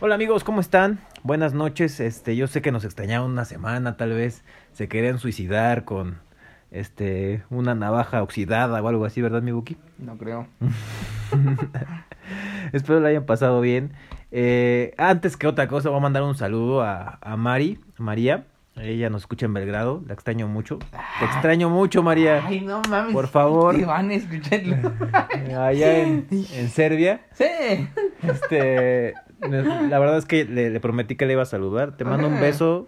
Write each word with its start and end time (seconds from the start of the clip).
Hola 0.00 0.14
amigos, 0.14 0.44
¿cómo 0.44 0.60
están? 0.60 1.00
Buenas 1.22 1.54
noches. 1.54 1.98
Este, 2.00 2.36
yo 2.36 2.46
sé 2.46 2.62
que 2.62 2.70
nos 2.70 2.84
extrañaron 2.84 3.30
una 3.32 3.44
semana, 3.44 3.96
tal 3.96 4.10
vez 4.12 4.44
se 4.72 4.88
querían 4.88 5.18
suicidar 5.18 5.84
con 5.84 6.18
este 6.70 7.42
una 7.50 7.74
navaja 7.74 8.22
oxidada 8.22 8.80
o 8.80 8.88
algo 8.88 9.04
así, 9.04 9.20
¿verdad, 9.22 9.42
mi 9.42 9.50
Buki? 9.52 9.76
No 9.98 10.16
creo. 10.16 10.46
Espero 12.72 13.00
la 13.00 13.08
hayan 13.08 13.24
pasado 13.24 13.60
bien. 13.60 13.92
Eh, 14.30 14.94
antes 14.98 15.36
que 15.36 15.46
otra 15.48 15.66
cosa, 15.66 15.88
voy 15.88 15.98
a 15.98 16.02
mandar 16.02 16.22
un 16.22 16.36
saludo 16.36 16.82
a, 16.82 17.18
a 17.20 17.36
Mari, 17.36 17.80
a 17.98 18.02
María. 18.02 18.44
Ella 18.76 19.10
nos 19.10 19.22
escucha 19.22 19.46
en 19.46 19.54
Belgrado, 19.54 20.04
la 20.06 20.14
extraño 20.14 20.46
mucho. 20.46 20.78
Te 21.18 21.24
extraño 21.24 21.68
mucho, 21.68 22.04
María. 22.04 22.44
Ay, 22.46 22.60
no 22.60 22.80
mames. 22.88 23.12
Por 23.12 23.26
favor. 23.26 23.74
Te 23.76 23.84
van 23.84 24.10
a 24.10 24.14
escucharlo. 24.14 24.76
Allá 25.60 25.98
en, 26.02 26.28
en 26.30 26.68
Serbia. 26.68 27.22
sí. 27.32 27.44
Este, 28.22 29.14
la 29.40 29.98
verdad 29.98 30.18
es 30.18 30.24
que 30.24 30.44
le, 30.44 30.70
le 30.70 30.80
prometí 30.80 31.16
que 31.16 31.26
le 31.26 31.32
iba 31.34 31.42
a 31.42 31.46
saludar. 31.46 31.96
Te 31.96 32.04
mando 32.04 32.26
un 32.28 32.40
beso, 32.40 32.86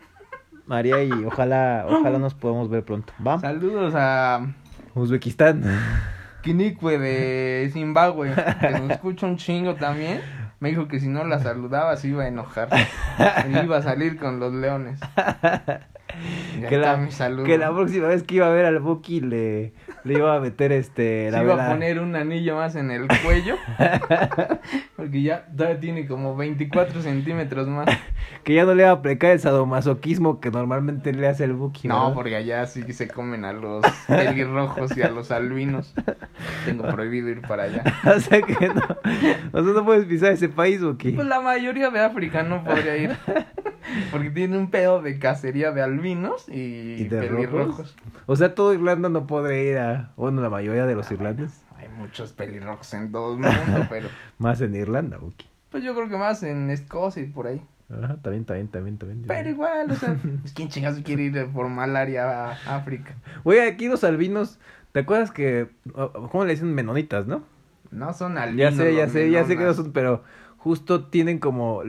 María, 0.67 1.03
y 1.03 1.11
ojalá, 1.25 1.87
ojalá 1.89 2.19
nos 2.19 2.35
podamos 2.35 2.69
ver 2.71 2.85
pronto. 2.85 3.13
¿Va? 3.27 3.39
Saludos 3.41 3.95
a 3.97 4.47
Uzbekistán. 4.95 5.63
Kinikwe 6.43 6.99
de 6.99 7.71
Zimbabue, 7.73 8.33
que 8.61 8.71
nos 8.71 8.91
escucha 8.91 9.27
un 9.27 9.37
chingo 9.37 9.75
también. 9.75 10.21
Me 10.59 10.69
dijo 10.71 10.89
que 10.89 11.01
si 11.01 11.09
no 11.09 11.25
la 11.25 11.39
saludaba 11.39 11.97
se 11.97 12.09
iba 12.09 12.25
a 12.25 12.29
enojar. 12.29 12.69
Y 13.49 13.59
iba 13.65 13.79
a 13.79 13.83
salir 13.83 14.19
con 14.19 14.41
los 14.41 14.53
leones. 14.53 15.01
Ya 16.61 16.69
Que 16.69 16.75
está 16.77 16.93
la, 16.93 16.97
mi 16.99 17.11
saludo. 17.13 17.45
que 17.45 17.57
la 17.57 17.73
próxima 17.73 18.09
vez 18.09 18.23
que 18.25 18.35
iba 18.37 18.47
a 18.47 18.51
ver 18.51 18.67
al 18.67 18.79
Buki 18.81 19.21
le, 19.21 19.73
le 20.05 20.15
iba 20.15 20.35
a 20.37 20.41
meter 20.41 20.73
este 20.73 21.27
Se 21.27 21.31
la 21.33 21.43
iba 21.43 21.55
vela- 21.55 21.67
a 21.67 21.71
poner 21.71 21.99
un 22.01 22.17
anillo 22.17 22.57
más 22.57 22.75
en 22.77 22.91
el 22.91 23.07
cuello. 23.25 23.57
Porque 24.97 25.23
ya 25.23 25.47
todavía 25.57 25.81
tiene 25.81 26.07
como 26.07 26.37
24 26.37 27.01
centímetros 27.03 27.69
más. 27.69 27.87
que 28.45 28.55
ya 28.55 28.65
no 28.65 28.75
le 28.75 28.83
va 28.85 28.91
a 28.91 28.93
aplicar 28.93 29.33
el 29.33 29.41
sadomasoquismo 29.41 30.41
que 30.41 30.51
normalmente 30.51 31.13
le 31.13 31.27
hace 31.29 31.45
el 31.45 31.55
Buki. 31.55 31.89
No, 31.89 31.99
¿verdad? 32.01 32.15
porque 32.15 32.37
allá 32.37 32.67
sí 32.67 32.83
que 32.83 32.93
se 32.93 33.09
comen 33.09 33.45
a 33.45 33.53
los 33.53 33.85
pelirrojos 34.07 34.97
y 34.97 35.03
a 35.03 35.09
los 35.11 35.31
albinos. 35.31 35.95
Tengo 36.65 36.87
prohibido 36.89 37.29
ir 37.29 37.41
para 37.43 37.65
allá. 37.65 37.83
o 38.17 38.21
sea 38.21 38.43
que 38.43 38.69
no, 38.69 38.83
o 39.53 39.65
sea, 39.65 39.73
no 39.73 39.85
puedes 39.85 40.05
pisar 40.07 40.33
ese 40.33 40.49
país, 40.49 40.83
Buki. 40.83 41.13
Pues 41.13 41.27
la 41.27 41.41
mayoría 41.41 41.91
de 41.91 42.01
África 42.01 42.43
no 42.43 42.63
podría 42.65 42.97
ir. 42.97 43.17
Porque 44.13 44.31
tiene 44.31 44.57
un 44.59 44.71
pedo 44.71 45.01
de 45.03 45.19
cacería 45.19 45.73
de 45.73 45.83
albinos 45.83 46.49
y, 46.49 46.97
¿Y 47.01 47.05
de 47.09 47.21
pelirrojos. 47.21 47.67
rojos? 47.79 47.97
O 48.27 48.37
sea, 48.37 48.55
todo 48.55 48.73
Irlanda 48.75 49.09
no 49.09 49.27
podrá 49.27 49.57
ir 49.57 49.79
a, 49.79 49.90
bueno, 50.17 50.41
la 50.41 50.51
mayoría 50.51 50.87
de 50.87 50.95
los 50.95 51.11
irlandeses, 51.11 51.65
Hay 51.77 51.89
muchos 51.89 52.33
pelirrojos 52.33 52.93
en 52.95 53.13
todo 53.13 53.35
el 53.35 53.41
mundo, 53.41 53.87
pero 53.89 54.09
más 54.39 54.61
en 54.61 54.75
Irlanda, 54.75 55.19
Buki. 55.19 55.47
pues 55.71 55.85
yo 55.85 55.95
creo 55.95 56.09
que 56.09 56.17
más 56.17 56.43
en 56.43 56.71
Escocia 56.71 57.23
y 57.23 57.27
por 57.27 57.47
ahí. 57.47 57.63
Ajá, 57.91 58.17
también, 58.23 58.45
también, 58.45 58.69
también, 58.69 58.99
también. 58.99 59.25
Pero 59.27 59.51
igual, 59.51 59.91
o 59.91 59.95
sea, 59.95 60.17
pues, 60.41 60.53
¿quién 60.53 60.69
chingados 60.69 61.01
quiere 61.01 61.25
ir 61.25 61.47
por 61.53 61.69
malaria 61.69 62.51
a 62.51 62.77
África? 62.77 63.15
Oye, 63.45 63.67
aquí 63.67 63.89
los 63.89 64.05
albinos, 64.05 64.59
¿te 64.93 65.01
acuerdas 65.01 65.33
que, 65.33 65.69
cómo 65.93 66.45
le 66.45 66.53
dicen 66.53 66.73
menonitas, 66.75 67.27
no? 67.27 67.43
No 67.91 68.13
son 68.13 68.39
albinos. 68.39 68.77
Ya 68.77 68.85
sé, 68.85 68.95
ya 68.95 69.09
sé, 69.09 69.31
ya 69.31 69.45
sé 69.45 69.57
que 69.57 69.65
no 69.65 69.75
son, 69.75 69.93
pero 69.93 70.23
justo 70.59 71.07
tienen 71.07 71.39
como... 71.39 71.83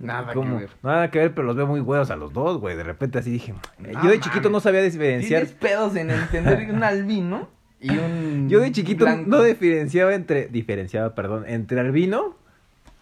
Nada 0.00 0.32
que 0.32 0.38
ver. 0.40 0.70
Nada 0.82 1.10
que 1.10 1.18
ver, 1.18 1.34
pero 1.34 1.46
los 1.46 1.54
veo 1.56 1.66
muy 1.66 1.80
buenos 1.80 2.10
a 2.10 2.16
los 2.16 2.32
dos, 2.32 2.58
güey. 2.58 2.76
De 2.76 2.82
repente 2.82 3.18
así 3.18 3.30
dije, 3.30 3.54
No 3.78 4.02
yo 4.02 4.10
de 4.10 4.18
chiquito 4.18 4.44
mames. 4.44 4.52
no 4.52 4.60
sabía 4.60 4.82
diferenciar. 4.82 5.42
Tienes 5.42 5.52
pedos 5.60 5.94
en 5.96 6.10
entender 6.10 6.70
un 6.74 6.82
albino 6.82 7.48
y 7.80 7.90
un. 7.90 8.48
Yo 8.48 8.60
de 8.60 8.72
chiquito 8.72 9.04
blanco. 9.04 9.28
no 9.28 9.42
diferenciaba 9.42 10.14
entre, 10.14 10.46
diferenciaba, 10.48 11.14
perdón, 11.14 11.44
entre 11.46 11.78
albino 11.80 12.34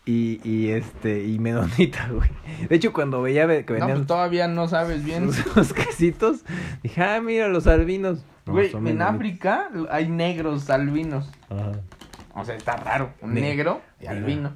y, 0.04 0.41
y 0.42 0.70
este, 0.70 1.22
y 1.24 1.38
menonita, 1.38 2.08
güey. 2.12 2.30
De 2.69 2.74
hecho, 2.76 2.92
cuando 2.92 3.22
veía 3.22 3.46
ve- 3.46 3.64
que 3.64 3.74
No, 3.74 3.78
venían 3.80 3.98
pues 3.98 4.06
todavía 4.08 4.48
no 4.48 4.66
sabes 4.66 5.04
bien. 5.04 5.26
los, 5.26 5.56
los 5.56 5.72
quesitos, 5.74 6.41
dije, 6.82 7.02
ah, 7.02 7.20
mira, 7.20 7.46
los 7.48 7.66
albinos. 7.69 8.24
No, 8.47 8.54
Güey, 8.54 8.72
en 8.72 8.82
menonitas. 8.82 9.14
África 9.14 9.69
hay 9.91 10.08
negros 10.08 10.69
albinos. 10.70 11.31
Ajá. 11.50 11.72
O 12.34 12.44
sea, 12.44 12.54
está 12.56 12.76
raro. 12.76 13.12
Un 13.20 13.34
Ne- 13.34 13.42
negro 13.42 13.82
y 14.00 14.06
albino. 14.06 14.53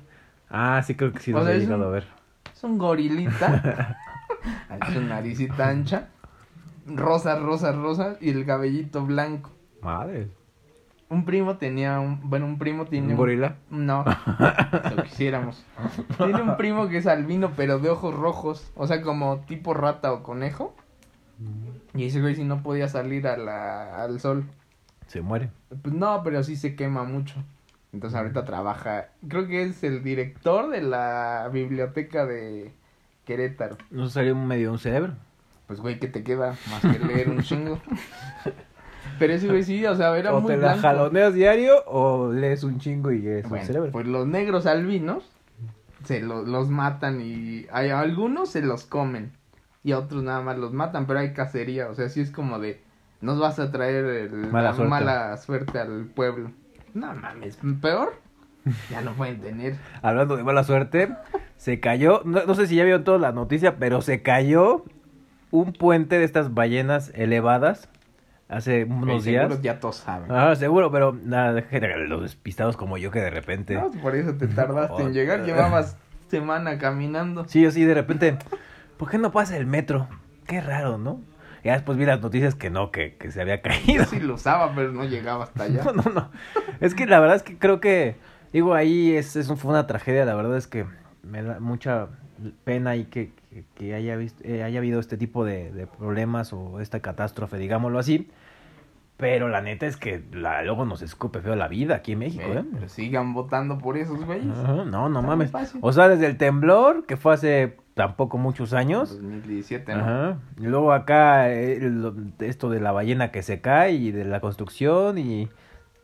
Ah, 0.49 0.83
sí, 0.87 0.95
creo 0.95 1.13
que 1.13 1.19
sí 1.21 1.31
los 1.33 1.47
he 1.49 1.59
llegado 1.61 1.85
a 1.87 1.91
ver. 1.91 2.07
Es 2.63 2.71
un 2.71 2.79
gorilita. 2.79 3.99
Su 4.93 5.01
naricita 5.01 5.69
ancha. 5.69 6.11
Rosa, 6.87 7.35
rosa, 7.35 7.73
rosa. 7.73 8.17
Y 8.21 8.31
el 8.31 8.47
cabellito 8.47 9.05
blanco. 9.05 9.51
Madre. 9.83 10.31
Un 11.09 11.25
primo 11.25 11.57
tenía 11.57 11.99
un. 11.99 12.21
Bueno, 12.31 12.47
un 12.47 12.59
primo 12.59 12.85
tiene. 12.85 13.15
¿Un 13.15 13.17
gorila? 13.17 13.57
No, 13.69 14.05
lo 14.97 15.03
quisiéramos. 15.03 15.67
Tiene 16.17 16.41
un 16.41 16.57
primo 16.57 16.89
que 16.89 16.99
es 16.99 17.09
albino, 17.09 17.51
pero 17.57 17.81
de 17.81 17.91
ojos 17.91 18.15
rojos. 18.15 18.71
O 18.77 18.87
sea, 18.87 19.03
como 19.03 19.41
tipo 19.41 19.75
rata 19.75 20.13
o 20.13 20.23
conejo. 20.23 20.77
Y 21.95 22.07
ese 22.07 22.21
güey 22.21 22.37
si 22.37 22.45
no 22.45 22.63
podía 22.63 22.87
salir 22.87 23.27
a 23.27 23.37
la, 23.37 24.05
al 24.05 24.21
sol. 24.21 24.45
Se 25.09 25.21
muere. 25.21 25.51
Pues 25.83 25.93
no, 25.93 26.23
pero 26.23 26.45
sí 26.45 26.55
se 26.55 26.77
quema 26.77 27.03
mucho. 27.03 27.43
Entonces 27.93 28.19
ahorita 28.19 28.45
trabaja. 28.45 29.09
Creo 29.29 29.47
que 29.47 29.63
es 29.65 29.83
el 29.85 30.03
director 30.03 30.71
de 30.71 30.81
la 30.83 31.49
biblioteca 31.53 32.25
de 32.27 32.73
Querétaro. 33.27 33.77
¿No 33.91 34.09
salió 34.09 34.35
medio 34.35 34.73
un 34.73 34.79
cerebro? 34.79 35.15
Pues 35.67 35.81
güey, 35.81 35.99
¿qué 35.99 36.09
te 36.09 36.23
queda? 36.23 36.57
Más 36.71 36.81
que 36.81 36.99
leer 36.99 37.29
un 37.31 37.43
chingo. 37.43 37.79
Pero 39.19 39.33
ese 39.35 39.49
güey 39.49 39.63
sí, 39.63 39.85
o 39.85 39.95
sea, 39.95 40.17
era 40.17 40.35
o 40.35 40.41
muy 40.41 40.53
te 40.53 40.57
la 40.57 40.69
blanco. 40.69 40.83
jaloneas 40.83 41.35
diario 41.35 41.85
o 41.87 42.33
lees 42.33 42.65
un 42.65 42.79
chingo 42.79 43.13
y 43.13 43.27
es 43.27 43.45
un 43.45 43.51
Bueno, 43.51 43.67
cerebro. 43.67 43.91
pues 43.93 44.07
los 44.07 44.27
negros 44.27 44.67
albinos 44.67 45.25
se 46.05 46.21
lo- 46.21 46.43
los 46.43 46.69
matan 46.69 47.21
y 47.21 47.67
hay 47.73 47.91
algunos 47.91 48.51
se 48.51 48.63
los 48.63 48.85
comen 48.85 49.33
y 49.85 49.93
a 49.93 49.99
otros 49.99 50.23
nada 50.23 50.41
más 50.41 50.59
los 50.59 50.73
matan, 50.73 51.07
pero 51.07 51.21
hay 51.21 51.33
cacería, 51.33 51.89
o 51.89 51.95
sea, 51.95 52.09
sí 52.09 52.21
es 52.21 52.31
como 52.31 52.59
de 52.59 52.81
nos 53.21 53.39
vas 53.39 53.59
a 53.61 53.71
traer 53.71 54.05
el- 54.05 54.31
Mala 54.51 54.71
la 54.71 54.75
suerte. 54.75 54.91
mala 54.91 55.37
suerte 55.37 55.79
al 55.79 56.07
pueblo. 56.07 56.51
No 56.95 57.15
mames, 57.15 57.59
peor. 57.81 58.15
Ya 58.91 59.01
no 59.01 59.13
pueden 59.13 59.41
tener. 59.41 59.77
Hablando 60.03 60.37
de 60.37 60.45
mala 60.45 60.63
suerte, 60.65 61.09
se 61.57 61.81
cayó, 61.81 62.23
no, 62.25 62.45
no 62.45 62.55
sé 62.55 62.67
si 62.67 62.77
ya 62.77 62.85
vieron 62.85 63.05
toda 63.05 63.19
la 63.19 63.33
noticia, 63.33 63.77
pero 63.77 64.03
se 64.03 64.23
cayó 64.23 64.85
un 65.51 65.73
puente 65.73 66.19
de 66.19 66.25
estas 66.25 66.55
ballenas 66.55 67.11
elevadas 67.15 67.89
hace 68.49 68.85
unos 68.85 69.25
Seguro 69.25 69.49
días. 69.49 69.63
ya 69.63 69.81
todos 69.81 69.97
saben. 69.97 70.31
Ah, 70.31 70.55
seguro, 70.55 70.91
pero 70.93 71.13
nada, 71.13 71.65
los 72.07 72.23
despistados 72.23 72.77
como 72.77 72.99
yo 72.99 73.11
que 73.11 73.21
de 73.21 73.31
repente. 73.31 73.75
No, 73.75 73.91
por 73.91 74.15
eso 74.15 74.35
te 74.35 74.47
tardaste 74.47 75.03
en 75.03 75.13
llegar, 75.13 75.45
llevabas 75.45 75.97
semana 76.29 76.79
caminando. 76.79 77.47
Sí, 77.49 77.63
yo 77.63 77.71
sí, 77.71 77.85
de 77.85 77.95
repente, 77.95 78.37
¿por 78.97 79.11
qué 79.11 79.19
no 79.19 79.33
pasa 79.33 79.57
el 79.57 79.67
metro? 79.67 80.09
Qué 80.47 80.61
raro, 80.61 80.99
¿no? 80.99 81.21
Ya 81.65 81.75
después 81.75 81.97
vi 81.99 82.05
las 82.05 82.21
noticias 82.21 82.55
que 82.55 82.71
no, 82.71 82.91
que, 82.91 83.15
que 83.17 83.31
se 83.31 83.41
había 83.41 83.63
caído. 83.63 84.05
Yo 84.05 84.11
sí 84.11 84.21
lo 84.21 84.35
usaba, 84.35 84.75
pero 84.75 84.91
no 84.93 85.05
llegaba 85.05 85.45
hasta 85.45 85.65
allá. 85.65 85.83
No, 85.85 85.93
no, 85.93 86.11
no. 86.11 86.31
Es 86.81 86.95
que 86.95 87.07
la 87.07 87.21
verdad 87.21 87.37
es 87.37 87.43
que 87.43 87.57
creo 87.59 87.81
que, 87.81 88.17
digo, 88.53 88.75
ahí 88.75 89.15
es, 89.15 89.37
es 89.37 89.47
fue 89.49 89.71
una 89.71 89.87
tragedia. 89.87 90.25
La 90.25 90.35
verdad 90.35 90.57
es 90.57 90.67
que 90.67 90.87
me 91.23 91.43
da 91.43 91.61
mucha 91.61 92.09
pena 92.65 92.97
y 92.97 93.05
que, 93.05 93.31
que, 93.51 93.65
que 93.77 93.95
haya, 93.95 94.17
visto, 94.17 94.43
eh, 94.45 94.65
haya 94.65 94.79
habido 94.81 94.99
este 94.99 95.17
tipo 95.17 95.45
de, 95.45 95.71
de 95.73 95.87
problemas 95.87 96.53
o 96.53 96.81
esta 96.81 96.99
catástrofe, 97.01 97.59
digámoslo 97.59 97.99
así. 98.01 98.29
Pero 99.17 99.49
la 99.49 99.61
neta 99.61 99.87
es 99.87 99.97
que 99.97 100.25
la, 100.33 100.63
luego 100.65 100.85
nos 100.85 101.01
escupe 101.01 101.41
feo 101.43 101.55
la 101.55 101.69
vida 101.69 101.95
aquí 101.97 102.13
en 102.13 102.19
México, 102.19 102.43
Eh, 102.45 102.59
¿eh? 102.59 102.65
pero 102.73 102.89
sigan 102.89 103.35
votando 103.35 103.79
por 103.79 103.97
esos 103.97 104.25
güeyes. 104.25 104.47
No, 104.47 105.09
no 105.09 105.23
mames. 105.23 105.53
fácil. 105.53 105.79
O 105.81 105.93
sea, 105.93 106.09
desde 106.09 106.27
el 106.27 106.37
temblor, 106.39 107.07
que 107.07 107.17
fue 107.17 107.35
hace 107.35 107.77
tampoco 107.95 108.39
muchos 108.39 108.73
años. 108.73 109.11
2017, 109.11 109.95
¿no? 109.95 110.01
Ajá. 110.01 110.37
Y 110.59 110.67
luego 110.67 110.93
acá 110.93 111.51
eh, 111.51 111.79
lo- 111.81 112.15
esto 112.41 112.71
de 112.71 112.81
la 112.81 112.93
ballena 112.93 113.31
que 113.31 113.43
se 113.43 113.61
cae 113.61 113.93
y 113.93 114.11
de 114.13 114.25
la 114.25 114.41
construcción 114.41 115.19
y 115.19 115.49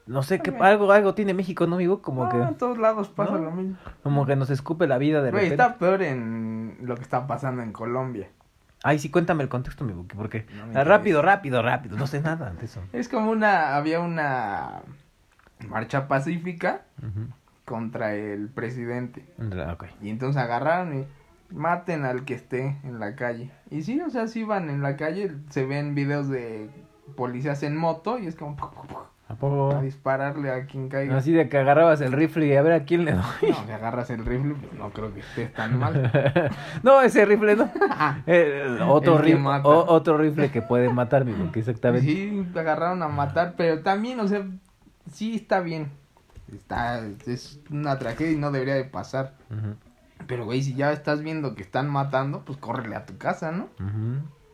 no 0.06 0.22
sé 0.22 0.40
qué 0.40 0.54
algo 0.60 0.90
algo 0.92 1.14
tiene 1.14 1.34
México, 1.34 1.66
¿no, 1.66 1.76
amigo? 1.76 2.00
Como 2.02 2.24
No, 2.24 2.30
que 2.30 2.36
en 2.38 2.54
todos 2.56 2.78
lados 2.78 3.08
pasa 3.08 3.32
¿No? 3.32 3.38
lo 3.38 3.50
mismo. 3.50 3.76
como 4.02 4.24
que 4.26 4.36
nos 4.36 4.50
escupe 4.50 4.86
la 4.86 4.98
vida 4.98 5.22
de 5.22 5.30
Güey, 5.30 5.44
repente. 5.50 5.62
está 5.62 5.78
peor 5.78 6.02
en 6.02 6.78
lo 6.82 6.94
que 6.96 7.02
está 7.02 7.26
pasando 7.26 7.62
en 7.62 7.72
Colombia. 7.72 8.28
Ay, 8.84 8.98
sí, 9.00 9.10
cuéntame 9.10 9.42
el 9.42 9.48
contexto, 9.48 9.82
amigo, 9.84 10.06
que- 10.06 10.14
porque 10.16 10.46
No 10.72 10.78
Ah, 10.80 10.84
rápido, 10.84 11.20
rápido, 11.20 11.62
rápido, 11.62 11.96
no 11.98 12.06
sé 12.06 12.20
nada 12.20 12.52
de 12.52 12.64
eso. 12.64 12.80
Es 12.92 13.08
como 13.08 13.30
una, 13.30 13.76
había 13.76 14.00
una 14.00 14.82
marcha 15.68 16.06
pacífica 16.06 16.82
contra 17.64 18.14
el 18.14 18.48
presidente. 18.48 19.24
Ah. 19.40 19.76
Y 20.00 20.10
entonces 20.10 20.40
agarraron 20.40 21.00
y 21.00 21.06
maten 21.50 22.04
al 22.04 22.24
que 22.24 22.34
esté 22.34 22.78
en 22.84 23.00
la 23.00 23.16
calle. 23.16 23.50
Y 23.70 23.82
sí, 23.82 24.00
o 24.00 24.10
sea, 24.10 24.28
si 24.28 24.44
van 24.44 24.70
en 24.70 24.82
la 24.82 24.96
calle, 24.96 25.32
se 25.50 25.64
ven 25.66 25.94
videos 25.94 26.28
de 26.28 26.70
policías 27.16 27.62
en 27.62 27.76
moto 27.76 28.18
y 28.18 28.26
es 28.26 28.34
como 28.36 28.56
¿A 29.30 29.34
poco? 29.34 29.74
a 29.74 29.82
dispararle 29.82 30.50
a 30.50 30.66
quien 30.66 30.88
caiga. 30.88 31.16
Así 31.16 31.32
de 31.32 31.48
que 31.50 31.58
agarrabas 31.58 32.00
el 32.00 32.12
rifle 32.12 32.46
y 32.46 32.56
a 32.56 32.62
ver 32.62 32.72
a 32.72 32.84
quién 32.84 33.04
le 33.04 33.12
doy. 33.12 33.22
No, 33.50 33.66
si 33.66 33.72
agarras 33.72 34.08
el 34.10 34.24
rifle, 34.24 34.54
pues 34.54 34.72
no 34.72 34.90
creo 34.90 35.12
que 35.12 35.20
estés 35.20 35.52
tan 35.52 35.78
mal. 35.78 36.10
no, 36.82 37.02
ese 37.02 37.24
rifle 37.26 37.56
no. 37.56 37.70
Eh, 38.26 38.78
otro, 38.86 39.18
El 39.18 39.24
que 39.24 39.36
rif- 39.36 39.40
mata. 39.40 39.68
o- 39.68 39.92
otro 39.92 40.16
rifle 40.16 40.50
que 40.50 40.62
puede 40.62 40.90
matar, 40.92 41.22
amigo, 41.22 41.50
que 41.52 41.60
exactamente. 41.60 42.06
Sí, 42.10 42.46
te 42.54 42.60
agarraron 42.60 43.02
a 43.02 43.08
matar, 43.08 43.54
pero 43.56 43.82
también, 43.82 44.18
o 44.20 44.28
sea, 44.28 44.46
sí 45.12 45.34
está 45.36 45.60
bien. 45.60 45.90
Está, 46.52 47.02
es 47.26 47.60
una 47.70 47.98
tragedia 47.98 48.32
y 48.32 48.36
no 48.36 48.50
debería 48.50 48.74
de 48.76 48.84
pasar. 48.84 49.34
Ujú. 49.50 49.74
Pero, 50.28 50.44
güey, 50.44 50.62
si 50.62 50.74
ya 50.74 50.92
estás 50.92 51.22
viendo 51.22 51.54
que 51.56 51.62
están 51.62 51.88
matando, 51.90 52.42
pues 52.44 52.58
córrele 52.58 52.94
a 52.94 53.06
tu 53.06 53.16
casa, 53.18 53.50
¿no? 53.50 53.68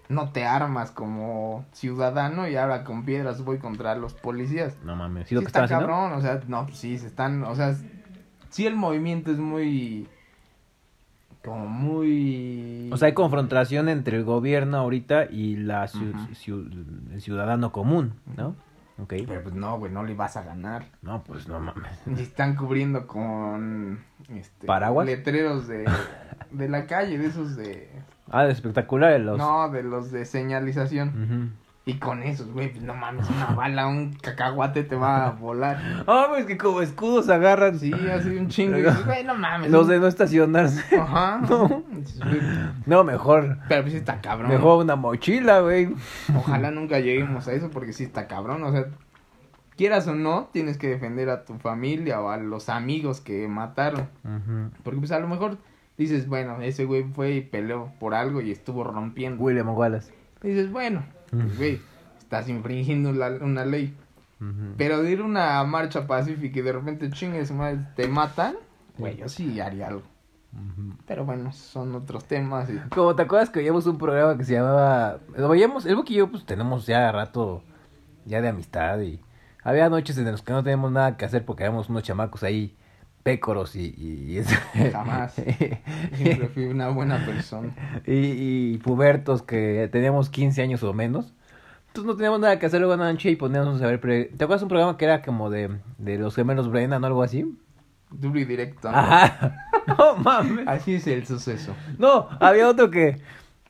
No 0.09 0.31
te 0.31 0.45
armas 0.47 0.91
como 0.93 1.65
ciudadano 1.73 2.47
y 2.49 2.57
ahora 2.57 2.85
con 2.85 3.05
piedras 3.05 3.45
voy 3.45 3.59
contra 3.59 3.95
los 3.97 4.15
policías. 4.15 4.77
No 4.85 4.95
mames. 4.97 5.25
¿Sí 5.25 5.31
Sí 5.31 5.35
lo 5.35 5.41
que 5.41 5.47
está 5.47 5.65
están 5.65 5.77
haciendo? 5.79 5.87
cabrón, 5.89 6.13
o 6.19 6.21
sea, 6.23 6.41
no, 6.47 6.65
pues 6.67 6.79
sí, 6.79 6.97
se 6.97 7.09
están, 7.09 7.43
o 7.43 7.55
sea, 7.57 7.75
sí 8.51 8.67
el 8.67 8.77
movimiento 8.77 9.33
es 9.33 9.39
muy, 9.39 10.07
como 11.45 11.67
muy... 11.67 12.91
O 12.93 12.97
sea, 12.97 13.07
hay 13.07 13.15
confrontación 13.15 13.89
entre 13.89 14.17
el 14.19 14.25
gobierno 14.25 14.77
ahorita 14.79 15.25
y 15.31 15.57
la 15.57 15.85
ciu- 15.87 16.11
Ujú. 16.15 16.33
ciu- 16.35 17.13
el 17.13 17.21
ciudadano 17.21 17.73
común, 17.73 18.13
¿no? 18.37 18.55
Ok. 19.03 19.15
Pero 19.27 19.43
pues 19.43 19.55
no, 19.55 19.79
güey, 19.79 19.91
no 19.93 20.05
le 20.05 20.15
vas 20.15 20.37
a 20.37 20.43
ganar. 20.43 20.85
No, 21.03 21.25
pues 21.25 21.49
no 21.49 21.59
mames. 21.59 21.99
Y 22.07 22.23
están 22.23 22.55
cubriendo 22.55 23.07
con, 23.07 24.01
este... 24.29 24.67
¿Paraguas? 24.67 25.07
Letreros 25.07 25.67
de, 25.67 25.85
de 26.51 26.69
la 26.69 26.87
calle, 26.87 27.19
de 27.19 27.27
esos 27.27 27.57
de... 27.57 27.91
Ah, 28.31 28.45
de 28.45 28.53
espectacular 28.53 29.19
los... 29.21 29.37
No, 29.39 29.69
de 29.71 29.83
los 29.83 30.13
de 30.13 30.25
señalización. 30.25 31.09
Ujú. 31.09 31.65
Y 31.87 31.99
con 31.99 32.23
esos, 32.23 32.51
güey, 32.51 32.71
pues 32.71 32.83
no 32.83 32.95
mames, 32.95 33.29
una 33.29 33.47
bala, 33.49 33.87
un 33.87 34.15
cacahuate 34.15 34.85
te 34.85 34.97
va 34.97 35.27
a 35.27 35.31
volar. 35.39 36.05
Ah, 36.07 36.29
pues 36.31 36.47
que 36.47 36.57
como 36.57 36.81
escudos 36.81 37.29
agarran. 37.29 37.79
Sí, 37.79 37.93
así 37.93 38.31
un 38.37 38.49
chingo. 38.49 38.77
Y 38.79 38.83
dices, 38.83 39.05
güey, 39.05 39.25
no 39.25 39.35
mames. 39.35 39.71
Los 39.71 39.89
de 39.89 39.99
no 39.99 40.07
estacionarse. 40.07 40.97
Ajá. 40.99 41.43
No. 41.47 41.83
Güey, 42.23 42.41
No, 42.87 43.05
mejor. 43.05 43.59
Pero 43.69 43.83
pues 43.83 43.93
sí 43.93 43.99
está 43.99 44.21
cabrón. 44.21 44.51
Mejor 44.51 44.83
una 44.85 44.97
mochila, 44.97 45.61
güey. 45.61 45.89
Ojalá 46.37 46.71
nunca 46.71 47.01
lleguemos 47.01 47.47
a 47.49 47.53
eso 47.53 47.71
porque 47.71 47.93
sí 47.93 48.05
está 48.05 48.27
cabrón. 48.29 48.63
O 48.65 48.73
sea, 48.73 48.87
quieras 49.77 50.07
o 50.09 50.15
no, 50.15 50.49
tienes 50.53 50.79
que 50.79 50.89
defender 50.89 51.29
a 51.31 51.45
tu 51.45 51.55
familia 51.59 52.21
o 52.21 52.29
a 52.31 52.37
los 52.37 52.69
amigos 52.69 53.21
que 53.21 53.49
mataron. 53.49 54.09
Porque 54.83 54.99
pues 55.01 55.13
a 55.13 55.19
lo 55.21 55.29
mejor 55.29 55.59
dices, 55.99 56.27
bueno, 56.29 56.61
ese 56.61 56.85
güey 56.85 57.05
fue 57.05 57.33
y 57.33 57.41
peleó 57.41 57.93
por 58.01 58.15
algo 58.15 58.41
y 58.41 58.51
estuvo 58.51 58.85
rompiendo. 58.85 59.43
William 59.43 59.69
Wallace. 59.71 60.13
Dices, 60.43 60.71
bueno, 60.71 61.05
pues, 61.31 61.57
güey, 61.57 61.81
estás 62.19 62.49
infringiendo 62.49 63.13
la- 63.13 63.39
una 63.41 63.65
ley. 63.65 63.97
Pero 64.77 65.03
de 65.03 65.11
ir 65.13 65.21
a 65.21 65.25
una 65.25 65.65
marcha 65.65 66.07
pacífica 66.07 66.59
y 66.59 66.63
de 66.63 66.73
repente 66.73 67.09
chingues, 67.11 67.51
madre, 67.51 67.79
te 67.97 68.09
matan, 68.09 68.57
güey, 68.99 69.17
yo 69.17 69.27
sí 69.29 69.59
haría 69.59 69.87
algo. 69.89 70.03
Pero 71.07 71.25
bueno, 71.25 71.53
son 71.53 71.95
otros 71.95 72.25
temas 72.25 72.71
y... 72.71 72.79
Como 72.91 73.15
te 73.15 73.23
acuerdas 73.23 73.51
que 73.51 73.61
veíamos 73.61 73.87
un 73.87 73.99
programa 73.99 74.37
que 74.39 74.45
se 74.45 74.55
llamaba. 74.55 75.19
Lo 75.37 75.49
veíamos, 75.49 75.85
el 75.87 75.97
Buki 75.97 76.15
y 76.15 76.17
yo, 76.19 76.31
pues 76.31 76.45
tenemos 76.47 76.87
ya 76.87 77.11
rato 77.13 77.63
ya 78.25 78.41
de 78.41 78.49
amistad 78.49 79.01
y 79.01 79.21
había 79.63 79.89
noches 79.91 80.17
en 80.19 80.25
las 80.27 80.43
que 80.43 80.53
no 80.53 80.63
teníamos 80.63 80.93
nada 80.93 81.17
que 81.17 81.25
hacer 81.25 81.45
porque 81.45 81.65
éramos 81.65 81.89
unos 81.89 82.03
chamacos 82.03 82.43
ahí 82.43 82.75
pécoros 83.23 83.77
y. 83.77 83.95
y, 83.97 84.39
y- 84.39 84.91
Jamás. 84.93 85.35
Siempre 86.15 86.49
fui 86.49 86.65
una 86.67 86.89
buena 86.89 87.25
persona. 87.27 87.75
y, 88.07 88.73
y 88.75 88.79
pubertos 88.79 89.43
que 89.43 89.89
teníamos 89.93 90.31
15 90.31 90.63
años 90.63 90.83
o 90.83 90.93
menos. 90.93 91.35
Entonces 91.89 92.07
no 92.09 92.17
teníamos 92.17 92.41
nada 92.41 92.59
que 92.59 92.67
hacer 92.67 92.81
luego 92.81 93.03
en 93.03 93.19
y 93.23 93.37
poníamos 93.37 93.81
a 93.81 93.87
ver. 93.87 94.01
pre- 94.01 94.25
¿Te 94.25 94.45
acuerdas 94.45 94.63
un 94.63 94.69
programa 94.69 94.97
que 94.97 95.05
era 95.05 95.23
como 95.23 95.49
de, 95.51 95.79
de 95.99 96.19
los 96.19 96.35
gemelos 96.35 96.69
Brennan 96.71 97.03
o 97.05 97.07
algo 97.07 97.23
así? 97.23 97.47
Duro 98.21 98.39
y 98.39 98.45
directo. 98.45 98.91
¿no? 98.91 98.97
Ajá. 98.99 99.57
No 99.87 100.17
mames. 100.17 100.67
Así 100.67 100.95
es 100.95 101.07
el 101.07 101.27
suceso. 101.27 101.75
No, 101.99 102.29
había 102.41 102.69
otro 102.69 102.91
que. 102.91 103.19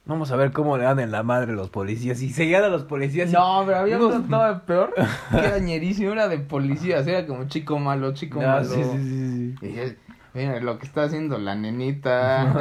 Vamos 0.07 0.31
a 0.31 0.37
ver 0.37 0.53
cómo 0.53 0.77
le 0.79 0.85
dan 0.85 1.01
en 1.01 1.11
la 1.11 1.23
madre 1.25 1.55
los 1.55 1.71
policías. 1.71 2.23
Y 2.23 2.31
seguían 2.31 2.63
a 2.63 2.69
los 2.69 2.85
policías. 2.85 3.31
y- 3.31 3.33
No, 3.33 3.63
pero 3.67 3.79
había 3.79 3.99
uno 3.99 4.23
todavía 4.23 4.61
peor. 4.65 4.95
Que 5.31 5.39
era 5.39 5.59
ñerísimo, 5.59 6.13
era 6.13 6.29
de 6.29 6.39
policías. 6.39 7.07
Era 7.07 7.27
como 7.27 7.49
chico 7.49 7.79
malo, 7.81 8.13
chico 8.15 8.41
Ah, 8.43 8.47
malo. 8.61 8.65
sí, 8.65 8.83
sí, 8.85 8.99
sí, 8.99 9.55
sí. 9.61 9.67
Y 9.67 9.79
es, 9.81 9.97
mira 10.35 10.61
lo 10.61 10.79
que 10.79 10.87
está 10.87 11.03
haciendo 11.05 11.37
la 11.39 11.55
nenita. 11.57 12.55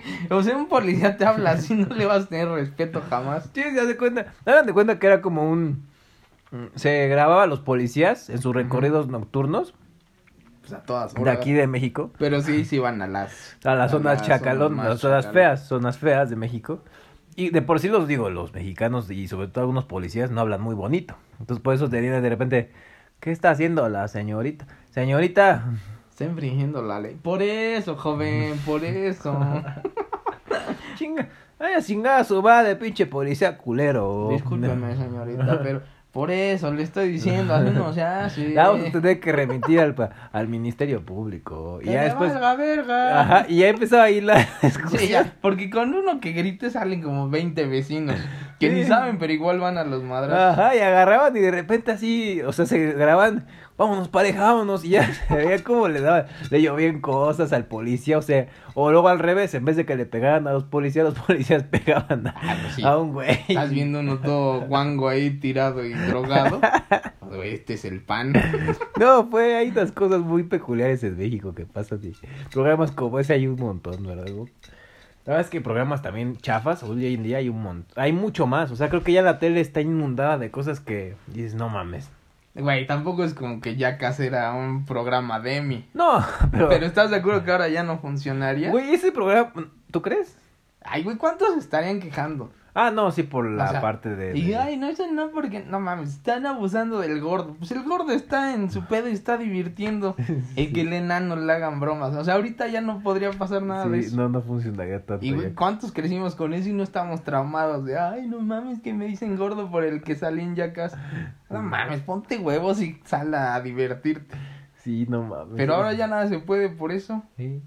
o 0.30 0.42
sea, 0.42 0.56
un 0.56 0.66
policía 0.68 1.16
te 1.16 1.24
habla 1.26 1.52
así, 1.52 1.74
no 1.74 1.94
le 1.94 2.06
vas 2.06 2.24
a 2.24 2.28
tener 2.28 2.48
respeto 2.48 3.02
jamás. 3.08 3.50
Sí, 3.54 3.62
se 3.62 3.80
hace 3.80 3.96
cuenta. 3.96 4.32
Hagan 4.46 4.66
de 4.66 4.72
cuenta 4.72 4.98
que 4.98 5.06
era 5.06 5.20
como 5.22 5.48
un. 5.48 5.84
Se 6.74 7.06
grababa 7.06 7.44
a 7.44 7.46
los 7.46 7.60
policías 7.60 8.28
en 8.30 8.38
sus 8.42 8.52
recorridos 8.54 9.06
nocturnos 9.06 9.74
Pues 10.70 10.82
a 10.82 10.84
todas 10.84 11.14
de 11.14 11.20
horas. 11.20 11.36
aquí 11.36 11.52
de 11.52 11.66
México. 11.66 12.10
Pero 12.18 12.40
sí, 12.42 12.64
sí 12.64 12.78
van 12.78 13.02
a 13.02 13.06
las... 13.06 13.56
A 13.64 13.74
las 13.74 13.90
zonas 13.90 14.18
las 14.18 14.26
chacalón, 14.26 14.70
zonas 14.76 14.88
las 14.88 15.00
zonas 15.00 15.24
chacalón. 15.24 15.34
feas, 15.34 15.66
zonas 15.66 15.98
feas 15.98 16.30
de 16.30 16.36
México. 16.36 16.82
Y 17.36 17.50
de 17.50 17.62
por 17.62 17.80
sí 17.80 17.88
los 17.88 18.06
digo, 18.06 18.30
los 18.30 18.52
mexicanos 18.52 19.10
y 19.10 19.28
sobre 19.28 19.48
todo 19.48 19.62
algunos 19.62 19.84
policías 19.84 20.30
no 20.30 20.40
hablan 20.40 20.60
muy 20.60 20.74
bonito. 20.74 21.16
Entonces 21.38 21.62
por 21.62 21.74
eso 21.74 21.88
te 21.88 22.00
viene 22.00 22.20
de 22.20 22.28
repente, 22.28 22.70
¿qué 23.20 23.30
está 23.30 23.50
haciendo 23.50 23.88
la 23.88 24.08
señorita? 24.08 24.66
Señorita, 24.90 25.64
Está 26.20 26.24
infringiendo 26.30 26.82
la 26.82 27.00
ley. 27.00 27.18
Por 27.22 27.40
eso, 27.40 27.96
joven, 27.96 28.58
por 28.66 28.84
eso. 28.84 29.34
chinga, 30.96 31.30
vaya 31.58 31.80
chingada 31.80 32.24
su 32.24 32.42
de 32.42 32.76
pinche 32.76 33.06
policía 33.06 33.56
culero. 33.56 34.28
Discúlpeme, 34.30 34.96
señorita, 34.96 35.60
pero 35.62 35.80
por 36.12 36.30
eso 36.30 36.72
le 36.72 36.82
estoy 36.82 37.08
diciendo, 37.12 37.54
así 37.54 37.70
no 37.70 37.92
se 37.92 38.02
hace. 38.02 38.48
La 38.50 38.68
vamos 38.70 38.88
a 38.88 38.92
tener 38.92 39.20
que 39.20 39.30
remitir 39.32 39.78
al, 39.80 39.94
pa- 39.94 40.10
al 40.32 40.48
Ministerio 40.48 41.04
Público. 41.04 41.78
Y 41.80 41.84
Que 41.86 41.92
ya 41.92 42.02
después... 42.04 42.32
valga 42.32 42.56
verga. 42.56 43.20
Ajá, 43.20 43.46
y 43.48 43.58
ya 43.58 43.68
empezó 43.68 44.00
ahí 44.00 44.20
la 44.20 44.48
discusión. 44.62 45.02
ya, 45.08 45.32
porque 45.40 45.70
con 45.70 45.94
uno 45.94 46.18
que 46.20 46.32
grite 46.32 46.70
salen 46.70 47.00
como 47.02 47.28
20 47.30 47.64
vecinos 47.66 48.16
que 48.60 48.70
ni 48.70 48.84
saben, 48.84 49.18
pero 49.18 49.32
igual 49.32 49.58
van 49.58 49.78
a 49.78 49.84
los 49.84 50.02
madrazos. 50.04 50.58
Ajá, 50.58 50.76
y 50.76 50.78
agarraban 50.78 51.36
y 51.36 51.40
de 51.40 51.50
repente 51.50 51.90
así, 51.90 52.40
o 52.42 52.52
sea, 52.52 52.66
se 52.66 52.92
graban, 52.92 53.46
vámonos 53.76 54.08
pareja, 54.08 54.42
vámonos, 54.52 54.84
y 54.84 54.90
ya 54.90 55.12
se 55.28 55.34
veía 55.34 55.64
como 55.64 55.88
le 55.88 56.00
daban, 56.00 56.26
le 56.50 56.62
llovían 56.62 57.00
cosas 57.00 57.52
al 57.52 57.64
policía, 57.66 58.18
o 58.18 58.22
sea, 58.22 58.46
o 58.74 58.90
luego 58.92 59.08
al 59.08 59.18
revés, 59.18 59.54
en 59.54 59.64
vez 59.64 59.76
de 59.76 59.86
que 59.86 59.96
le 59.96 60.04
pegaran 60.06 60.46
a 60.46 60.52
los 60.52 60.64
policías, 60.64 61.04
los 61.06 61.18
policías 61.26 61.64
pegaban 61.64 62.26
a, 62.28 62.34
Ah, 62.36 62.56
pues 62.62 62.74
sí. 62.74 62.82
a 62.84 62.96
un 62.98 63.12
güey. 63.12 63.38
Estás 63.48 63.70
viendo 63.70 64.00
uno 64.00 64.18
todo 64.18 64.60
guango 64.66 65.08
ahí 65.08 65.30
tirado 65.30 65.84
y 65.84 65.92
drogado. 65.94 66.60
Güey, 67.30 67.54
Este 67.54 67.74
es 67.74 67.84
el 67.84 68.00
pan. 68.02 68.32
No, 68.98 69.28
fue, 69.30 69.54
hay 69.54 69.68
unas 69.68 69.92
cosas 69.92 70.18
muy 70.20 70.42
peculiares 70.42 71.04
en 71.04 71.16
México 71.16 71.54
que 71.54 71.64
pasan, 71.64 72.00
y 72.02 72.12
programas 72.52 72.90
como 72.90 73.20
ese 73.20 73.34
hay 73.34 73.46
un 73.46 73.54
montón, 73.54 74.04
¿verdad? 74.04 74.26
La 75.30 75.36
verdad 75.36 75.46
es 75.46 75.52
que 75.52 75.60
programas 75.60 76.02
también 76.02 76.36
chafas, 76.38 76.82
hoy 76.82 77.14
en 77.14 77.22
día 77.22 77.36
hay 77.36 77.48
un 77.48 77.62
montón, 77.62 77.92
hay 77.94 78.12
mucho 78.12 78.48
más, 78.48 78.72
o 78.72 78.74
sea, 78.74 78.88
creo 78.88 79.04
que 79.04 79.12
ya 79.12 79.22
la 79.22 79.38
tele 79.38 79.60
está 79.60 79.80
inundada 79.80 80.38
de 80.38 80.50
cosas 80.50 80.80
que 80.80 81.14
dices, 81.28 81.54
no 81.54 81.68
mames. 81.68 82.10
Güey, 82.56 82.84
tampoco 82.84 83.22
es 83.22 83.32
como 83.32 83.60
que 83.60 83.76
ya 83.76 83.90
era 83.90 84.52
un 84.54 84.84
programa 84.86 85.38
de 85.38 85.58
Emmy. 85.58 85.88
No, 85.94 86.26
pero... 86.50 86.68
Pero 86.68 86.84
¿estás 86.84 87.10
de 87.10 87.18
acuerdo 87.18 87.44
que 87.44 87.52
ahora 87.52 87.68
ya 87.68 87.84
no 87.84 88.00
funcionaría? 88.00 88.70
Güey, 88.70 88.92
ese 88.92 89.12
programa, 89.12 89.52
¿tú 89.92 90.02
crees? 90.02 90.36
Ay, 90.82 91.04
güey, 91.04 91.16
¿cuántos 91.16 91.56
estarían 91.56 92.00
quejando? 92.00 92.50
Ah, 92.72 92.90
no, 92.92 93.10
sí, 93.10 93.24
por 93.24 93.50
la 93.50 93.64
O 93.64 93.68
sea, 93.70 93.80
parte 93.80 94.14
de... 94.14 94.38
Y 94.38 94.46
de- 94.48 94.56
ay, 94.56 94.76
no, 94.76 94.86
eso 94.88 95.04
no, 95.12 95.30
porque 95.32 95.64
no 95.64 95.80
mames, 95.80 96.10
están 96.10 96.46
abusando 96.46 97.00
del 97.00 97.20
gordo. 97.20 97.54
Pues 97.58 97.72
el 97.72 97.82
gordo 97.82 98.12
está 98.12 98.54
en 98.54 98.70
su 98.70 98.84
pedo 98.86 99.08
y 99.08 99.12
está 99.12 99.36
divirtiendo. 99.36 100.14
El 100.56 100.72
que 100.72 100.82
el 100.82 100.92
enano 100.92 101.34
le 101.36 101.52
hagan 101.52 101.80
bromas. 101.80 102.14
O 102.14 102.22
sea, 102.24 102.34
ahorita 102.34 102.68
ya 102.68 102.80
no 102.80 103.00
podría 103.02 103.30
pasar 103.32 103.62
nada 103.62 103.86
de 103.88 104.02
Sí, 104.02 104.08
eso. 104.08 104.16
no, 104.16 104.28
no 104.28 104.40
funcionaría 104.42 105.04
tanto. 105.04 105.24
Y 105.26 105.32
güey. 105.32 105.52
¿cuántos 105.54 105.90
crecimos 105.92 106.36
con 106.36 106.54
eso 106.54 106.68
y 106.68 106.72
no 106.72 106.82
estamos 106.84 107.22
traumados 107.24 107.84
de, 107.84 107.98
ay, 107.98 108.26
no 108.28 108.38
mames, 108.40 108.80
que 108.80 108.92
me 108.94 109.06
dicen 109.06 109.36
gordo 109.36 109.70
por 109.70 109.82
el 109.84 110.02
que 110.02 110.14
salí 110.14 110.42
en 110.42 110.54
Yacas? 110.54 110.96
No 111.48 111.62
mames, 111.62 112.00
ponte 112.02 112.38
huevos 112.38 112.80
y 112.80 113.00
sal 113.04 113.34
a 113.34 113.60
divertirte. 113.60 114.36
Sí, 114.76 115.06
no 115.08 115.22
mames. 115.24 115.54
Pero 115.56 115.74
ahora 115.74 115.92
ya 115.92 116.06
nada 116.06 116.28
se 116.28 116.38
puede 116.38 116.68
por 116.68 116.92
eso. 116.92 117.22
Sí. 117.36 117.60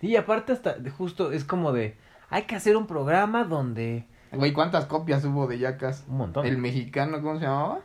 Sí, 0.00 0.06
y 0.08 0.16
aparte 0.16 0.52
hasta, 0.52 0.72
de- 0.74 0.88
justo, 0.90 1.30
es 1.32 1.44
como 1.44 1.72
de, 1.72 1.96
hay 2.30 2.42
que 2.44 2.56
hacer 2.56 2.76
un 2.76 2.86
programa 2.86 3.44
donde... 3.44 4.06
Güey, 4.32 4.52
¿cuántas 4.52 4.86
copias 4.86 5.24
hubo 5.24 5.46
de 5.48 5.58
Yacas? 5.58 6.04
Un 6.08 6.16
montón. 6.18 6.46
El 6.46 6.58
mexicano, 6.58 7.20
¿cómo 7.20 7.38
se 7.38 7.44
llamaba? 7.46 7.80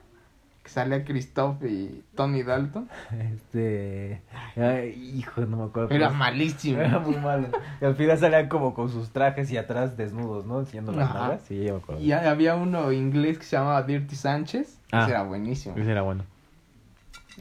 Que 0.61 0.69
salía 0.69 1.03
Christoph 1.03 1.63
y 1.63 2.03
Tony 2.15 2.43
Dalton. 2.43 2.87
Este... 3.19 4.21
Ay, 4.55 5.13
hijo, 5.17 5.41
no 5.41 5.57
me 5.57 5.63
acuerdo. 5.65 5.89
Era 5.93 6.07
cómo- 6.07 6.19
malísimo. 6.19 6.81
Era 6.81 6.99
muy 6.99 7.17
malo. 7.17 7.47
Y 7.81 7.85
al 7.85 7.95
final 7.95 8.17
salían 8.17 8.47
como 8.47 8.73
con 8.73 8.89
sus 8.89 9.09
trajes 9.09 9.51
y 9.51 9.57
atrás 9.57 9.97
desnudos, 9.97 10.45
¿no? 10.45 10.59
Enseñando 10.59 10.91
las 10.91 11.13
nalgas. 11.13 11.41
Sí, 11.43 11.63
ya 11.63 11.73
me 11.73 11.79
acuerdo. 11.79 12.01
Y 12.01 12.11
había 12.11 12.55
uno 12.55 12.91
inglés 12.91 13.37
que 13.39 13.43
se 13.45 13.57
llamaba 13.57 13.81
Dirty 13.83 14.15
Sánchez. 14.15 14.79
Ah. 14.91 15.01
Ese 15.03 15.11
era 15.11 15.23
buenísimo. 15.23 15.75
Ese 15.77 15.91
era 15.91 16.01
bueno. 16.03 16.23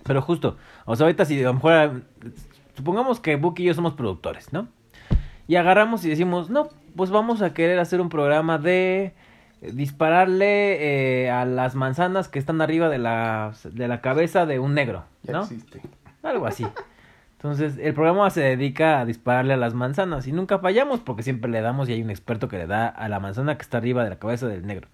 Pero 0.03 0.21
justo, 0.23 0.57
o 0.87 0.97
sea, 0.97 1.05
ahorita 1.07 1.25
si 1.25 1.41
a 1.41 1.45
lo 1.47 1.55
mejor, 1.55 2.03
supongamos 2.77 3.21
que 3.21 3.37
Buki 3.37 3.63
y 3.63 3.67
yo 3.67 3.75
somos 3.75 3.95
productores, 3.95 4.53
¿no? 4.53 4.67
Y 5.47 5.57
agarramos 5.57 6.05
y 6.05 6.09
decimos, 6.11 6.51
no, 6.51 6.69
pues 6.97 7.11
vamos 7.11 7.43
a 7.43 7.53
querer 7.55 7.79
hacer 7.79 8.01
un 8.01 8.09
programa 8.09 8.59
de 8.59 9.15
eh, 9.63 9.71
dispararle 9.73 11.25
eh, 11.25 11.31
a 11.31 11.45
las 11.45 11.75
manzanas 11.75 12.29
que 12.29 12.39
están 12.39 12.61
arriba 12.61 12.89
de 12.89 12.99
la, 12.99 13.53
de 13.65 13.89
la 13.89 14.01
cabeza 14.01 14.47
de 14.47 14.59
un 14.59 14.75
negro, 14.75 15.05
Ya 15.23 15.33
¿no? 15.35 15.43
existe. 15.43 15.81
Algo 16.23 16.47
así. 16.47 16.67
Entonces, 17.37 17.77
el 17.79 17.93
programa 17.93 18.31
se 18.31 18.41
dedica 18.41 19.01
a 19.01 19.05
dispararle 19.05 19.53
a 19.53 19.57
las 19.59 19.75
manzanas 19.75 20.27
y 20.27 20.33
nunca 20.33 20.59
fallamos 20.61 21.01
porque 21.01 21.23
siempre 21.23 21.51
le 21.51 21.61
damos 21.61 21.89
y 21.89 21.93
hay 21.93 22.03
un 22.03 22.09
experto 22.11 22.49
que 22.49 22.57
le 22.57 22.67
da 22.67 22.89
a 22.89 23.09
la 23.11 23.21
manzana 23.21 23.57
que 23.57 23.63
está 23.63 23.77
arriba 23.79 24.03
de 24.03 24.09
la 24.11 24.17
cabeza 24.19 24.47
del 24.47 24.67
negro. 24.67 24.89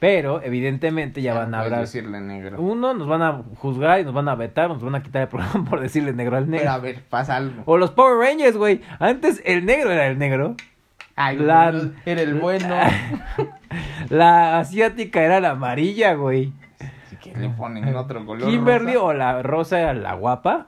Pero, 0.00 0.42
evidentemente, 0.42 1.22
ya, 1.22 1.34
Ya 1.34 1.38
van 1.38 1.54
a 1.54 1.60
hablar. 1.60 1.80
decirle 1.82 2.20
negro. 2.20 2.60
Uno, 2.60 2.92
nos 2.92 3.06
van 3.06 3.22
a 3.22 3.42
juzgar 3.54 4.00
y 4.00 4.04
nos 4.04 4.12
van 4.12 4.28
a 4.28 4.34
vetar, 4.34 4.68
nos 4.68 4.82
van 4.82 4.96
a 4.96 5.02
quitar 5.04 5.22
el 5.22 5.28
programa 5.28 5.64
por 5.70 5.78
decirle 5.78 6.12
negro 6.12 6.36
al 6.36 6.50
negro. 6.50 6.64
Pero 6.64 6.72
a 6.72 6.78
ver, 6.78 7.02
pasa 7.08 7.36
algo. 7.36 7.62
O 7.66 7.76
los 7.78 7.92
Power 7.92 8.16
Rangers, 8.18 8.56
güey. 8.56 8.80
Antes 8.98 9.40
el 9.44 9.64
negro 9.64 9.92
era 9.92 10.08
el 10.08 10.18
negro. 10.18 10.56
Ay, 11.16 11.36
La- 11.38 11.90
era 12.06 12.22
el 12.22 12.34
bueno. 12.34 12.74
La 14.10 14.58
asiática 14.58 15.22
era 15.22 15.40
la 15.40 15.50
amarilla, 15.50 16.14
güey. 16.14 16.52
Si 17.08 17.16
que 17.16 17.34
le 17.36 17.48
ponen 17.50 17.94
otro 17.96 18.24
color. 18.26 18.48
Kimberly 18.50 18.94
rosa. 18.94 19.04
o 19.06 19.12
la 19.14 19.42
rosa 19.42 19.80
era 19.80 19.94
la 19.94 20.14
guapa. 20.14 20.66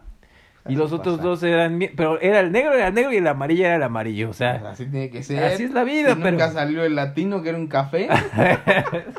Y 0.67 0.77
los 0.77 0.93
otros 0.93 1.17
pasa. 1.17 1.29
dos 1.29 1.43
eran... 1.43 1.79
Pero 1.95 2.19
era 2.23 2.41
el 2.41 2.51
negro, 2.51 2.73
era 2.73 2.89
el 2.89 2.95
negro 2.95 3.13
y 3.13 3.17
el 3.19 3.27
amarillo 3.27 3.67
era 3.67 3.77
el 3.77 3.83
amarillo. 3.83 4.31
O 4.31 4.33
sea... 4.33 4.63
Así 4.71 4.87
tiene 4.87 5.11
que 5.11 5.23
ser. 5.23 5.45
Así 5.45 5.65
es 5.65 5.73
la 5.73 5.85
vida, 5.85 6.13
Y 6.13 6.15
pero- 6.15 6.31
Nunca 6.31 6.51
salió 6.53 6.85
el 6.85 6.95
latino 6.95 7.43
que 7.43 7.51
era 7.51 7.59
un 7.59 7.67
café. 7.67 8.09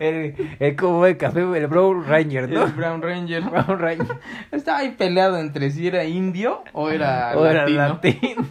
el, 0.00 0.34
el 0.60 0.76
como 0.76 1.06
el 1.06 1.16
café, 1.16 1.40
el 1.40 1.66
Brown 1.66 2.04
Ranger, 2.06 2.48
¿no? 2.50 2.64
El 2.64 2.72
Brown 2.72 3.00
Ranger. 3.02 3.42
Brown 3.50 3.78
Ranger. 3.78 4.18
Estaba 4.50 4.78
ahí 4.78 4.90
peleado 4.90 5.38
entre 5.38 5.70
si 5.70 5.86
era 5.86 6.04
indio 6.04 6.62
o 6.72 6.90
era 6.90 7.32
O 7.36 7.46
era 7.46 7.66
latino. 7.68 8.46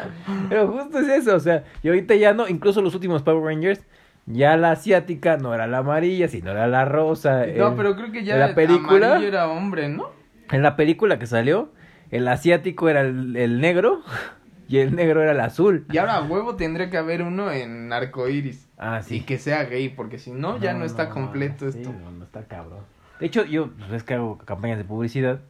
Pero 0.48 0.68
justo 0.68 0.98
es 0.98 1.08
eso, 1.08 1.36
o 1.36 1.40
sea, 1.40 1.64
y 1.82 1.88
ahorita 1.88 2.14
ya 2.14 2.32
no, 2.34 2.48
incluso 2.48 2.82
los 2.82 2.94
últimos 2.94 3.22
Power 3.22 3.42
Rangers, 3.44 3.84
ya 4.26 4.56
la 4.56 4.72
asiática 4.72 5.36
no 5.36 5.54
era 5.54 5.66
la 5.66 5.78
amarilla, 5.78 6.28
sino 6.28 6.50
era 6.52 6.66
la 6.66 6.84
rosa. 6.84 7.44
No, 7.56 7.68
El- 7.68 7.74
pero 7.76 7.96
creo 7.96 8.12
que 8.12 8.24
ya 8.24 8.34
en 8.34 8.40
la 8.40 8.46
el 8.48 8.54
película- 8.54 9.06
amarillo 9.08 9.28
era 9.28 9.48
hombre, 9.48 9.88
¿no? 9.88 10.10
En 10.50 10.62
la 10.62 10.76
película 10.76 11.18
que 11.18 11.26
salió, 11.26 11.70
el 12.10 12.28
asiático 12.28 12.88
era 12.88 13.00
el, 13.00 13.36
el 13.36 13.60
negro 13.60 14.02
y 14.68 14.78
el 14.78 14.94
negro 14.94 15.22
era 15.22 15.32
el 15.32 15.40
azul. 15.40 15.86
Y 15.90 15.98
ahora 15.98 16.16
a 16.16 16.22
huevo 16.22 16.56
tendría 16.56 16.90
que 16.90 16.98
haber 16.98 17.22
uno 17.22 17.50
en 17.50 17.92
arcoiris. 17.92 18.68
Ah, 18.78 19.00
Y 19.00 19.04
sí. 19.04 19.20
que 19.22 19.38
sea 19.38 19.64
gay, 19.64 19.88
porque 19.88 20.18
si 20.18 20.30
no, 20.32 20.58
ya 20.58 20.72
no, 20.74 20.84
está 20.84 21.08
completo 21.08 21.66
esto. 21.68 21.92
no, 21.92 22.10
no 22.10 22.24
está 22.24 22.44
cabrón. 22.46 22.80
De 23.20 23.26
hecho, 23.26 23.44
yo 23.44 23.70
pues, 23.78 23.92
es 23.92 24.02
que 24.02 24.14
hago 24.14 24.38
campañas 24.38 24.78
de 24.78 24.84
publicidad 24.84 25.40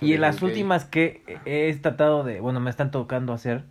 y 0.00 0.14
en 0.14 0.20
las 0.20 0.42
últimas 0.42 0.84
que 0.84 1.22
he 1.44 1.74
tratado 1.76 2.24
de, 2.24 2.40
bueno, 2.40 2.60
me 2.60 2.70
están 2.70 2.90
tocando 2.90 3.32
hacer, 3.32 3.64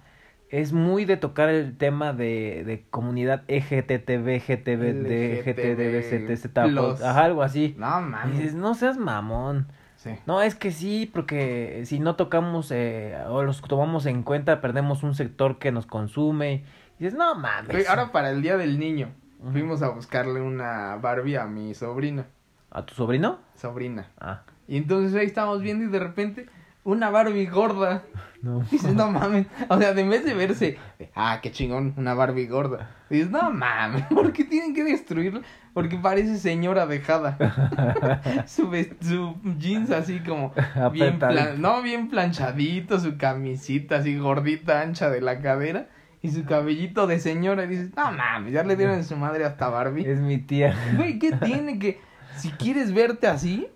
es 0.50 0.72
muy 0.74 1.06
de 1.06 1.18
tocar 1.18 1.50
el 1.50 1.78
tema 1.78 2.14
de, 2.14 2.64
de 2.66 2.86
comunidad 2.90 3.44
EGTTB, 3.48 4.40
GTB, 4.40 5.44
GTDB, 5.44 6.70
Plus. 6.70 7.02
ajá, 7.02 7.24
algo 7.26 7.44
así. 7.44 7.76
No, 7.78 8.00
Y 8.00 8.32
dices, 8.32 8.54
mames. 8.54 8.56
no 8.56 8.74
seas 8.76 8.98
mamón. 8.98 9.68
Sí. 9.98 10.12
No, 10.26 10.42
es 10.42 10.56
que 10.56 10.72
sí, 10.72 11.10
porque 11.12 11.82
si 11.86 12.00
no 12.00 12.16
tocamos 12.16 12.72
eh, 12.72 13.18
o 13.28 13.44
los 13.44 13.62
tomamos 13.62 14.06
en 14.06 14.24
cuenta, 14.24 14.62
perdemos 14.62 15.04
un 15.04 15.16
sector 15.16 15.58
que 15.58 15.72
nos 15.72 15.86
consume. 15.86 16.64
Y 17.00 17.04
dices, 17.06 17.18
no 17.18 17.36
mames. 17.36 17.90
Ahora 17.90 18.12
para 18.12 18.30
el 18.32 18.42
día 18.42 18.58
del 18.58 18.80
niño, 18.80 19.10
Ujú. 19.40 19.52
fuimos 19.52 19.82
a 19.82 19.90
buscarle 19.90 20.40
una 20.42 20.96
Barbie 20.98 21.36
a 21.38 21.46
mi 21.46 21.74
sobrina. 21.74 22.26
¿A 22.70 22.86
tu 22.86 22.94
sobrino? 22.94 23.40
Sobrina. 23.56 24.08
Ah, 24.20 24.44
Y 24.68 24.78
entonces 24.78 25.16
ahí 25.20 25.26
estábamos 25.26 25.62
viendo 25.62 25.86
y 25.86 25.88
de 25.88 26.00
repente 26.00 26.46
una 26.84 27.10
Barbie 27.10 27.46
gorda. 27.48 28.04
no. 28.42 28.60
Dices, 28.72 28.94
no 28.94 29.12
mames. 29.12 29.48
O 29.70 29.78
sea, 29.78 29.94
de 29.94 30.02
en 30.02 30.10
vez 30.10 30.24
de 30.24 30.34
verse, 30.34 30.78
ah, 31.16 31.40
qué 31.42 31.52
chingón, 31.52 31.94
una 31.98 32.14
Barbie 32.14 32.48
gorda. 32.48 32.92
Dices, 33.10 33.30
no 33.30 33.50
mames, 33.52 34.04
¿por 34.10 34.32
qué 34.34 34.44
tienen 34.46 34.74
que 34.74 34.84
destruirlo? 34.84 35.42
Porque 35.74 35.98
parece 35.98 36.38
señora 36.38 36.86
dejada. 36.88 37.38
su, 38.48 38.72
su 39.02 39.36
jeans 39.58 39.92
así 39.92 40.20
como 40.22 40.54
bien, 40.92 41.20
plan- 41.20 41.62
no, 41.62 41.82
bien 41.82 42.10
planchadito, 42.10 43.00
su 43.00 43.18
camisita 43.18 43.98
así 43.98 44.18
gordita, 44.18 44.82
ancha 44.82 45.10
de 45.10 45.22
la 45.22 45.40
cadera. 45.42 45.88
Y 46.24 46.32
su 46.32 46.46
cabellito 46.46 47.06
de 47.06 47.20
señora. 47.20 47.66
Y 47.66 47.68
dices, 47.68 47.92
no 47.96 48.12
mames, 48.12 48.52
ya 48.52 48.64
le 48.64 48.76
dieron 48.76 48.96
en 48.96 49.04
su 49.04 49.16
madre 49.16 49.46
hasta 49.46 49.70
Barbie. 49.70 50.10
Es 50.10 50.20
mi 50.20 50.40
tía. 50.40 50.76
Güey, 50.96 51.20
¿qué 51.20 51.32
tiene 51.34 51.78
que... 51.78 52.02
Si 52.36 52.50
quieres 52.52 52.92
verte 52.94 53.28
así, 53.28 53.68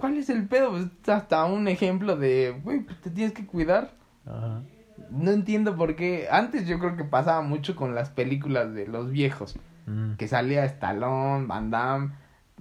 ¿cuál 0.00 0.16
es 0.16 0.28
el 0.30 0.48
pedo? 0.48 0.70
Pues, 0.70 0.86
es 1.02 1.08
hasta 1.08 1.44
un 1.44 1.68
ejemplo 1.68 2.16
de, 2.16 2.60
güey, 2.64 2.84
te 3.02 3.10
tienes 3.10 3.32
que 3.32 3.46
cuidar. 3.46 3.92
Ajá. 4.26 4.62
No 5.10 5.30
entiendo 5.30 5.76
por 5.76 5.96
qué. 5.96 6.28
Antes 6.30 6.66
yo 6.66 6.78
creo 6.78 6.96
que 6.96 7.04
pasaba 7.04 7.42
mucho 7.42 7.74
con 7.74 7.94
las 7.94 8.10
películas 8.10 8.74
de 8.74 8.86
los 8.86 9.10
viejos. 9.10 9.56
Mm. 9.86 10.14
Que 10.14 10.28
salía 10.28 10.64
Stallone, 10.64 11.46
Van 11.46 11.70
Damme, 11.70 12.12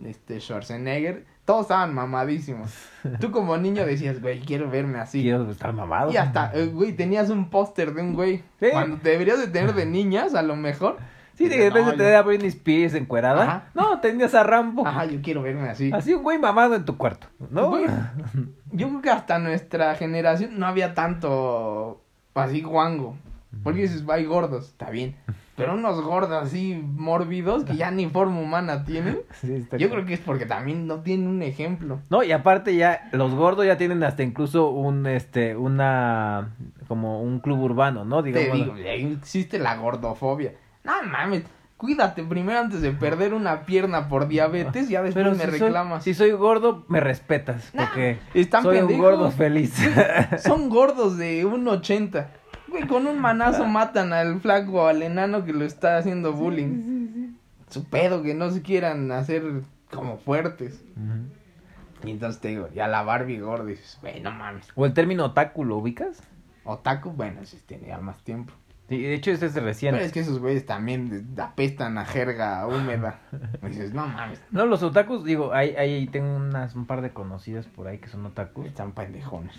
este, 0.04 0.40
Schwarzenegger. 0.40 1.26
Todos 1.46 1.64
estaban 1.64 1.94
mamadísimos. 1.94 2.72
Tú 3.20 3.32
como 3.32 3.58
niño 3.58 3.86
decías, 3.86 4.22
güey, 4.22 4.40
quiero 4.40 4.70
verme 4.70 5.00
así. 5.00 5.22
Quiero 5.22 5.50
estar 5.50 5.74
mamado. 5.74 6.12
Y 6.12 6.18
hasta, 6.18 6.52
eh, 6.54 6.68
güey, 6.68 6.94
tenías 6.94 7.30
un 7.30 7.50
póster 7.50 7.94
de 7.94 8.02
un 8.02 8.14
güey. 8.14 8.44
Sí. 8.60 8.68
Cuando 8.72 8.98
te 8.98 9.10
deberías 9.10 9.40
de 9.40 9.48
tener 9.48 9.74
de 9.74 9.86
niñas, 9.88 10.36
a 10.36 10.42
lo 10.42 10.56
mejor. 10.56 10.98
Sí, 11.40 11.50
de 11.50 11.58
repente 11.70 11.82
"No, 11.92 11.92
te 11.98 12.04
yo- 12.04 12.10
da 12.10 12.22
Britney 12.22 12.48
Spears 12.50 12.94
encuerada. 12.94 13.42
Ajá. 13.44 13.64
No, 13.74 14.00
tenías 14.00 14.36
a 14.36 14.44
Rambo. 14.44 14.86
Ajá, 14.86 15.06
yo 15.06 15.22
quiero 15.22 15.42
verme 15.42 15.70
así. 15.70 15.90
Así 15.94 16.14
un 16.14 16.22
güey 16.24 16.38
mamado 16.38 16.76
en 16.76 16.86
tu 16.86 16.98
cuarto, 16.98 17.28
¿no? 17.50 17.70
Güey, 17.70 17.86
yo 18.72 18.88
creo 18.90 19.02
que 19.02 19.10
hasta 19.10 19.40
nuestra 19.40 19.96
generación 19.96 20.60
no 20.60 20.68
había 20.68 20.94
tanto 20.94 22.02
así 22.36 22.62
guango. 22.62 23.16
Porque 23.64 23.82
dices, 23.82 24.04
hay 24.08 24.26
gordos, 24.26 24.68
está 24.68 24.92
bien. 24.92 25.16
Pero 25.56 25.74
unos 25.74 26.00
gordos 26.02 26.44
así 26.44 26.82
mórbidos 26.96 27.64
que 27.66 27.76
ya 27.76 27.90
ni 27.92 28.08
forma 28.08 28.40
humana 28.40 28.86
tienen. 28.86 29.20
Sí, 29.42 29.54
está 29.56 29.76
Yo 29.78 29.90
ca- 29.90 29.96
creo 29.96 30.06
que 30.06 30.14
es 30.14 30.20
porque 30.20 30.46
también 30.46 30.86
no 30.88 31.00
tienen 31.02 31.28
un 31.28 31.42
ejemplo. 31.42 32.00
No, 32.12 32.24
y 32.24 32.32
aparte 32.32 32.76
ya 32.76 33.10
los 33.12 33.34
gordos 33.34 33.66
ya 33.66 33.76
tienen 33.78 34.04
hasta 34.04 34.22
incluso 34.24 34.70
un 34.70 35.06
este 35.08 35.56
una 35.58 36.56
como 36.88 37.22
un 37.24 37.40
club 37.40 37.60
urbano, 37.62 38.06
¿no? 38.06 38.22
Te 38.24 38.30
Digamos. 38.32 38.56
digo, 38.58 38.78
ya 38.78 38.92
existe 38.92 39.58
la 39.60 39.76
gordofobia. 39.78 40.54
No 40.90 41.04
mames, 41.10 41.44
cuídate 41.78 42.24
primero 42.24 42.60
antes 42.60 42.82
de 42.82 42.92
perder 42.92 43.34
una 43.34 43.62
pierna 43.66 44.08
por 44.10 44.28
diabetes, 44.28 44.90
ya 44.90 45.02
después 45.02 45.24
Pero 45.24 45.36
me 45.36 45.44
si 45.46 45.50
soy, 45.52 45.60
reclamas. 45.68 46.04
si 46.04 46.14
soy 46.14 46.32
gordo, 46.32 46.84
me 46.88 47.00
respetas, 47.00 47.74
Nah, 47.74 47.86
porque 47.86 48.18
están 48.34 48.64
soy 48.64 48.78
pendejos. 48.78 48.96
un 49.06 49.12
gordo 49.12 49.32
feliz. 49.32 49.74
Son 50.40 50.70
gordos 50.70 51.18
de 51.18 51.46
un 51.46 51.68
80. 51.68 52.32
Güey, 52.70 52.86
con 52.88 53.08
un 53.08 53.20
manazo 53.20 53.66
matan 53.66 54.14
al 54.14 54.40
flaco 54.42 54.84
o 54.84 54.88
al 54.88 55.02
enano 55.04 55.44
que 55.46 55.54
lo 55.54 55.66
está 55.66 55.98
haciendo 55.98 56.34
bullying. 56.34 57.34
Su 57.70 57.84
pedo 57.86 58.22
que 58.24 58.34
no 58.34 58.50
se 58.52 58.62
quieran 58.62 59.12
hacer 59.12 59.44
como 59.92 60.18
fuertes. 60.18 60.84
Y 62.04 62.12
entonces 62.12 62.42
te 62.42 62.50
digo, 62.50 62.70
ya 62.74 62.88
la 62.88 63.02
Barbie 63.04 63.40
gorda 63.40 63.66
dices, 63.66 63.98
güey, 64.02 64.22
no 64.22 64.32
mames. 64.32 64.68
o 64.76 64.86
el 64.86 64.94
término 64.94 65.26
otaku, 65.26 65.66
¿lo 65.66 65.78
ubicas? 65.78 66.22
Otaku, 66.64 67.12
bueno, 67.12 67.44
sí 67.46 67.60
tiene 67.66 67.88
ya 67.88 67.98
más 68.00 68.24
tiempo. 68.24 68.54
Sí, 68.90 69.02
de 69.02 69.14
hecho 69.14 69.32
ese 69.32 69.46
es 69.46 69.56
recién. 69.56 69.94
Pero 69.94 70.04
es 70.06 70.12
que 70.12 70.20
esos 70.22 70.40
güeyes 70.40 70.66
también 70.66 71.28
apestan 71.38 71.98
a 72.00 72.06
jerga 72.06 72.66
húmeda. 72.68 73.20
Dices, 73.62 73.94
no 73.94 74.08
mames, 74.08 74.42
No, 74.52 74.66
los 74.66 74.82
otakus, 74.84 75.24
digo, 75.24 75.54
hay, 75.54 75.76
hay 75.76 76.08
tengo 76.08 76.36
unas, 76.36 76.76
un 76.76 76.86
par 76.88 77.02
de 77.02 77.12
conocidas 77.12 77.68
por 77.68 77.88
ahí 77.88 78.00
que 78.00 78.08
son 78.10 78.26
otakus. 78.26 78.66
están 78.66 78.94
pendejones. 78.94 79.56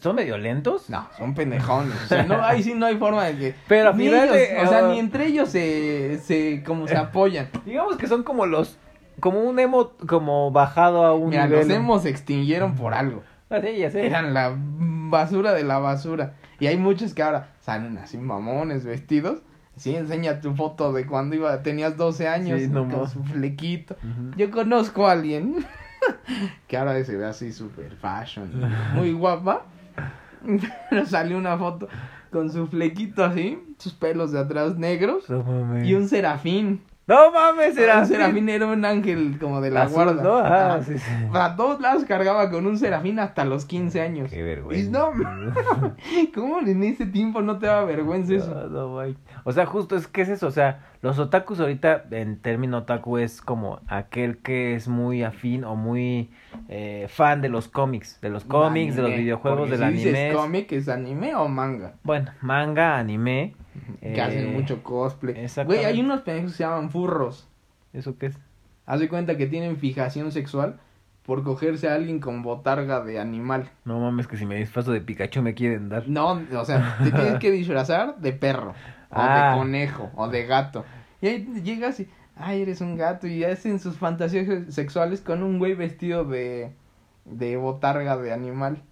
¿Son 0.00 0.16
medio 0.16 0.36
lentos? 0.36 0.90
No, 0.90 1.08
son 1.16 1.34
pendejones. 1.36 1.94
O 2.04 2.06
sea, 2.08 2.24
no, 2.24 2.42
ahí 2.44 2.60
sí 2.64 2.74
no 2.74 2.86
hay 2.86 2.96
forma 2.96 3.24
de 3.26 3.36
que. 3.38 3.54
Pero 3.68 3.90
a 3.90 3.92
ni 3.92 4.06
final 4.06 4.24
ellos, 4.24 4.34
de- 4.36 4.58
O 4.58 4.66
sea, 4.66 4.88
ni 4.88 4.98
entre 4.98 5.26
ellos 5.26 5.48
se, 5.48 6.18
se, 6.18 6.64
como 6.64 6.88
se 6.88 6.96
apoyan. 6.98 7.48
Digamos 7.64 7.96
que 7.96 8.08
son 8.08 8.24
como 8.24 8.46
los, 8.46 8.78
como 9.20 9.44
un 9.44 9.60
emo, 9.60 9.92
como 10.08 10.50
bajado 10.50 11.04
a 11.06 11.14
un 11.14 11.30
Mira, 11.30 11.46
nivel. 11.46 11.68
los 11.68 11.76
emos 11.76 12.02
se 12.02 12.08
extinguieron 12.08 12.74
por 12.74 12.94
algo. 12.94 13.22
Ah, 13.48 13.60
sí, 13.62 13.76
ya 13.78 13.88
sé. 13.92 14.04
Eran 14.04 14.34
la 14.34 14.52
basura 14.58 15.52
de 15.52 15.62
la 15.62 15.78
basura. 15.78 16.34
Y 16.58 16.66
hay 16.66 16.76
muchos 16.76 17.14
que 17.14 17.22
ahora 17.22 17.50
salen 17.60 17.98
así 17.98 18.18
mamones 18.18 18.84
vestidos. 18.84 19.42
Sí, 19.76 19.94
enseña 19.94 20.40
tu 20.40 20.54
foto 20.54 20.92
de 20.92 21.06
cuando 21.06 21.36
iba, 21.36 21.62
tenías 21.62 21.96
12 21.98 22.28
años 22.28 22.60
Sí, 22.60 22.68
no 22.68 22.88
con 22.88 23.08
su 23.10 23.22
flequito. 23.22 23.96
Yo 24.36 24.50
conozco 24.50 25.06
a 25.06 25.12
alguien 25.12 25.66
que 26.66 26.76
ahora 26.78 27.02
se 27.04 27.16
ve 27.16 27.26
así 27.26 27.52
super 27.52 27.94
fashion, 27.96 28.50
muy 28.94 29.12
guapa. 29.12 29.64
Pero 30.90 31.04
salió 31.06 31.36
una 31.36 31.58
foto 31.58 31.88
con 32.30 32.50
su 32.50 32.66
flequito 32.68 33.24
así, 33.24 33.58
sus 33.78 33.92
pelos 33.94 34.32
de 34.32 34.38
atrás 34.38 34.76
negros 34.76 35.28
No 35.28 35.84
y 35.84 35.94
un 35.94 36.08
serafín. 36.08 36.80
No 37.08 37.30
mames, 37.30 37.76
era 37.78 38.00
un 38.00 38.06
serafín 38.06 38.48
era 38.48 38.66
un 38.66 38.84
ángel 38.84 39.38
como 39.38 39.60
de 39.60 39.70
la 39.70 39.82
Azul, 39.82 39.94
guarda. 39.94 40.22
¿no? 40.24 40.38
Ajá, 40.38 40.66
Ajá. 40.74 40.82
sí, 40.82 40.98
sí. 40.98 41.10
Para 41.32 41.54
todos 41.54 41.80
lados 41.80 42.04
cargaba 42.04 42.50
con 42.50 42.66
un 42.66 42.76
serafín 42.78 43.20
hasta 43.20 43.44
los 43.44 43.64
15 43.64 44.00
años. 44.00 44.30
Qué 44.30 44.40
Y 44.40 44.42
vergüenza. 44.42 44.90
no, 44.90 45.12
¿cómo 46.34 46.58
en 46.60 46.82
ese 46.82 47.06
tiempo 47.06 47.42
no 47.42 47.58
te 47.60 47.66
da 47.66 47.84
vergüenza 47.84 48.34
eso? 48.34 48.52
No, 48.52 48.66
no, 48.68 48.88
güey. 48.90 49.16
O 49.44 49.52
sea, 49.52 49.66
justo 49.66 49.94
es 49.94 50.08
que 50.08 50.22
es 50.22 50.28
eso, 50.30 50.48
o 50.48 50.50
sea, 50.50 50.80
los 51.00 51.20
otakus 51.20 51.60
ahorita 51.60 52.06
en 52.10 52.40
término 52.40 52.78
otaku 52.78 53.18
es 53.18 53.40
como 53.40 53.80
aquel 53.86 54.38
que 54.38 54.74
es 54.74 54.88
muy 54.88 55.22
afín 55.22 55.62
o 55.62 55.76
muy 55.76 56.30
eh, 56.68 57.06
fan 57.08 57.40
de 57.40 57.48
los 57.48 57.68
cómics, 57.68 58.20
de 58.20 58.30
los 58.30 58.44
cómics, 58.44 58.96
de 58.96 59.02
los 59.02 59.12
videojuegos, 59.12 59.70
del 59.70 59.78
si 59.78 59.86
dices 59.92 60.14
anime. 60.14 60.34
cómic 60.34 60.72
es 60.72 60.88
anime 60.88 61.36
o 61.36 61.46
manga? 61.46 61.94
Bueno, 62.02 62.32
manga, 62.40 62.98
anime. 62.98 63.54
Que 64.00 64.14
eh, 64.14 64.20
hacen 64.20 64.52
mucho 64.52 64.82
cosplay. 64.82 65.46
Güey, 65.64 65.84
hay 65.84 66.00
unos 66.00 66.20
pendejos 66.22 66.52
que 66.52 66.56
se 66.58 66.64
llaman 66.64 66.90
furros. 66.90 67.48
¿Eso 67.92 68.16
qué 68.18 68.26
es? 68.26 68.38
Haz 68.86 69.00
de 69.00 69.08
cuenta 69.08 69.36
que 69.36 69.46
tienen 69.46 69.76
fijación 69.78 70.30
sexual 70.32 70.78
por 71.24 71.42
cogerse 71.42 71.88
a 71.88 71.94
alguien 71.94 72.20
con 72.20 72.42
botarga 72.42 73.00
de 73.02 73.18
animal. 73.18 73.68
No 73.84 73.98
mames 73.98 74.28
que 74.28 74.36
si 74.36 74.46
me 74.46 74.56
disfrazo 74.56 74.92
de 74.92 75.00
Pikachu 75.00 75.42
me 75.42 75.54
quieren 75.54 75.88
dar. 75.88 76.08
No, 76.08 76.40
o 76.56 76.64
sea, 76.64 76.98
te 77.02 77.10
tienes 77.10 77.38
que 77.40 77.50
disfrazar 77.50 78.18
de 78.18 78.32
perro, 78.32 78.70
o 79.10 79.16
Ah. 79.18 79.50
de 79.52 79.58
conejo, 79.58 80.10
o 80.14 80.28
de 80.28 80.46
gato. 80.46 80.84
Y 81.20 81.26
ahí 81.26 81.48
llegas 81.64 81.98
y, 81.98 82.08
ay, 82.36 82.62
eres 82.62 82.80
un 82.80 82.96
gato 82.96 83.26
y 83.26 83.42
hacen 83.42 83.80
sus 83.80 83.96
fantasías 83.96 84.72
sexuales 84.72 85.20
con 85.20 85.42
un 85.42 85.58
güey 85.58 85.74
vestido 85.74 86.24
de, 86.24 86.70
de 87.24 87.56
botarga 87.56 88.16
de 88.16 88.32
animal. 88.32 88.82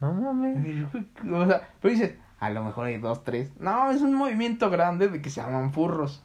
No 0.00 0.12
mames. 0.14 0.86
O 1.32 1.46
sea, 1.46 1.68
pero 1.80 1.92
dices, 1.92 2.14
a 2.40 2.48
lo 2.48 2.64
mejor 2.64 2.86
hay 2.86 2.96
dos, 2.96 3.22
tres. 3.22 3.52
No, 3.60 3.90
es 3.90 4.00
un 4.00 4.14
movimiento 4.14 4.70
grande 4.70 5.08
de 5.08 5.20
que 5.20 5.28
se 5.28 5.42
llaman 5.42 5.72
furros. 5.72 6.24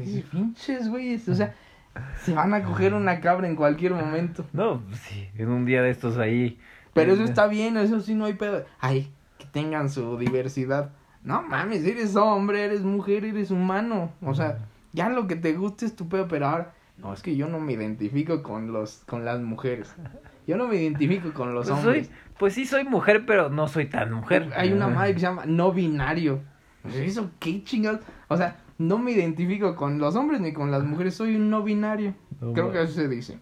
Y 0.00 0.02
dices, 0.02 0.24
pinches 0.24 0.88
güeyes, 0.88 1.28
o 1.28 1.34
sea, 1.36 1.54
se 2.22 2.34
van 2.34 2.52
a 2.52 2.64
coger 2.64 2.94
una 2.94 3.20
cabra 3.20 3.48
en 3.48 3.54
cualquier 3.54 3.92
momento. 3.92 4.44
No, 4.52 4.82
pues 4.82 4.98
sí, 5.00 5.28
en 5.38 5.48
un 5.48 5.64
día 5.64 5.82
de 5.82 5.90
estos 5.90 6.18
ahí. 6.18 6.58
Pero 6.92 7.12
eso 7.12 7.22
está 7.22 7.46
bien, 7.46 7.76
eso 7.76 8.00
sí 8.00 8.14
no 8.14 8.24
hay 8.24 8.34
pedo. 8.34 8.64
Ay, 8.80 9.12
que 9.38 9.46
tengan 9.46 9.88
su 9.88 10.18
diversidad. 10.18 10.90
No 11.22 11.42
mames, 11.42 11.84
eres 11.84 12.16
hombre, 12.16 12.64
eres 12.64 12.82
mujer, 12.82 13.24
eres 13.24 13.52
humano. 13.52 14.10
O 14.22 14.34
sea, 14.34 14.58
ya 14.92 15.08
lo 15.08 15.28
que 15.28 15.36
te 15.36 15.52
guste 15.52 15.86
es 15.86 15.94
tu 15.94 16.08
pedo, 16.08 16.26
pero 16.26 16.48
ahora, 16.48 16.74
no, 16.96 17.12
es 17.12 17.22
que 17.22 17.36
yo 17.36 17.46
no 17.46 17.60
me 17.60 17.74
identifico 17.74 18.42
con 18.42 18.72
los, 18.72 19.02
con 19.06 19.24
las 19.24 19.40
mujeres. 19.40 19.94
Yo 20.46 20.56
no 20.56 20.68
me 20.68 20.76
identifico 20.76 21.32
con 21.32 21.54
los 21.54 21.66
Pues, 21.68 21.78
hombres. 21.78 22.06
soy, 22.06 22.16
pues 22.38 22.54
sí, 22.54 22.66
soy 22.66 22.84
mujer, 22.84 23.24
pero 23.26 23.48
no 23.48 23.68
soy 23.68 23.86
tan 23.86 24.12
mujer. 24.12 24.52
Hay 24.56 24.72
una 24.72 24.88
madre 24.88 25.14
que 25.14 25.20
se 25.20 25.26
llama 25.26 25.44
no 25.46 25.72
binario. 25.72 26.40
Sea, 26.88 27.02
¿Eso 27.02 27.30
qué 27.40 27.64
chingados? 27.64 28.00
O 28.28 28.36
sea, 28.36 28.58
no 28.78 28.98
me 28.98 29.10
identifico 29.12 29.74
con 29.74 29.98
los 29.98 30.14
hombres 30.14 30.40
ni 30.40 30.52
con 30.52 30.70
las 30.70 30.84
mujeres, 30.84 31.14
soy 31.14 31.34
un 31.36 31.50
no 31.50 31.62
binario. 31.62 32.14
No 32.40 32.52
Creo 32.52 32.70
que 32.70 32.82
eso 32.82 32.92
se 32.92 33.08
dice. 33.08 33.38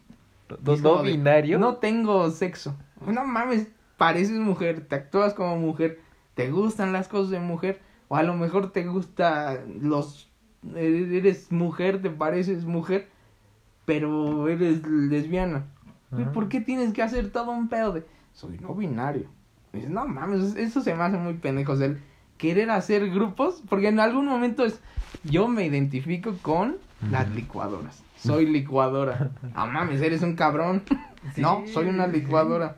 ¿No, 0.83 1.03
de, 1.03 1.13
binario? 1.13 1.59
No 1.59 1.77
tengo 1.77 2.31
sexo. 2.31 2.77
No 3.07 3.25
mames, 3.25 3.69
pareces 3.99 4.39
mujer, 4.39 4.87
te 4.87 4.95
actúas 4.95 5.35
como 5.35 5.57
mujer, 5.57 6.01
te 6.35 6.51
gustan 6.51 6.93
las 6.93 7.09
cosas 7.09 7.31
de 7.31 7.41
mujer, 7.41 7.81
o 8.09 8.17
a 8.17 8.23
lo 8.23 8.35
mejor 8.35 8.71
te 8.73 8.85
gusta 8.85 9.59
los... 9.81 10.31
Eres 10.75 11.53
mujer, 11.53 12.01
te 12.01 12.09
pareces 12.09 12.65
mujer, 12.65 13.09
pero 13.85 14.49
eres 14.49 14.87
lesbiana. 14.87 15.67
Güey. 16.15 16.33
¿Por 16.33 16.49
qué 16.49 16.61
tienes 16.61 16.93
que 16.93 17.03
hacer 17.03 17.31
todo 17.31 17.51
un 17.51 17.69
pedo 17.69 17.93
de 17.93 18.07
soy 18.33 18.59
no 18.59 18.75
binario? 18.75 19.27
Dices, 19.73 19.91
no 19.91 20.07
mames, 20.07 20.57
eso 20.57 20.81
se 20.81 20.95
me 20.95 21.03
hace 21.03 21.17
muy 21.17 21.35
pendejos 21.35 21.81
el 21.81 22.01
querer 22.39 22.71
hacer 22.71 23.11
grupos, 23.11 23.63
porque 23.69 23.89
en 23.89 24.01
algún 24.01 24.27
momento 24.27 24.65
es 24.65 24.81
yo 25.25 25.49
me 25.49 25.65
identifico 25.65 26.35
con 26.43 26.77
las 27.11 27.29
licuadoras. 27.31 28.03
Soy 28.17 28.47
licuadora. 28.47 29.31
Ah, 29.55 29.67
mames, 29.67 30.01
eres 30.01 30.23
un 30.23 30.35
cabrón. 30.37 30.83
Sí, 31.35 31.41
no, 31.41 31.65
soy 31.73 31.87
una 31.87 32.07
licuadora. 32.07 32.77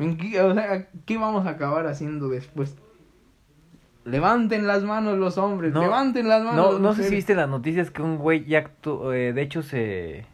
¿En 0.00 0.16
qué, 0.16 0.40
o 0.40 0.52
sea, 0.54 0.88
¿qué 1.04 1.18
vamos 1.18 1.46
a 1.46 1.50
acabar 1.50 1.86
haciendo 1.86 2.28
después? 2.28 2.76
Levanten 4.04 4.66
las 4.66 4.82
manos 4.82 5.16
los 5.18 5.38
hombres, 5.38 5.72
No, 5.72 5.82
levanten 5.82 6.28
las 6.28 6.42
manos 6.42 6.72
No, 6.72 6.78
no 6.80 6.94
sé 6.94 7.04
si 7.04 7.14
viste 7.14 7.36
las 7.36 7.48
noticias 7.48 7.92
que 7.92 8.02
un 8.02 8.18
güey 8.18 8.44
ya 8.44 8.58
actuó, 8.58 9.12
eh, 9.12 9.32
de 9.32 9.42
hecho 9.42 9.62
se 9.62 10.26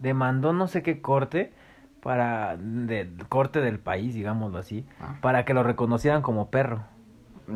demandó 0.00 0.52
no 0.52 0.66
sé 0.66 0.82
qué 0.82 1.00
corte 1.00 1.52
para, 2.02 2.56
del 2.58 3.12
corte 3.28 3.60
del 3.60 3.78
país, 3.78 4.14
digámoslo 4.14 4.58
así, 4.58 4.84
Ah. 5.00 5.16
para 5.20 5.44
que 5.44 5.54
lo 5.54 5.62
reconocieran 5.62 6.22
como 6.22 6.50
perro. 6.50 6.82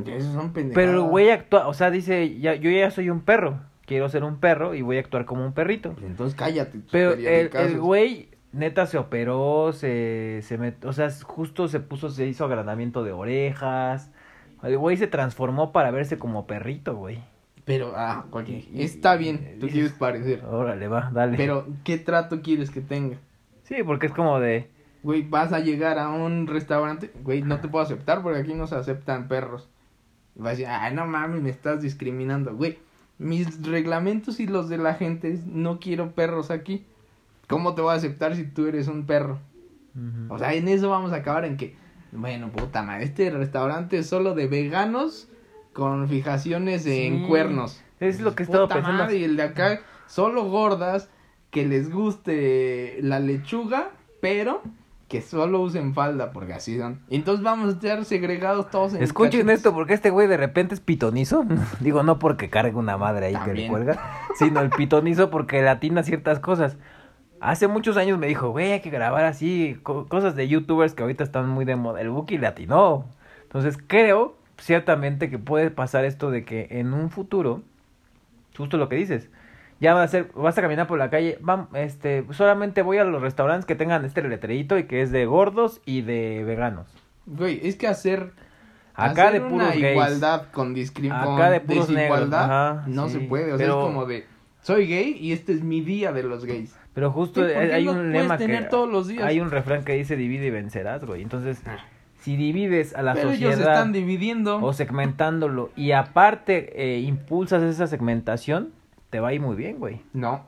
Esos 0.06 0.32
son. 0.34 0.52
Pero 0.52 0.92
el 0.92 1.00
güey 1.02 1.30
actúa, 1.30 1.66
o 1.68 1.74
sea, 1.74 1.90
dice, 1.90 2.38
ya, 2.38 2.54
yo 2.54 2.70
ya 2.70 2.90
soy 2.90 3.10
un 3.10 3.20
perro, 3.20 3.60
quiero 3.86 4.08
ser 4.08 4.24
un 4.24 4.36
perro 4.38 4.74
y 4.74 4.82
voy 4.82 4.96
a 4.96 5.00
actuar 5.00 5.24
como 5.24 5.44
un 5.44 5.52
perrito. 5.52 5.94
Entonces 6.04 6.34
cállate. 6.34 6.80
Pero 6.90 7.12
el, 7.12 7.50
el 7.54 7.80
güey 7.80 8.28
neta 8.52 8.86
se 8.86 8.98
operó, 8.98 9.72
se, 9.72 10.40
se 10.42 10.58
met- 10.58 10.84
o 10.84 10.92
sea, 10.92 11.08
justo 11.22 11.68
se 11.68 11.80
puso, 11.80 12.10
se 12.10 12.26
hizo 12.26 12.44
agrandamiento 12.44 13.02
de 13.04 13.12
orejas. 13.12 14.10
El 14.62 14.78
güey 14.78 14.96
se 14.96 15.06
transformó 15.06 15.72
para 15.72 15.90
verse 15.90 16.18
como 16.18 16.46
perrito, 16.46 16.96
güey. 16.96 17.20
Pero, 17.64 17.92
ah, 17.96 18.26
cualquier- 18.30 18.64
Y- 18.72 18.80
y- 18.80 18.82
está 18.82 19.16
bien, 19.16 19.56
tú 19.60 19.68
quieres 19.68 19.92
parecer. 19.92 20.44
Órale, 20.44 20.86
va, 20.88 21.10
dale. 21.12 21.36
Pero, 21.36 21.66
¿qué 21.82 21.96
trato 21.98 22.42
quieres 22.42 22.70
que 22.70 22.80
tenga? 22.80 23.16
Sí, 23.62 23.76
porque 23.84 24.06
es 24.06 24.12
como 24.12 24.38
de... 24.40 24.68
Güey, 25.02 25.22
vas 25.28 25.52
a 25.52 25.60
llegar 25.60 25.98
a 25.98 26.10
un 26.10 26.46
restaurante, 26.46 27.10
güey, 27.22 27.42
no 27.42 27.60
te 27.60 27.68
puedo 27.68 27.84
aceptar 27.84 28.22
porque 28.22 28.40
aquí 28.40 28.54
no 28.54 28.66
se 28.66 28.74
aceptan 28.76 29.28
perros. 29.28 29.68
Y 30.36 30.40
vas 30.40 30.48
a 30.48 30.50
decir, 30.50 30.66
ay, 30.68 30.94
no 30.94 31.06
mames, 31.06 31.42
me 31.42 31.50
estás 31.50 31.80
discriminando. 31.82 32.54
Güey, 32.54 32.78
mis 33.18 33.66
reglamentos 33.66 34.40
y 34.40 34.46
los 34.46 34.68
de 34.68 34.78
la 34.78 34.94
gente 34.94 35.30
es, 35.32 35.46
no 35.46 35.78
quiero 35.78 36.12
perros 36.12 36.50
aquí. 36.50 36.84
¿Cómo 37.48 37.74
te 37.74 37.82
voy 37.82 37.92
a 37.92 37.96
aceptar 37.96 38.34
si 38.34 38.44
tú 38.44 38.66
eres 38.66 38.88
un 38.88 39.04
perro? 39.06 39.38
O 40.28 40.38
sea, 40.38 40.54
en 40.54 40.66
eso 40.68 40.90
vamos 40.90 41.12
a 41.12 41.16
acabar 41.16 41.44
en 41.44 41.56
que, 41.56 41.76
bueno, 42.10 42.48
puta 42.50 42.82
madre, 42.82 43.04
este 43.04 43.30
restaurante 43.30 43.98
es 43.98 44.08
solo 44.08 44.34
de 44.34 44.48
veganos 44.48 45.28
con 45.74 46.08
fijaciones 46.08 46.86
en 46.86 47.18
Sí, 47.20 47.24
cuernos. 47.28 47.82
es 48.00 48.20
lo 48.20 48.34
que 48.34 48.44
he 48.44 48.46
estado 48.46 48.68
pensando. 48.68 49.12
y 49.12 49.24
el 49.24 49.36
de 49.36 49.42
acá, 49.42 49.80
solo 50.06 50.44
gordas 50.44 51.10
que 51.50 51.66
les 51.66 51.90
guste 51.92 52.98
la 53.02 53.20
lechuga, 53.20 53.90
pero 54.20 54.62
que 55.08 55.20
solo 55.20 55.60
usen 55.60 55.94
falda, 55.94 56.32
porque 56.32 56.54
así 56.54 56.78
son. 56.78 57.00
Entonces 57.10 57.44
vamos 57.44 57.68
a 57.68 57.72
estar 57.72 58.04
segregados 58.04 58.70
todos 58.70 58.94
en 58.94 59.02
Escuchen 59.02 59.48
esto, 59.50 59.72
porque 59.74 59.94
este 59.94 60.10
güey 60.10 60.26
de 60.26 60.36
repente 60.38 60.74
es 60.74 60.80
pitonizo. 60.80 61.44
Digo, 61.80 62.02
no 62.02 62.18
porque 62.18 62.48
cargue 62.50 62.74
una 62.76 62.96
madre 62.96 63.26
ahí 63.26 63.36
que 63.44 63.52
le 63.54 63.68
cuelga, 63.68 64.00
sino 64.36 64.60
el 64.60 64.70
pitonizo 64.70 65.30
porque 65.30 65.62
latina 65.62 66.02
ciertas 66.02 66.40
cosas. 66.40 66.76
Hace 67.40 67.68
muchos 67.68 67.96
años 67.98 68.18
me 68.18 68.26
dijo, 68.26 68.50
güey, 68.50 68.72
hay 68.72 68.80
que 68.80 68.88
grabar 68.90 69.24
así, 69.26 69.76
co- 69.82 70.06
cosas 70.08 70.34
de 70.34 70.48
youtubers 70.48 70.94
que 70.94 71.02
ahorita 71.02 71.22
están 71.22 71.48
muy 71.50 71.66
de 71.66 71.76
moda. 71.76 72.00
El 72.00 72.08
Buki 72.08 72.38
latinó. 72.38 73.04
Entonces 73.42 73.76
creo, 73.86 74.36
ciertamente, 74.58 75.30
que 75.30 75.38
puede 75.38 75.70
pasar 75.70 76.04
esto 76.04 76.30
de 76.30 76.44
que 76.44 76.68
en 76.70 76.92
un 76.94 77.10
futuro, 77.10 77.62
justo 78.56 78.76
lo 78.76 78.88
que 78.88 78.96
dices, 78.96 79.28
ya 79.80 79.94
va 79.94 80.02
a 80.02 80.08
ser, 80.08 80.30
vas 80.34 80.56
a 80.56 80.62
caminar 80.62 80.86
por 80.86 80.98
la 80.98 81.10
calle, 81.10 81.38
vam- 81.42 81.68
este, 81.74 82.24
solamente 82.30 82.82
voy 82.82 82.98
a 82.98 83.04
los 83.04 83.20
restaurantes 83.20 83.66
que 83.66 83.74
tengan 83.74 84.04
este 84.04 84.22
letrerito 84.22 84.78
y 84.78 84.84
que 84.84 85.02
es 85.02 85.10
de 85.10 85.26
gordos 85.26 85.80
y 85.84 86.02
de 86.02 86.44
veganos. 86.44 86.86
Güey, 87.26 87.60
es 87.66 87.76
que 87.76 87.86
hacer, 87.88 88.32
Acá 88.94 89.28
hacer 89.28 89.42
de 89.42 89.48
puros 89.48 89.68
una 89.68 89.70
gays. 89.74 89.90
igualdad 89.92 90.42
con, 90.52 90.74
Acá 91.10 91.50
de 91.50 91.60
puros 91.60 91.88
desigualdad 91.88 92.46
negros, 92.46 92.78
ajá, 92.78 92.84
no 92.86 93.08
sí, 93.08 93.14
se 93.14 93.20
puede. 93.20 93.52
O 93.52 93.58
sea, 93.58 93.66
pero- 93.66 93.80
es 93.80 93.86
como 93.86 94.06
de, 94.06 94.24
soy 94.62 94.86
gay 94.86 95.16
y 95.20 95.32
este 95.32 95.52
es 95.52 95.62
mi 95.62 95.80
día 95.80 96.12
de 96.12 96.22
los 96.22 96.44
gays. 96.44 96.74
Pero 96.94 97.10
justo 97.10 97.40
Sí, 97.46 97.52
¿por 97.52 97.62
qué 97.66 97.72
hay 97.74 97.88
un 97.88 98.12
lema 98.12 98.38
tener 98.38 98.62
que 98.64 98.68
todos 98.70 98.88
los 98.88 99.08
días? 99.08 99.24
hay 99.24 99.40
un 99.40 99.50
refrán 99.50 99.84
que 99.84 99.94
dice 99.94 100.14
divide 100.16 100.46
y 100.46 100.50
vencerás, 100.50 101.04
güey. 101.04 101.22
Entonces, 101.22 101.60
si 102.24 102.36
divides 102.36 102.94
a 102.94 103.02
la 103.02 103.12
Pero 103.12 103.32
ellos 103.32 103.50
sociedad 103.50 103.74
están 103.74 103.92
dividiendo. 103.92 104.56
o 104.64 104.72
segmentándolo 104.72 105.70
y 105.76 105.92
aparte 105.92 106.72
eh, 106.96 107.00
impulsas 107.00 107.62
esa 107.62 107.86
segmentación, 107.86 108.72
te 109.10 109.20
va 109.20 109.28
a 109.28 109.34
ir 109.34 109.42
muy 109.42 109.56
bien, 109.56 109.78
güey. 109.78 110.00
No. 110.14 110.46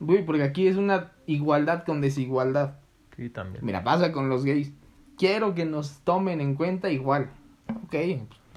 Güey, 0.00 0.26
porque 0.26 0.42
aquí 0.42 0.66
es 0.66 0.76
una 0.76 1.12
igualdad 1.26 1.84
con 1.84 2.00
desigualdad. 2.00 2.74
Sí, 3.16 3.30
también. 3.30 3.64
Mira, 3.64 3.84
pasa 3.84 4.10
con 4.10 4.28
los 4.28 4.44
gays. 4.44 4.72
Quiero 5.16 5.54
que 5.54 5.64
nos 5.64 6.00
tomen 6.00 6.40
en 6.40 6.56
cuenta 6.56 6.90
igual. 6.90 7.30
Ok, 7.84 7.94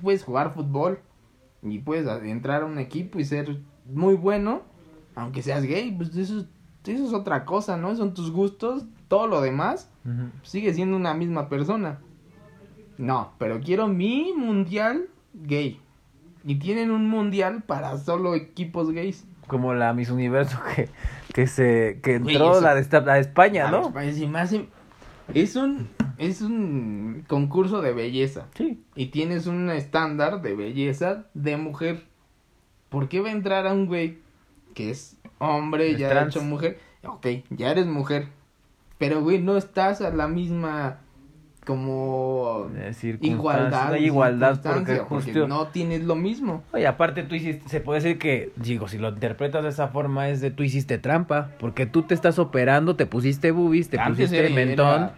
puedes 0.01 0.23
jugar 0.23 0.55
fútbol 0.55 0.99
y 1.61 1.79
puedes 1.79 2.07
entrar 2.23 2.63
a 2.63 2.65
un 2.65 2.79
equipo 2.79 3.19
y 3.19 3.25
ser 3.25 3.57
muy 3.85 4.15
bueno, 4.15 4.63
aunque 5.13 5.43
seas 5.43 5.63
gay, 5.65 5.91
pues 5.91 6.15
eso, 6.15 6.45
eso 6.85 7.05
es 7.05 7.13
otra 7.13 7.45
cosa, 7.45 7.77
¿no? 7.77 7.95
Son 7.95 8.15
tus 8.15 8.31
gustos, 8.31 8.85
todo 9.07 9.27
lo 9.27 9.39
demás 9.41 9.91
sigue 10.41 10.73
siendo 10.73 10.97
una 10.97 11.13
misma 11.13 11.47
persona. 11.47 11.99
No, 12.97 13.33
pero 13.39 13.59
quiero 13.59 13.87
mi 13.87 14.33
mundial 14.35 15.07
gay. 15.33 15.79
Y 16.45 16.55
tienen 16.55 16.91
un 16.91 17.07
mundial 17.09 17.63
para 17.63 17.97
solo 17.97 18.35
equipos 18.35 18.91
gays. 18.91 19.25
Como 19.47 19.73
la 19.73 19.93
Miss 19.93 20.09
Universo 20.09 20.57
que, 20.75 20.89
que 21.33 21.47
se 21.47 21.99
que 22.03 22.15
entró 22.15 22.51
eso- 22.53 22.61
la 22.61 22.75
de, 22.75 23.01
la 23.05 23.13
de 23.15 23.19
España, 23.21 23.69
¿no? 23.71 23.81
los 23.81 23.91
países 23.91 24.27
más 24.29 24.53
Es 25.33 25.55
un 25.55 25.89
es 26.17 26.41
un 26.41 27.23
concurso 27.27 27.81
de 27.81 27.91
belleza 27.93 28.47
Sí. 28.55 28.83
y 28.95 29.07
tienes 29.07 29.47
un 29.47 29.69
estándar 29.71 30.41
de 30.41 30.55
belleza 30.55 31.25
de 31.33 31.57
mujer. 31.57 32.03
¿Por 32.89 33.09
qué 33.09 33.19
va 33.19 33.29
a 33.29 33.31
entrar 33.31 33.65
a 33.65 33.73
un 33.73 33.87
güey 33.87 34.19
que 34.75 34.91
es 34.91 35.17
hombre, 35.39 35.91
Es 35.91 35.97
ya 35.97 36.09
trans. 36.09 36.35
hecho 36.35 36.45
mujer? 36.45 36.79
Ok, 37.05 37.25
ya 37.49 37.71
eres 37.71 37.87
mujer. 37.87 38.27
Pero 38.97 39.21
güey, 39.21 39.41
no 39.41 39.57
estás 39.57 40.01
a 40.01 40.09
la 40.11 40.27
misma 40.27 40.99
como 41.65 42.67
igualdad. 43.21 43.95
igualdad 43.95 44.59
porque 44.63 44.97
justo 44.99 45.47
no 45.47 45.67
tienes 45.67 46.03
lo 46.03 46.15
mismo. 46.15 46.63
Oye, 46.73 46.87
aparte 46.87 47.23
tú 47.23 47.35
hiciste, 47.35 47.67
se 47.69 47.79
puede 47.79 48.01
decir 48.01 48.19
que, 48.19 48.51
digo, 48.55 48.87
si 48.87 48.97
lo 48.97 49.09
interpretas 49.09 49.63
de 49.63 49.69
esa 49.69 49.87
forma 49.87 50.29
es 50.29 50.41
de 50.41 50.51
tú 50.51 50.63
hiciste 50.63 50.97
trampa, 50.97 51.51
porque 51.59 51.85
tú 51.85 52.03
te 52.03 52.13
estás 52.13 52.39
operando, 52.39 52.95
te 52.95 53.05
pusiste 53.05 53.51
boobies, 53.51 53.89
te 53.89 53.99
Antes 53.99 54.29
pusiste 54.29 54.45
era- 54.45 54.55
mentón 54.55 55.11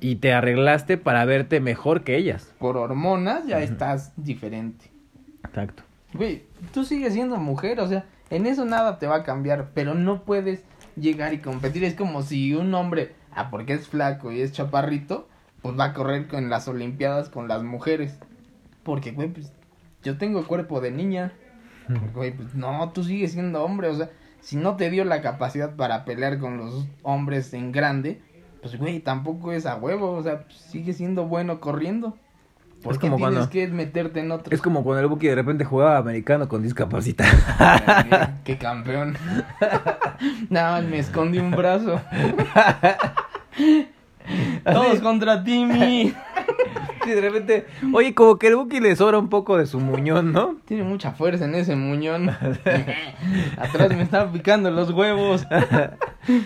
y 0.00 0.16
te 0.16 0.32
arreglaste 0.32 0.96
para 0.98 1.24
verte 1.24 1.60
mejor 1.60 2.02
que 2.04 2.16
ellas. 2.16 2.52
Por 2.58 2.76
hormonas 2.76 3.46
ya 3.46 3.60
estás 3.60 4.12
diferente. 4.16 4.90
Exacto. 5.44 5.82
Güey, 6.14 6.42
tú 6.72 6.84
sigues 6.84 7.12
siendo 7.12 7.36
mujer, 7.36 7.80
o 7.80 7.88
sea, 7.88 8.04
en 8.30 8.46
eso 8.46 8.64
nada 8.64 8.98
te 8.98 9.06
va 9.06 9.16
a 9.16 9.22
cambiar, 9.24 9.68
pero 9.74 9.94
no 9.94 10.22
puedes 10.22 10.62
llegar 10.96 11.32
y 11.34 11.38
competir. 11.38 11.84
Es 11.84 11.94
como 11.94 12.22
si 12.22 12.54
un 12.54 12.72
hombre, 12.74 13.12
ah, 13.34 13.50
porque 13.50 13.74
es 13.74 13.88
flaco 13.88 14.32
y 14.32 14.40
es 14.40 14.52
chaparrito, 14.52 15.27
pues 15.62 15.78
va 15.78 15.84
a 15.86 15.92
correr 15.94 16.28
con 16.28 16.48
las 16.50 16.68
olimpiadas 16.68 17.28
con 17.28 17.48
las 17.48 17.62
mujeres. 17.62 18.18
Porque, 18.82 19.12
güey, 19.12 19.28
pues 19.28 19.52
yo 20.02 20.16
tengo 20.18 20.46
cuerpo 20.46 20.80
de 20.80 20.90
niña. 20.90 21.32
Güey, 22.14 22.32
pues 22.32 22.54
no, 22.54 22.90
tú 22.92 23.02
sigues 23.02 23.32
siendo 23.32 23.64
hombre, 23.64 23.88
o 23.88 23.94
sea, 23.94 24.10
si 24.40 24.56
no 24.56 24.76
te 24.76 24.90
dio 24.90 25.04
la 25.04 25.22
capacidad 25.22 25.74
para 25.74 26.04
pelear 26.04 26.38
con 26.38 26.58
los 26.58 26.86
hombres 27.02 27.52
en 27.54 27.72
grande, 27.72 28.20
pues 28.60 28.76
güey, 28.76 29.00
tampoco 29.00 29.52
es 29.52 29.64
a 29.66 29.76
huevo, 29.76 30.12
o 30.12 30.22
sea, 30.22 30.44
sigue 30.50 30.92
siendo 30.92 31.24
bueno 31.26 31.60
corriendo. 31.60 32.16
¿Por 32.82 32.92
Es 32.92 32.98
qué 32.98 33.06
como 33.08 33.16
tienes 33.16 33.34
cuando- 33.34 33.50
que 33.50 33.66
meterte 33.68 34.20
en 34.20 34.30
otros? 34.30 34.52
Es 34.52 34.60
como 34.62 34.84
cuando 34.84 35.00
el 35.00 35.08
Buki 35.08 35.26
de 35.28 35.34
repente 35.34 35.64
jugaba 35.64 35.96
americano 35.96 36.46
con 36.48 36.62
discapacidad. 36.62 37.26
qué, 38.08 38.28
qué 38.52 38.58
campeón. 38.58 39.16
Nada 40.50 40.80
más 40.80 40.84
me 40.90 40.98
escondí 40.98 41.38
un 41.38 41.50
brazo. 41.52 42.00
Todos 44.64 45.00
contra 45.00 45.42
Timmy. 45.44 46.14
Sí, 47.04 47.14
de 47.14 47.20
repente, 47.22 47.66
oye, 47.94 48.12
como 48.14 48.38
que 48.38 48.48
el 48.48 48.56
Buki 48.56 48.80
le 48.80 48.94
sobra 48.94 49.18
un 49.18 49.30
poco 49.30 49.56
de 49.56 49.64
su 49.64 49.80
muñón, 49.80 50.30
¿no? 50.32 50.56
Tiene 50.66 50.82
mucha 50.82 51.12
fuerza 51.12 51.46
en 51.46 51.54
ese 51.54 51.74
muñón. 51.74 52.28
Atrás 53.56 53.88
me 53.96 54.02
están 54.02 54.30
picando 54.30 54.70
los 54.70 54.90
huevos. 54.90 55.46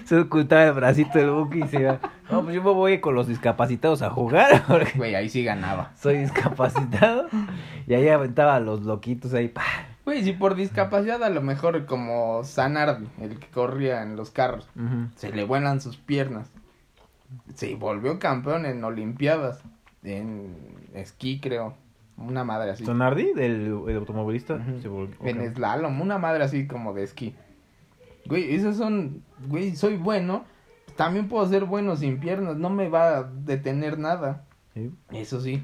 Se 0.05 0.16
ocultaba 0.21 0.62
el 0.64 0.73
bracito 0.75 1.18
del 1.18 1.31
Buki 1.31 1.64
y 1.64 1.68
se 1.68 1.81
iba. 1.81 1.99
No, 2.31 2.42
pues 2.45 2.55
yo 2.55 2.62
me 2.62 2.71
voy 2.71 3.01
con 3.01 3.16
los 3.16 3.27
discapacitados 3.27 4.03
a 4.03 4.11
jugar, 4.11 4.62
Güey, 4.95 5.16
ahí 5.16 5.29
sí 5.29 5.42
ganaba. 5.42 5.90
soy 6.01 6.18
discapacitado. 6.18 7.27
Y 7.88 7.95
ahí 7.95 8.09
aventaba 8.09 8.55
a 8.55 8.61
los 8.61 8.83
loquitos 8.83 9.35
ahí. 9.35 9.49
¡pah! 9.49 9.62
Güey, 10.05 10.23
si 10.23 10.33
por 10.33 10.55
discapacidad 10.55 11.25
a 11.25 11.31
lo 11.31 11.42
mejor 11.42 11.87
como 11.87 12.45
Sanardi, 12.45 13.09
el 13.21 13.38
que 13.40 13.49
corría 13.49 14.03
en 14.03 14.14
los 14.14 14.31
carros, 14.31 14.68
se 15.16 15.33
le 15.33 15.42
vuelan 15.42 15.81
sus 15.81 15.97
piernas. 15.97 16.49
Se 17.55 17.75
volvió 17.75 18.18
campeón 18.18 18.66
en 18.66 18.83
Olimpiadas, 18.85 19.62
en 20.03 20.55
esquí 20.95 21.40
creo, 21.40 21.75
una 22.16 22.45
madre 22.45 22.71
así. 22.71 22.85
Sonardi, 22.85 23.33
del 23.33 23.83
el 23.88 23.97
automovilista, 23.97 24.61
se 24.81 24.88
volvió- 24.88 25.16
En 25.25 25.40
ok. 25.40 25.55
slalom, 25.55 26.01
una 26.01 26.18
madre 26.18 26.45
así 26.45 26.66
como 26.66 26.92
de 26.92 27.05
esquí. 27.05 27.35
Güey, 28.27 28.55
esos 28.55 28.77
son, 28.77 29.23
güey, 29.49 29.75
soy 29.75 29.97
bueno, 29.97 30.45
también 30.97 31.29
puedo 31.29 31.47
ser 31.49 31.64
bueno 31.64 31.97
sin 31.97 32.18
piernas, 32.21 32.57
no 32.57 32.71
me 32.71 32.88
va 32.88 33.18
a 33.18 33.23
detener 33.25 33.99
nada. 33.99 34.45
Sí. 34.75 34.90
Eso 35.11 35.40
sí. 35.40 35.62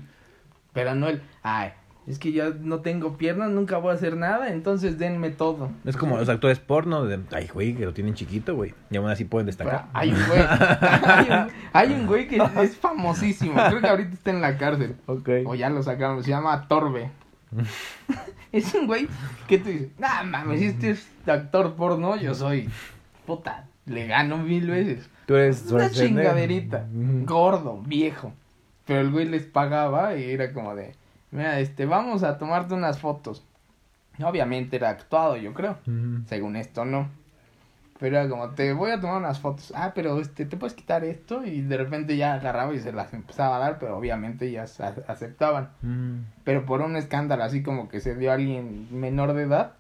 Pero 0.73 0.95
no 0.95 1.09
el, 1.09 1.23
ay, 1.43 1.71
es 2.09 2.19
que 2.19 2.33
ya 2.33 2.51
no 2.61 2.81
tengo 2.81 3.19
piernas, 3.19 3.51
nunca 3.51 3.77
voy 3.77 3.91
a 3.91 3.95
hacer 3.95 4.17
nada, 4.17 4.51
entonces 4.51 4.99
denme 4.99 5.29
todo. 5.31 5.71
Es 5.85 5.95
como 5.95 6.17
los 6.17 6.29
actores 6.31 6.59
porno 6.59 7.05
de, 7.05 7.21
ay, 7.33 7.49
güey, 7.53 7.75
que 7.75 7.85
lo 7.85 7.93
tienen 7.93 8.15
chiquito, 8.15 8.55
güey. 8.55 8.73
Y 8.91 8.97
aún 8.97 9.11
así 9.11 9.27
pueden 9.27 9.47
destacar. 9.47 9.87
hay 9.93 10.11
un 10.11 10.27
güey, 10.27 10.41
hay 10.49 11.27
un, 11.31 11.53
hay 11.75 11.93
un 11.93 12.07
güey 12.07 12.27
que 12.27 12.41
es, 12.63 12.77
famosísimo, 12.79 13.61
creo 13.69 13.81
que 13.83 13.89
ahorita 13.89 14.15
está 14.15 14.31
en 14.31 14.41
la 14.41 14.57
cárcel. 14.57 14.97
Ok. 15.05 15.29
O 15.45 15.55
ya 15.55 15.69
lo 15.69 15.83
sacaron, 15.83 16.25
se 16.25 16.31
llama 16.31 16.67
Torbe. 16.67 17.11
es 18.53 18.75
un 18.75 18.87
güey 18.87 19.07
que 19.47 19.59
tú 19.59 19.69
dices, 19.69 19.89
nah 19.99 20.23
mames, 20.23 20.63
este 20.63 20.91
es 20.91 21.07
actor 21.27 21.75
porno, 21.75 22.17
yo 22.17 22.35
soy, 22.35 22.71
puta, 23.27 23.67
le 23.85 24.07
gano 24.07 24.39
mil 24.39 24.71
veces. 24.71 25.11
Tú 25.27 25.37
eres 25.37 25.67
Es 25.67 25.73
una 25.73 25.91
chingaderita, 25.91 26.87
gordo, 27.27 27.83
viejo. 27.83 28.33
Pero 28.87 29.03
el 29.03 29.11
güey 29.11 29.27
les 29.27 29.43
pagaba 29.43 30.17
y 30.17 30.31
era 30.31 30.55
como 30.55 30.75
de, 30.75 30.95
mira, 31.31 31.61
este, 31.61 31.87
vamos 31.87 32.23
a 32.23 32.39
tomarte 32.39 32.75
unas 32.75 32.99
fotos. 32.99 33.45
Obviamente 34.23 34.77
era 34.77 34.91
actuado, 34.91 35.37
yo 35.37 35.55
creo. 35.55 35.79
Según 36.27 36.57
esto, 36.57 36.85
no. 36.85 37.09
Pero 38.01 38.19
era 38.19 38.29
como, 38.29 38.51
te 38.51 38.73
voy 38.73 38.91
a 38.93 39.01
tomar 39.01 39.17
unas 39.17 39.41
fotos. 39.41 39.73
Ah, 39.75 39.93
pero 39.95 40.21
este, 40.21 40.45
te 40.45 40.57
puedes 40.57 40.75
quitar 40.75 41.05
esto. 41.05 41.45
Y 41.45 41.63
de 41.63 41.77
repente 41.77 42.17
ya 42.17 42.35
agarraba 42.35 42.73
y 42.75 42.81
se 42.81 42.93
las 42.93 43.13
empezaba 43.13 43.57
a 43.57 43.59
dar, 43.59 43.79
pero 43.79 43.97
obviamente 43.97 44.51
ya 44.51 44.63
aceptaban. 44.63 45.71
Pero 46.45 46.65
por 46.65 46.81
un 46.81 46.97
escándalo 46.97 47.45
así 47.45 47.63
como 47.63 47.89
que 47.89 48.01
se 48.01 48.15
dio 48.15 48.31
a 48.31 48.35
alguien 48.35 48.89
menor 48.91 49.35
de 49.35 49.43
edad, 49.43 49.73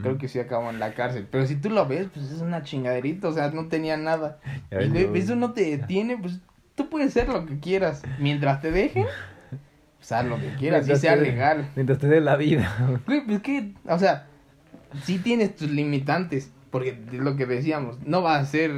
creo 0.00 0.16
que 0.16 0.28
sí 0.28 0.38
acabó 0.38 0.70
en 0.70 0.78
la 0.78 0.94
cárcel. 0.94 1.26
Pero 1.30 1.46
si 1.46 1.56
tú 1.56 1.68
lo 1.68 1.86
ves, 1.86 2.08
pues 2.12 2.30
es 2.30 2.40
una 2.40 2.62
chingaderita, 2.62 3.28
o 3.28 3.32
sea, 3.32 3.50
no 3.50 3.68
tenía 3.68 3.96
nada. 3.98 4.38
Y 4.70 5.18
eso 5.18 5.34
no 5.34 5.52
te 5.52 5.76
detiene, 5.76 6.16
pues 6.16 6.40
tú 6.74 6.88
puedes 6.88 7.12
ser 7.12 7.28
lo 7.28 7.44
que 7.46 7.58
quieras. 7.58 8.02
Mientras 8.18 8.60
te 8.62 8.70
dejen, 8.70 9.06
pues 10.02 10.12
haz 10.12 10.24
lo 10.26 10.36
que 10.40 10.48
quieras, 10.58 10.82
y 10.82 10.90
Mientras 10.90 11.00
sea 11.00 11.14
te- 11.14 11.20
legal. 11.22 11.68
Mientras 11.76 11.98
te 12.00 12.08
dé 12.08 12.20
la 12.20 12.34
vida. 12.36 13.00
Güey, 13.06 13.24
pues 13.24 13.40
que, 13.40 13.72
o 13.86 13.98
sea, 13.98 14.26
sí 15.04 15.18
tienes 15.18 15.54
tus 15.54 15.70
limitantes, 15.70 16.50
porque 16.70 16.98
es 17.12 17.18
lo 17.20 17.36
que 17.36 17.46
decíamos, 17.46 17.98
no 18.04 18.20
vas 18.22 18.42
a 18.42 18.46
ser 18.46 18.72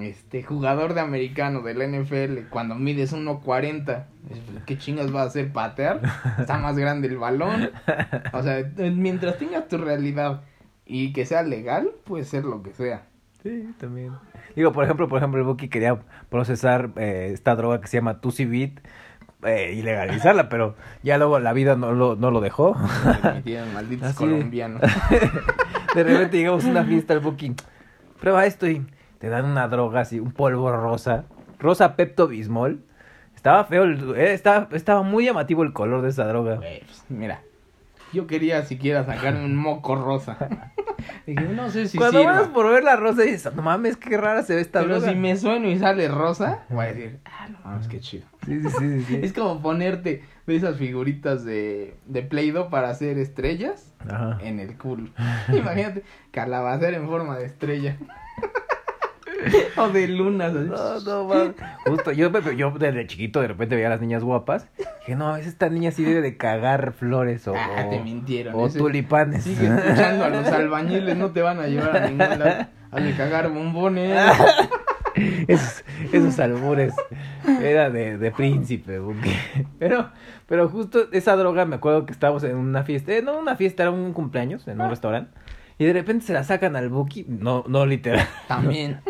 este 0.00 0.42
jugador 0.44 0.94
de 0.94 1.00
americano 1.00 1.60
del 1.62 1.78
NFL 1.78 2.48
cuando 2.48 2.76
mides 2.76 3.12
1.40. 3.12 4.04
¿Qué 4.64 4.78
chingas 4.78 5.10
vas 5.10 5.22
a 5.24 5.26
hacer? 5.26 5.52
¿Patear? 5.52 6.00
Está 6.38 6.58
más 6.58 6.78
grande 6.78 7.08
el 7.08 7.18
balón. 7.18 7.70
O 8.32 8.42
sea, 8.42 8.62
mientras 8.76 9.36
tengas 9.38 9.66
tu 9.66 9.78
realidad 9.78 10.42
y 10.86 11.12
que 11.12 11.26
sea 11.26 11.42
legal, 11.42 11.90
puede 12.04 12.24
ser 12.24 12.44
lo 12.44 12.62
que 12.62 12.72
sea. 12.72 13.02
Sí, 13.42 13.68
también. 13.78 14.12
Digo, 14.54 14.70
por 14.70 14.84
ejemplo, 14.84 15.08
por 15.08 15.18
ejemplo, 15.18 15.40
el 15.40 15.46
Buki 15.46 15.68
quería 15.68 15.98
procesar 16.28 16.90
eh, 16.96 17.30
esta 17.32 17.56
droga 17.56 17.80
que 17.80 17.88
se 17.88 17.96
llama 17.96 18.20
Tusi 18.20 18.44
Beat 18.44 18.72
eh, 19.44 19.72
y 19.76 19.82
legalizarla, 19.82 20.48
pero 20.48 20.74
ya 21.02 21.16
luego 21.18 21.38
la 21.38 21.52
vida 21.52 21.76
no 21.76 21.92
lo, 21.92 22.16
no 22.16 22.30
lo 22.30 22.40
dejó. 22.40 22.76
Permitieron 23.22 23.72
malditos 23.74 24.08
Así 24.08 24.16
colombianos. 24.18 24.80
De 25.94 26.04
repente 26.04 26.36
llegamos 26.38 26.64
a 26.64 26.68
una 26.68 26.84
fiesta 26.84 27.14
al 27.14 27.20
Buki, 27.20 27.54
prueba 28.20 28.46
esto 28.46 28.66
y 28.68 28.86
te 29.18 29.28
dan 29.28 29.44
una 29.44 29.66
droga 29.68 30.00
así, 30.00 30.20
un 30.20 30.32
polvo 30.32 30.70
rosa, 30.72 31.24
rosa 31.58 31.96
Pepto 31.96 32.28
Bismol. 32.28 32.80
Estaba 33.34 33.64
feo, 33.64 33.84
el- 33.84 34.14
eh, 34.16 34.32
estaba, 34.34 34.68
estaba 34.72 35.02
muy 35.02 35.24
llamativo 35.24 35.62
el 35.62 35.72
color 35.72 36.02
de 36.02 36.10
esa 36.10 36.26
droga. 36.26 36.56
Güey, 36.56 36.80
pues, 36.80 37.04
mira, 37.08 37.40
yo 38.12 38.26
quería 38.26 38.62
siquiera 38.66 39.04
sacarme 39.04 39.44
un 39.44 39.56
moco 39.56 39.96
rosa. 39.96 40.36
Dije, 41.26 41.40
no 41.54 41.70
sé 41.70 41.88
si 41.88 41.96
Cuando 41.96 42.18
sirva. 42.20 42.32
vas 42.40 42.48
por 42.48 42.70
ver 42.70 42.84
la 42.84 42.96
rosa 42.96 43.22
dices, 43.22 43.54
no 43.54 43.62
mames, 43.62 43.96
qué 43.96 44.16
rara 44.18 44.42
se 44.42 44.54
ve 44.54 44.60
esta 44.60 44.80
Pero 44.80 44.96
droga. 44.96 45.10
si 45.10 45.16
me 45.18 45.34
sueno 45.36 45.68
y 45.68 45.78
sale 45.78 46.06
rosa, 46.08 46.64
voy 46.68 46.84
a 46.84 46.88
decir, 46.92 47.20
ah, 47.24 47.48
no 47.48 47.58
mames, 47.64 47.88
qué 47.88 48.00
chido. 48.00 48.26
Sí, 48.50 48.60
sí, 48.62 48.68
sí, 48.68 48.78
sí, 48.78 49.04
sí. 49.06 49.20
Es 49.22 49.32
como 49.32 49.62
ponerte 49.62 50.24
de 50.46 50.56
esas 50.56 50.76
figuritas 50.76 51.44
de, 51.44 51.94
de 52.06 52.22
Play-Doh 52.22 52.68
para 52.68 52.90
hacer 52.90 53.16
estrellas 53.18 53.92
Ajá. 54.08 54.38
en 54.42 54.58
el 54.58 54.76
culo. 54.76 55.10
Imagínate, 55.56 56.02
calabacera 56.32 56.96
en 56.96 57.06
forma 57.08 57.38
de 57.38 57.44
estrella. 57.46 57.96
o 59.76 59.88
de 59.88 60.08
lunas. 60.08 60.52
No, 60.52 61.00
no, 61.00 61.24
mames. 61.28 61.54
Justo, 61.86 62.12
yo, 62.12 62.30
yo 62.52 62.72
desde 62.72 63.06
chiquito 63.06 63.40
de 63.40 63.48
repente 63.48 63.74
veía 63.76 63.86
a 63.86 63.90
las 63.90 64.00
niñas 64.00 64.24
guapas. 64.24 64.66
Dije, 65.00 65.14
no, 65.16 65.36
esta 65.36 65.68
niña 65.68 65.92
sí 65.92 66.02
debe 66.04 66.20
de 66.20 66.36
cagar 66.36 66.92
flores 66.92 67.46
o, 67.48 67.54
Ah, 67.56 67.86
te 67.88 68.00
mintieron. 68.00 68.54
o 68.56 68.66
ese- 68.66 68.78
tulipanes. 68.78 69.44
Sigue 69.44 69.66
escuchando 69.68 70.24
a 70.24 70.28
los 70.30 70.46
albañiles, 70.48 71.16
no 71.16 71.30
te 71.30 71.40
van 71.42 71.60
a 71.60 71.68
llevar 71.68 71.96
a 71.96 72.00
ningún 72.08 72.18
lado. 72.38 72.66
Has 72.90 73.04
de 73.04 73.14
cagar 73.14 73.48
bombones. 73.50 74.18
esos, 75.48 75.84
esos 76.12 76.38
albures. 76.38 76.94
Era 77.62 77.90
de, 77.90 78.18
de 78.18 78.30
príncipe, 78.30 78.98
Buki. 78.98 79.30
Pero, 79.78 80.10
pero 80.46 80.68
justo 80.68 81.10
esa 81.12 81.36
droga, 81.36 81.64
me 81.64 81.76
acuerdo 81.76 82.06
que 82.06 82.12
estábamos 82.12 82.44
en 82.44 82.56
una 82.56 82.82
fiesta. 82.84 83.12
eh, 83.12 83.22
no 83.22 83.38
una 83.38 83.56
fiesta, 83.56 83.82
era 83.84 83.92
un 83.92 84.12
cumpleaños 84.12 84.66
en 84.68 84.80
un 84.80 84.90
restaurante. 84.90 85.30
Y 85.78 85.86
de 85.86 85.92
repente 85.94 86.26
se 86.26 86.32
la 86.34 86.44
sacan 86.44 86.76
al 86.76 86.90
Buki. 86.90 87.24
No, 87.26 87.64
no 87.66 87.86
literal. 87.86 88.26
También. 88.48 89.00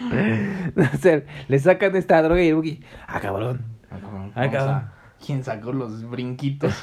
o 0.76 0.96
sea, 0.96 1.22
le 1.48 1.58
sacan 1.58 1.94
esta 1.96 2.22
droga 2.22 2.42
y 2.42 2.48
el 2.48 2.54
Buki. 2.54 2.80
Ah, 3.06 3.20
cabrón. 3.20 3.64
Ay, 4.34 4.50
cabrón. 4.50 4.90
¿Quién 5.24 5.44
sacó 5.44 5.72
los 5.72 6.08
brinquitos? 6.08 6.74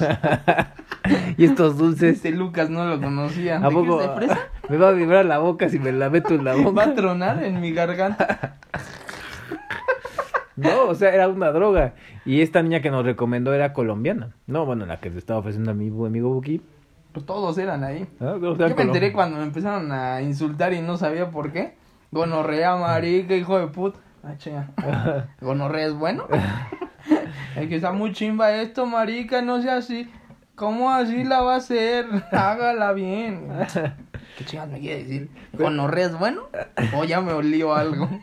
Y 1.36 1.44
estos 1.44 1.78
dulces. 1.78 2.16
Este 2.16 2.30
Lucas 2.30 2.68
no 2.70 2.84
lo 2.86 3.00
conocía. 3.00 3.56
¿A 3.56 3.60
¿De 3.60 3.68
qué 3.68 3.74
poco 3.74 4.00
es 4.00 4.08
de 4.08 4.14
fresa? 4.14 4.38
me 4.68 4.76
va 4.76 4.88
a 4.88 4.92
vibrar 4.92 5.24
la 5.24 5.38
boca 5.38 5.68
si 5.68 5.78
me 5.78 5.92
la 5.92 6.10
meto 6.10 6.34
en 6.34 6.44
la 6.44 6.52
Va 6.54 6.60
a 6.60 6.62
boca? 6.62 6.94
tronar 6.94 7.42
en 7.42 7.60
mi 7.60 7.72
garganta. 7.72 8.56
No, 10.56 10.88
o 10.88 10.94
sea, 10.94 11.14
era 11.14 11.26
una 11.26 11.52
droga. 11.52 11.94
Y 12.26 12.42
esta 12.42 12.62
niña 12.62 12.82
que 12.82 12.90
nos 12.90 13.02
recomendó 13.02 13.54
era 13.54 13.72
colombiana. 13.72 14.34
No, 14.46 14.66
bueno, 14.66 14.84
la 14.84 15.00
que 15.00 15.08
te 15.10 15.16
estaba 15.16 15.40
ofreciendo 15.40 15.70
a 15.70 15.74
mi 15.74 15.88
amigo 15.88 16.28
Buki. 16.34 16.60
Pues 17.12 17.24
todos 17.24 17.56
eran 17.56 17.82
ahí. 17.82 18.06
Ah, 18.20 18.34
o 18.42 18.56
sea, 18.56 18.68
Yo 18.68 18.76
me 18.76 18.82
enteré 18.82 19.10
cuando 19.14 19.38
me 19.38 19.44
empezaron 19.44 19.90
a 19.90 20.20
insultar 20.20 20.74
y 20.74 20.82
no 20.82 20.98
sabía 20.98 21.30
por 21.30 21.50
qué. 21.50 21.76
Gonorrea, 22.10 22.76
marica, 22.76 23.34
hijo 23.34 23.58
de 23.58 23.68
puta. 23.68 24.00
Ah. 24.76 25.24
¿Gonorrea 25.40 25.86
es 25.86 25.94
bueno? 25.94 26.24
Es 27.56 27.68
que 27.68 27.76
está 27.76 27.92
muy 27.92 28.12
chimba 28.12 28.52
esto, 28.56 28.86
marica, 28.86 29.42
no 29.42 29.60
sea 29.62 29.76
así. 29.76 30.10
¿Cómo 30.54 30.90
así 30.90 31.24
la 31.24 31.40
va 31.40 31.54
a 31.54 31.58
hacer? 31.58 32.06
Hágala 32.32 32.92
bien. 32.92 33.48
¿Qué 34.38 34.44
chingas 34.44 34.68
me 34.68 34.78
quiere 34.80 35.02
decir? 35.04 35.30
¿Gonorrea 35.54 36.06
es 36.06 36.18
bueno? 36.18 36.42
¿O 36.96 37.04
ya 37.04 37.20
me 37.20 37.32
olió 37.32 37.74
algo? 37.74 38.08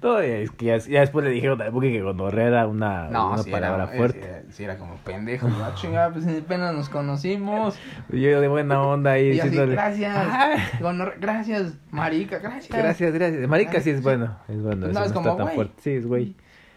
No, 0.00 0.18
es 0.18 0.50
que 0.52 0.64
ya, 0.64 0.78
ya 0.78 1.00
después 1.00 1.24
le 1.26 1.30
dijeron 1.30 1.58
que 1.58 2.00
gonorrea 2.02 2.46
era 2.48 2.66
una, 2.66 3.08
No, 3.10 3.32
una 3.34 3.42
palabra 3.44 3.84
era, 3.84 3.96
fuerte. 3.98 4.20
sí 4.22 4.26
era- 4.26 4.42
sí 4.52 4.64
era 4.64 4.78
como 4.78 4.96
pendejo. 4.96 5.46
Ah, 5.62 5.72
chinga, 5.74 6.10
pues 6.10 6.26
apenas 6.26 6.74
nos 6.74 6.88
conocimos. 6.88 7.78
Yo 8.08 8.40
de 8.40 8.48
buena 8.48 8.80
onda 8.82 9.12
ahí 9.12 9.32
Y 9.32 9.40
así, 9.40 9.54
gracias. 9.54 10.16
"Ah, 10.16 10.56
Gonorrea- 10.80 11.18
gracias, 11.20 11.74
marica, 11.90 12.38
gracias. 12.38 12.76
gracias, 12.76 13.12
gracias. 13.12 13.46
Marica 13.46 13.80
sí 13.80 13.90
es 13.90 14.02
bueno. 14.02 14.38
Es 14.48 14.62
bueno, 14.62 14.86
No, 14.88 14.92
no, 14.94 15.04
es 15.04 15.12
como, 15.12 15.36
tan 15.36 15.48
fuerte. 15.50 15.74
Sí, 15.82 15.90
es 15.90 16.06
güey. 16.06 16.34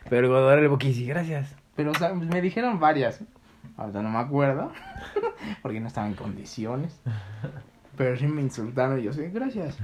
Pero 0.10 0.30
gonorrea 0.30 0.60
el 0.60 0.94
sí, 0.94 1.06
gracias. 1.06 1.56
Pero, 1.76 1.92
o 1.92 1.96
sea, 1.96 2.14
me 2.14 2.42
dijeron 2.42 2.80
varias. 2.80 3.22
Ahorita 3.78 4.02
no 4.02 4.10
me 4.10 4.20
acuerdo. 4.20 4.72
Porque 5.62 5.80
no 5.80 5.88
estaba 5.88 6.08
en 6.08 6.14
condiciones. 6.14 7.00
Pero 7.98 8.16
sí 8.18 8.28
me 8.28 8.42
insultaron 8.42 9.00
y 9.00 9.04
yo 9.04 9.14
sí, 9.14 9.24
gracias. 9.34 9.78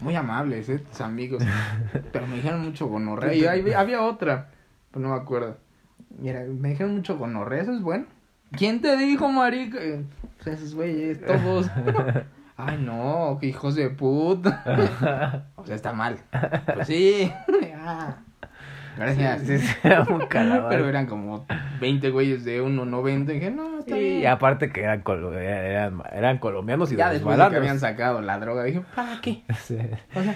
Muy 0.00 0.14
amables, 0.14 0.68
eh, 0.68 0.78
tus 0.78 1.00
amigos. 1.00 1.42
Pero 2.12 2.26
me 2.26 2.36
dijeron 2.36 2.62
mucho 2.62 2.86
gonorrea. 2.86 3.34
Y 3.34 3.44
ahí 3.46 3.72
había 3.72 4.02
otra, 4.02 4.50
pues 4.90 5.02
no 5.02 5.10
me 5.10 5.16
acuerdo. 5.16 5.58
Mira, 6.18 6.44
me 6.44 6.70
dijeron 6.70 6.94
mucho 6.94 7.18
gonorrea, 7.18 7.62
eso 7.62 7.72
es 7.72 7.82
bueno. 7.82 8.06
¿Quién 8.52 8.80
te 8.80 8.96
dijo, 8.96 9.28
marica? 9.28 9.78
Eh, 9.80 10.04
Pues 10.42 10.56
esos 10.56 10.74
güeyes, 10.74 11.20
todos. 11.24 11.70
Ay, 12.56 12.78
no, 12.78 13.38
que 13.40 13.46
hijos 13.46 13.74
de 13.74 13.90
puta. 13.90 15.44
o 15.56 15.66
sea, 15.66 15.76
está 15.76 15.92
mal. 15.92 16.18
Pues 16.74 16.86
sí. 16.86 17.32
Gracias. 18.98 19.42
Sí, 19.42 19.58
sí, 19.58 19.74
era. 19.84 20.04
Pero 20.68 20.88
eran 20.88 21.06
como 21.06 21.46
20 21.80 22.10
güeyes 22.10 22.44
de 22.44 22.62
1.90. 22.62 23.30
Y 23.30 23.34
dije, 23.34 23.50
no, 23.50 23.78
está 23.78 23.96
bien. 23.96 24.20
Y 24.20 24.26
aparte 24.26 24.70
que 24.70 24.82
eran, 24.82 25.02
eran, 25.38 26.02
eran 26.12 26.38
colombianos 26.38 26.90
y 26.92 26.96
ya 26.96 27.12
después 27.12 27.38
de 27.38 27.48
que 27.48 27.56
habían 27.56 27.78
sacado 27.78 28.20
la 28.20 28.38
droga, 28.38 28.64
dije, 28.64 28.82
¿para 28.94 29.20
qué? 29.20 29.42
Sí. 29.58 29.78
O 30.14 30.22
sea, 30.22 30.34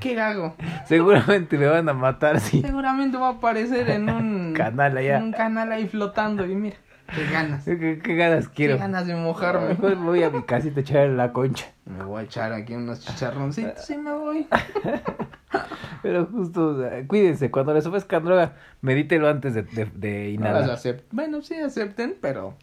¿qué 0.00 0.20
hago? 0.20 0.54
Seguramente 0.84 1.56
me 1.58 1.66
van 1.66 1.88
a 1.88 1.94
matar 1.94 2.40
si 2.40 2.60
Seguramente 2.60 3.16
va 3.16 3.28
a 3.28 3.32
aparecer 3.32 3.88
en 3.90 4.08
un 4.10 4.52
canal 4.54 4.96
allá. 4.96 5.18
en 5.18 5.24
un 5.24 5.32
canal 5.32 5.72
ahí 5.72 5.86
flotando. 5.88 6.46
Y 6.46 6.54
mira, 6.54 6.76
qué 7.14 7.24
ganas. 7.30 7.64
¿Qué, 7.64 8.00
qué 8.02 8.14
ganas 8.16 8.48
quiero? 8.48 8.74
Qué 8.74 8.80
ganas 8.80 9.06
de 9.06 9.14
mojarme. 9.16 9.68
Mejor 9.68 9.96
voy 9.96 10.22
a 10.22 10.30
mi 10.30 10.42
casita 10.42 10.80
a 10.80 10.82
echar 10.82 11.08
la 11.10 11.32
concha. 11.32 11.66
Me 11.84 12.04
voy 12.04 12.20
a 12.20 12.24
echar 12.24 12.52
aquí 12.52 12.74
unos 12.74 13.00
chicharroncitos 13.00 13.88
y 13.90 13.96
me 13.98 14.12
voy. 14.12 14.46
Pero 16.02 16.26
justo, 16.26 16.68
o 16.68 16.80
sea, 16.80 17.06
cuídense, 17.06 17.50
cuando 17.50 17.72
les 17.72 17.86
ofrezcan 17.86 18.24
droga, 18.24 18.52
medítelo 18.82 19.28
antes 19.28 19.54
de, 19.54 19.62
de, 19.62 19.86
de 19.94 20.36
No 20.38 20.44
las 20.52 20.62
inhalar. 20.64 20.78
acep- 20.78 21.02
Bueno, 21.12 21.40
sí 21.42 21.54
acepten, 21.54 22.16
pero 22.20 22.56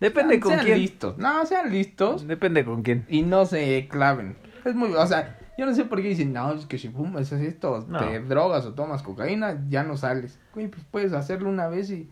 Depende 0.00 0.34
sean, 0.34 0.40
con 0.40 0.52
sean 0.52 0.64
quién. 0.64 0.78
listos. 0.78 1.18
No, 1.18 1.44
sean 1.44 1.70
listos 1.70 2.26
Depende 2.26 2.64
con 2.64 2.82
quién. 2.82 3.04
y 3.08 3.22
no 3.22 3.44
se 3.44 3.86
claven. 3.90 4.36
Es 4.64 4.74
muy, 4.74 4.92
o 4.94 5.06
sea, 5.06 5.38
yo 5.58 5.66
no 5.66 5.74
sé 5.74 5.84
por 5.84 6.00
qué 6.00 6.08
dicen, 6.08 6.32
no, 6.32 6.52
es 6.52 6.64
que 6.66 6.78
si 6.78 6.88
fumas 6.88 7.30
esto, 7.32 7.84
No. 7.88 7.98
te 7.98 8.20
drogas 8.20 8.64
o 8.64 8.72
tomas 8.74 9.02
cocaína, 9.02 9.58
ya 9.68 9.82
no 9.82 9.96
sales. 9.96 10.38
Güey, 10.54 10.68
pues 10.68 10.82
puedes 10.90 11.12
hacerlo 11.12 11.50
una 11.50 11.68
vez 11.68 11.90
y 11.90 12.08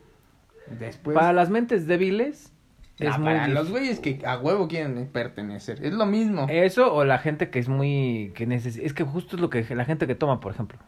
después. 0.79 1.15
Para 1.15 1.33
las 1.33 1.51
mentes 1.51 1.87
débiles, 1.87 2.53
es 2.99 3.13
Ah, 3.13 3.19
para 3.23 3.49
los 3.49 3.71
güeyes 3.71 3.99
que 4.01 4.21
a 4.25 4.39
huevo 4.39 4.69
quieren 4.69 5.09
pertenecer. 5.13 5.85
Es 5.85 5.93
lo 5.93 6.07
mismo. 6.07 6.47
Eso 6.49 6.93
o 6.95 7.05
la 7.05 7.19
gente 7.19 7.51
que 7.51 7.59
es 7.59 7.69
muy... 7.69 8.33
que 8.35 8.47
neces- 8.47 8.81
Es 8.83 8.93
que 8.95 9.05
justo 9.05 9.37
es 9.37 9.43
lo 9.43 9.51
que 9.51 9.65
la 9.75 9.85
gente 9.85 10.07
que 10.07 10.15
toma, 10.15 10.41
por 10.41 10.53
ejemplo. 10.53 10.79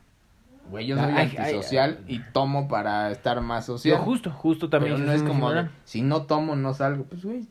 Güey, 0.70 0.86
yo 0.86 0.96
soy 0.96 1.12
Ay, 1.12 1.32
ay, 1.32 1.36
antisocial 1.36 2.00
y 2.08 2.20
tomo 2.32 2.66
para 2.66 3.10
estar 3.12 3.40
más 3.40 3.66
Yo 3.68 3.74
social. 3.74 3.98
justo, 3.98 4.30
justo 4.32 4.68
también. 4.68 4.94
pero 4.94 5.06
no 5.06 5.12
soy 5.12 5.22
es 5.22 5.28
como 5.28 5.52
de, 5.52 5.68
si 5.84 6.02
no 6.02 6.22
tomo 6.26 6.56
no 6.56 6.74
salgo. 6.74 7.04
Pues 7.04 7.24
güey, 7.24 7.46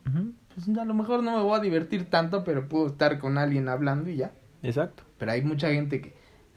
pues 0.54 0.68
a 0.78 0.84
lo 0.86 0.94
mejor 0.94 1.24
no 1.24 1.38
me 1.38 1.42
voy 1.44 1.58
a 1.58 1.62
divertir 1.62 2.10
tanto, 2.10 2.44
pero 2.44 2.68
puedo 2.68 2.88
estar 2.88 3.20
con 3.20 3.38
alguien 3.38 3.70
hablando 3.70 4.10
y 4.10 4.18
ya. 4.18 4.32
Exacto. 4.64 5.04
Pero 5.18 5.32
hay 5.32 5.42
mucha 5.44 5.70
gente 5.70 6.02
que, 6.02 6.15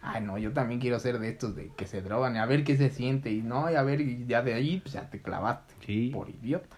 ay 0.08 0.22
no, 0.22 0.38
yo 0.38 0.52
también 0.52 0.80
quiero 0.80 0.98
ser 0.98 1.18
de 1.18 1.28
estos 1.28 1.54
de 1.54 1.70
que 1.76 1.86
se 1.86 2.00
drogan, 2.02 2.34
y 2.36 2.38
a 2.38 2.46
ver 2.46 2.64
qué 2.64 2.76
se 2.76 2.90
siente 2.90 3.30
y 3.30 3.42
no, 3.42 3.70
y 3.70 3.74
a 3.74 3.82
ver, 3.82 4.00
y 4.00 4.24
ya 4.26 4.42
de 4.42 4.54
ahí 4.54 4.80
pues 4.80 4.94
ya 4.94 5.08
te 5.10 5.20
clavaste. 5.20 5.74
Sí. 5.86 6.10
Por 6.12 6.30
idiota. 6.30 6.76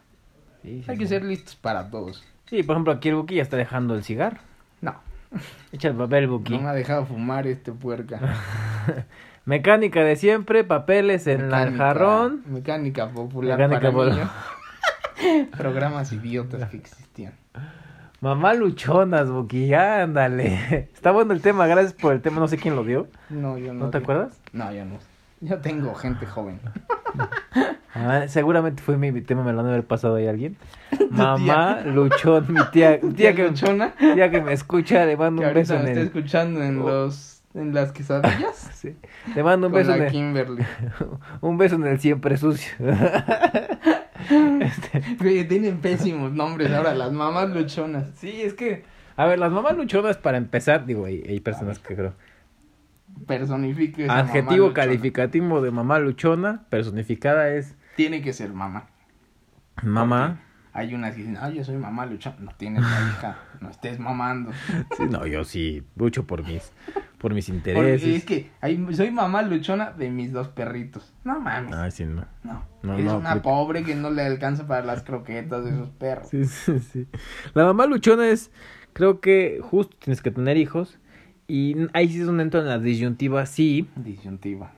Sí, 0.63 0.83
sí, 0.85 0.91
hay 0.91 0.99
que 0.99 1.07
ser 1.07 1.25
listos 1.25 1.57
para 1.57 1.89
todos. 1.91 2.23
Sí, 2.47 2.63
por 2.63 2.75
ejemplo, 2.77 2.93
aquí 2.93 3.09
el 3.09 3.15
Buki 3.15 3.37
ya 3.37 3.43
está 3.43 3.57
dejando 3.57 3.95
el 3.95 4.03
cigarro. 4.05 4.39
No, 4.81 4.95
Echa 5.73 5.89
el 5.89 5.95
papel, 5.95 6.27
Buki. 6.27 6.55
no 6.55 6.63
me 6.63 6.69
ha 6.69 6.73
dejado 6.75 7.07
fumar 7.07 7.47
este 7.47 7.73
puerca. 7.73 8.21
Mecánica 9.47 10.05
de 10.05 10.17
siempre, 10.17 10.65
papeles 10.65 11.27
en 11.27 11.51
la- 11.51 11.63
el 11.63 11.71
Mecánica- 11.73 11.79
jarrón. 11.85 12.43
Mecánica 12.47 13.09
popular 13.09 13.57
Mecánica 13.59 13.81
para 13.81 13.93
pop- 13.93 14.13
niños. 14.13 15.51
Programas 15.57 16.13
idiotas 16.13 16.69
que 16.71 16.77
existían. 16.79 17.10
Mamá 18.21 18.53
luchonas, 18.55 19.31
Buki, 19.31 19.73
ándale. 19.73 20.89
Está 20.95 21.11
bueno 21.11 21.33
el 21.33 21.41
tema, 21.41 21.67
gracias 21.67 21.95
por 21.95 22.13
el 22.13 22.21
tema, 22.21 22.39
no 22.39 22.49
sé 22.49 22.59
quién 22.59 22.77
lo 22.77 22.85
dio. 22.85 23.07
No, 23.31 23.57
yo 23.57 23.73
no. 23.73 23.87
¿No 23.87 23.91
te 23.91 23.99
acuerdas? 23.99 24.39
No, 24.53 24.71
yo 24.73 24.85
no. 24.85 24.99
Yo 25.41 25.59
tengo 25.59 25.95
gente 25.95 26.27
joven. 26.27 26.61
Ah, 27.93 28.29
seguramente 28.29 28.81
fue 28.85 28.97
mi, 28.97 29.11
mi 29.11 29.21
tema, 29.21 29.43
me 29.43 29.53
lo 29.53 29.59
han 29.59 29.67
de 29.67 29.73
haber 29.73 29.85
pasado 29.85 30.15
ahí 30.15 30.29
alguien. 30.29 30.57
Mamá 31.11 31.81
luchón, 31.85 32.47
mi 32.49 32.61
tía, 32.71 33.01
mi 33.03 33.13
tía 33.15 33.35
que, 33.35 33.49
luchona, 33.49 33.95
tía 33.99 34.31
que 34.31 34.41
me 34.41 34.53
escucha, 34.53 35.05
le 35.07 35.17
mando 35.17 35.43
que 35.43 35.49
un 35.49 35.55
beso 35.55 35.75
me 35.75 35.81
en 35.81 35.87
está 35.89 36.01
el... 36.01 36.07
escuchando 36.07 36.63
en 36.63 36.81
Oh. 36.83 36.89
los 36.89 37.43
en 37.53 37.75
las 37.75 37.91
quesadillas. 37.91 38.71
Sí. 38.75 38.95
Le 39.35 39.43
mando 39.43 39.67
un 39.67 39.73
con 39.73 39.81
beso 39.81 39.93
en 39.93 39.99
la 39.99 40.07
el, 40.07 40.13
Kimberly. 40.13 40.65
un 41.41 41.59
beso 41.59 41.75
en 41.75 41.87
el 41.89 41.99
siempre 41.99 42.37
sucio. 42.37 42.73
Este, 44.61 45.45
tienen 45.45 45.79
pésimos 45.79 46.33
nombres 46.33 46.71
ahora 46.73 46.95
las 46.95 47.13
mamás 47.13 47.51
luchonas. 47.51 48.11
sí, 48.15 48.43
es 48.43 48.55
que, 48.55 48.85
a 49.17 49.27
ver, 49.27 49.39
las 49.39 49.53
mamás 49.53 49.77
luchonas 49.77 50.17
para 50.17 50.39
empezar, 50.39 50.87
digo, 50.87 51.07
hay, 51.07 51.23
hay 51.29 51.41
personas 51.41 51.79
que 51.79 51.95
creo. 51.95 52.15
Personifique 53.27 54.07
mamá 54.07 54.21
Adjetivo 54.21 54.73
calificativo 54.73 55.61
de 55.61 55.71
mamá 55.71 55.99
luchona, 55.99 56.65
personificada 56.71 57.51
es 57.51 57.77
Tiene 57.97 58.23
que 58.23 58.33
ser 58.33 58.53
mamá. 58.53 58.87
mamá. 59.83 60.41
Hay 60.73 60.95
unas 60.95 61.15
que 61.15 61.23
dicen, 61.23 61.37
ah, 61.41 61.51
yo 61.51 61.65
soy 61.65 61.77
mamá 61.77 62.07
luchona. 62.07 62.37
No 62.39 62.53
tienes 62.57 62.83
la 62.83 62.89
hija, 62.89 63.39
no 63.61 63.71
estés 63.71 63.99
mamando. 63.99 64.53
Sí, 64.97 65.05
no, 65.11 65.27
yo 65.27 65.45
sí 65.45 65.83
lucho 65.97 66.27
por 66.27 66.47
mis, 66.47 66.73
por 67.21 67.35
mis 67.35 67.47
Porque 67.51 67.71
intereses. 67.71 68.17
es 68.17 68.25
que 68.25 68.51
hay- 68.61 68.85
soy 68.95 69.11
mamá 69.11 69.43
luchona 69.43 69.93
de 69.93 70.11
mis 70.11 70.33
dos 70.33 70.49
perritos. 70.49 71.13
No 71.23 71.39
mames. 71.39 71.75
Ay, 71.75 71.91
sí, 71.91 72.05
no. 72.05 72.25
No. 72.43 72.65
No, 72.83 72.97
es 72.97 73.05
no 73.05 73.19
una 73.19 73.43
pobre 73.43 73.85
que 73.85 73.95
no 73.95 74.11
le 74.11 74.23
alcanza 74.23 74.67
para 74.67 74.85
las 74.87 75.03
croquetas 75.03 75.65
de 75.65 75.71
esos 75.73 75.91
perros. 75.91 76.29
Sí, 76.31 76.47
sí, 76.47 76.79
sí. 76.79 77.07
La 77.53 77.65
mamá 77.67 77.85
luchona 77.87 78.27
es, 78.29 78.51
creo 78.95 79.21
que 79.21 79.61
justo 79.63 79.95
tienes 79.99 80.23
que 80.23 80.31
tener 80.31 80.57
hijos. 80.57 80.99
Y 81.47 81.77
ahí 81.93 82.09
sí 82.09 82.21
es 82.21 82.27
donde 82.27 82.45
entra 82.45 82.61
en 82.61 82.69
la 82.69 82.79
disyuntiva, 82.79 83.45
sí. 83.45 83.89
Disyuntiva. 83.97 84.71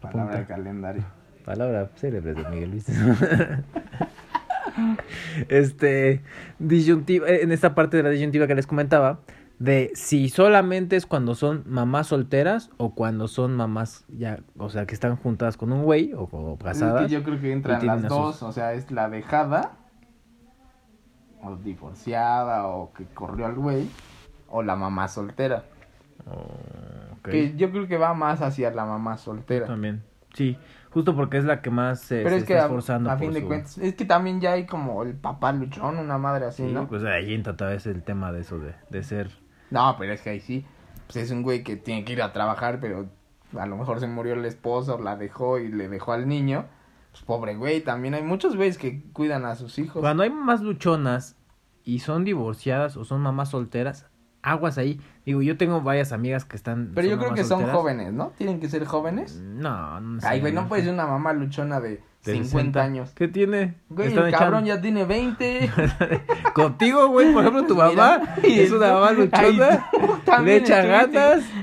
Palabra 0.00 0.22
Apunta. 0.22 0.38
de 0.38 0.46
calendario. 0.46 1.04
Palabra 1.44 1.90
célebre 1.96 2.32
de 2.34 2.48
Miguel 2.48 2.70
Luis. 2.70 2.86
este, 5.48 6.22
disyuntiva, 6.58 7.28
en 7.28 7.52
esta 7.52 7.74
parte 7.74 7.96
de 7.96 8.02
la 8.02 8.10
disyuntiva 8.10 8.46
que 8.46 8.54
les 8.54 8.66
comentaba, 8.66 9.20
de 9.58 9.92
si 9.94 10.28
solamente 10.28 10.96
es 10.96 11.06
cuando 11.06 11.34
son 11.34 11.62
mamás 11.66 12.08
solteras 12.08 12.70
o 12.76 12.94
cuando 12.94 13.28
son 13.28 13.54
mamás 13.56 14.04
ya, 14.08 14.40
o 14.58 14.68
sea, 14.68 14.84
que 14.86 14.94
están 14.94 15.16
juntadas 15.16 15.56
con 15.56 15.72
un 15.72 15.84
güey 15.84 16.12
o, 16.12 16.22
o 16.24 16.58
casadas. 16.58 17.02
Es 17.02 17.08
que 17.08 17.14
yo 17.14 17.22
creo 17.24 17.40
que 17.40 17.52
entran 17.52 17.86
las 17.86 18.00
sus- 18.00 18.08
dos, 18.08 18.42
o 18.42 18.52
sea, 18.52 18.72
es 18.74 18.90
la 18.90 19.08
dejada, 19.08 19.72
o 21.42 21.56
divorciada, 21.56 22.66
o 22.66 22.92
que 22.92 23.04
corrió 23.06 23.46
al 23.46 23.54
güey, 23.54 23.88
o 24.48 24.62
la 24.62 24.76
mamá 24.76 25.08
soltera. 25.08 25.64
Oh. 26.30 26.48
Que 27.22 27.54
yo 27.56 27.70
creo 27.70 27.86
que 27.86 27.96
va 27.98 28.14
más 28.14 28.40
hacia 28.42 28.70
la 28.70 28.84
mamá 28.84 29.16
soltera. 29.18 29.66
También, 29.66 30.02
sí, 30.34 30.58
justo 30.90 31.14
porque 31.16 31.38
es 31.38 31.44
la 31.44 31.62
que 31.62 31.70
más 31.70 32.00
se, 32.00 32.16
Pero 32.22 32.30
se 32.30 32.36
es 32.38 32.44
que 32.44 32.52
está 32.54 32.64
esforzando 32.66 33.10
a 33.10 33.14
por 33.16 33.20
fin 33.26 33.32
de 33.34 33.40
su- 33.40 33.46
cuentas, 33.46 33.78
es 33.78 33.94
que 33.94 34.04
también 34.04 34.40
ya 34.40 34.52
hay 34.52 34.66
como 34.66 35.02
el 35.02 35.14
papá 35.14 35.52
luchón, 35.52 35.98
una 35.98 36.18
madre 36.18 36.46
así, 36.46 36.66
Sí, 36.66 36.72
¿no? 36.72 36.86
pues 36.88 37.02
ahí 37.04 37.32
entra 37.34 37.52
otra 37.54 37.68
vez 37.68 37.86
el 37.86 38.02
tema 38.02 38.32
de 38.32 38.40
eso, 38.40 38.58
de, 38.58 38.74
de 38.90 39.02
ser... 39.02 39.30
No, 39.74 39.96
pero 39.98 40.12
es 40.12 40.20
que 40.20 40.30
ahí 40.30 40.40
sí, 40.40 40.64
pues 41.08 41.16
es 41.16 41.32
un 41.32 41.42
güey 41.42 41.64
que 41.64 41.74
tiene 41.74 42.04
que 42.04 42.12
ir 42.12 42.22
a 42.22 42.32
trabajar, 42.32 42.78
pero 42.80 43.08
a 43.58 43.66
lo 43.66 43.76
mejor 43.76 43.98
se 43.98 44.06
murió 44.06 44.36
la 44.36 44.46
esposa 44.46 44.94
o 44.94 45.02
la 45.02 45.16
dejó 45.16 45.58
y 45.58 45.66
le 45.66 45.88
dejó 45.88 46.12
al 46.12 46.28
niño. 46.28 46.66
Pues 47.10 47.24
pobre 47.24 47.56
güey, 47.56 47.80
también 47.80 48.14
hay 48.14 48.22
muchos 48.22 48.54
güeyes 48.54 48.78
que 48.78 49.02
cuidan 49.12 49.44
a 49.44 49.56
sus 49.56 49.80
hijos. 49.80 50.00
Cuando 50.00 50.22
hay 50.22 50.30
mamás 50.30 50.60
luchonas 50.60 51.36
y 51.82 51.98
son 51.98 52.24
divorciadas 52.24 52.96
o 52.96 53.04
son 53.04 53.20
mamás 53.22 53.50
solteras, 53.50 54.06
aguas 54.44 54.78
ahí. 54.78 55.00
Digo, 55.24 55.40
yo 55.42 55.56
tengo 55.56 55.80
varias 55.80 56.12
amigas 56.12 56.44
que 56.44 56.54
están... 56.54 56.92
Pero 56.94 57.08
yo 57.08 57.18
creo 57.18 57.34
que 57.34 57.44
son 57.44 57.66
jóvenes, 57.66 58.12
¿no? 58.12 58.32
Tienen 58.36 58.60
que 58.60 58.68
ser 58.68 58.84
jóvenes. 58.84 59.40
No, 59.42 60.00
no 60.00 60.20
Ay, 60.22 60.40
güey, 60.40 60.52
no 60.52 60.68
puede 60.68 60.82
ser 60.84 60.92
una 60.92 61.06
mamá 61.06 61.32
luchona 61.32 61.80
de, 61.80 62.02
De 62.24 62.32
50 62.32 62.50
60. 62.50 62.82
años. 62.82 63.12
¿Qué 63.14 63.26
tiene? 63.26 63.74
Güey, 63.88 64.08
el 64.08 64.14
cabrón 64.32 64.64
echando- 64.64 64.66
ya 64.66 64.80
tiene 64.82 65.04
20. 65.06 65.70
Contigo, 66.54 67.08
güey, 67.08 67.32
por 67.32 67.42
ejemplo, 67.42 67.64
tu 67.66 67.74
mamá 67.74 68.20
es 68.42 68.70
una 68.70 68.92
mamá 68.92 69.12
luchona, 69.12 69.88
le 70.42 70.56
echa 70.56 71.02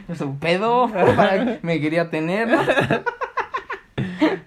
Es 0.08 0.22
un 0.22 0.40
pedo. 0.40 0.90
para- 1.16 1.60
Me 1.62 1.80
quería 1.80 2.10
tener. 2.10 2.50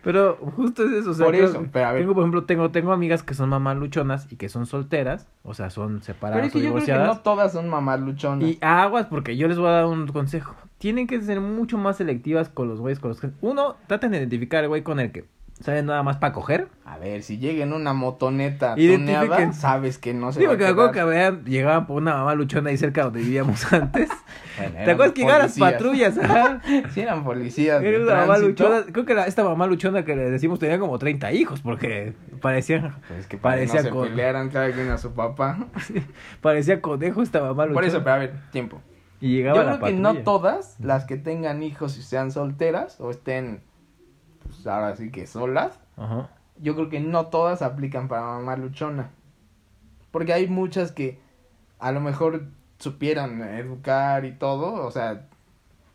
Pero 0.04 0.36
justo 0.36 0.84
es 0.84 0.92
eso. 0.92 1.10
O 1.10 1.14
sea, 1.14 1.26
Por 1.26 1.34
eso, 1.34 1.66
pero 1.72 1.86
a 1.86 1.92
ver. 1.92 2.02
Tengo, 2.02 2.14
por 2.14 2.22
ejemplo, 2.22 2.44
tengo, 2.44 2.70
tengo 2.70 2.92
amigas 2.92 3.22
que 3.22 3.34
son 3.34 3.48
mamás 3.48 3.76
luchonas 3.76 4.30
y 4.30 4.36
que 4.36 4.48
son 4.48 4.66
solteras, 4.66 5.26
o 5.42 5.54
sea, 5.54 5.70
son 5.70 5.94
Pero 5.94 6.04
separadas 6.04 6.46
es 6.46 6.52
que 6.52 6.58
o 6.58 6.60
yo 6.60 6.72
creo 6.72 6.74
que 6.74 6.80
divorciadas. 6.92 7.16
no 7.16 7.22
todas 7.22 7.52
son 7.52 7.68
mamás 7.68 8.00
luchonas. 8.00 8.48
Y 8.48 8.58
aguas, 8.60 9.06
porque 9.06 9.36
yo 9.36 9.48
les 9.48 9.58
voy 9.58 9.68
a 9.68 9.72
dar 9.72 9.86
un 9.86 10.06
consejo. 10.06 10.54
Tienen 10.78 11.06
que 11.06 11.20
ser 11.22 11.40
mucho 11.40 11.78
más 11.78 11.96
selectivas 11.96 12.50
con 12.50 12.68
los 12.68 12.80
güeyes 12.80 13.00
con 13.00 13.08
los 13.08 13.20
que... 13.20 13.30
Uno, 13.40 13.76
traten 13.86 14.10
de 14.10 14.18
identificar 14.18 14.62
el 14.62 14.68
güey 14.68 14.82
con 14.82 15.00
el 15.00 15.10
que 15.12 15.24
¿Saben 15.60 15.86
nada 15.86 16.02
más 16.02 16.16
para 16.16 16.32
coger? 16.32 16.68
A 16.84 16.98
ver, 16.98 17.22
si 17.22 17.38
llega 17.38 17.62
en 17.62 17.72
una 17.72 17.92
motoneta 17.94 18.74
tuneada, 18.74 19.52
sabes 19.52 19.98
que 19.98 20.12
no 20.12 20.32
se 20.32 20.40
Sí, 20.40 20.46
va 20.46 20.50
a 20.50 20.52
porque 20.52 20.64
me 20.64 20.70
acuerdo 20.70 20.92
que 20.92 20.98
quedar. 21.00 21.44
llegaban 21.44 21.86
por 21.86 22.02
una 22.02 22.14
mamá 22.16 22.34
luchona 22.34 22.70
ahí 22.70 22.76
cerca 22.76 23.04
donde 23.04 23.20
vivíamos 23.20 23.64
antes. 23.72 24.08
Bueno, 24.56 24.72
¿Te 24.84 24.90
acuerdas 24.92 25.14
que 25.14 25.20
llegaban 25.22 25.42
las 25.42 25.58
patrullas? 25.58 26.16
Ajá. 26.16 26.60
Sí, 26.92 27.00
eran 27.00 27.24
policías. 27.24 27.82
Era 27.82 27.98
una 28.04 28.14
mamá 28.20 28.38
luchona. 28.38 28.82
Creo 28.92 29.04
que 29.04 29.14
la- 29.14 29.26
esta 29.26 29.42
mamá 29.42 29.66
luchona 29.66 30.04
que 30.04 30.14
le 30.14 30.30
decimos 30.30 30.60
tenía 30.60 30.78
como 30.78 30.96
30 30.96 31.32
hijos 31.32 31.60
porque 31.60 32.12
parecían, 32.40 32.94
Pues 33.08 33.20
es 33.20 33.26
que 33.26 33.30
que 33.30 33.36
no 33.38 33.42
parecía, 33.42 33.82
se 33.82 33.90
con- 33.90 34.06
pelearan 34.08 34.50
cada 34.50 34.70
quien 34.70 34.90
a 34.90 34.98
su 34.98 35.12
papá. 35.12 35.58
parecía 36.40 36.80
conejo 36.80 37.22
esta 37.22 37.40
mamá 37.40 37.64
luchona. 37.64 37.74
Por 37.74 37.84
eso, 37.84 37.98
pero 38.04 38.14
a 38.14 38.18
ver, 38.18 38.34
tiempo. 38.52 38.80
Y 39.20 39.36
llegaba 39.36 39.56
Yo 39.56 39.62
la 39.64 39.68
creo 39.70 39.78
que 39.78 39.92
patrulla. 39.96 40.12
no 40.12 40.22
todas 40.24 40.76
las 40.78 41.04
que 41.04 41.16
tengan 41.16 41.62
hijos 41.64 41.96
y 41.98 42.02
sean 42.02 42.30
solteras 42.30 43.00
o 43.00 43.10
estén, 43.10 43.60
pues 44.44 44.66
ahora 44.66 44.96
sí 44.96 45.10
que 45.10 45.26
solas, 45.26 45.78
Ajá. 45.96 46.30
yo 46.58 46.74
creo 46.74 46.88
que 46.88 47.00
no 47.00 47.26
todas 47.26 47.62
aplican 47.62 48.08
para 48.08 48.22
mamá 48.22 48.56
luchona. 48.56 49.10
Porque 50.10 50.32
hay 50.32 50.46
muchas 50.46 50.92
que 50.92 51.18
a 51.78 51.90
lo 51.92 52.00
mejor 52.00 52.46
supieran 52.78 53.42
educar 53.42 54.24
y 54.24 54.32
todo, 54.32 54.86
o 54.86 54.90
sea, 54.90 55.26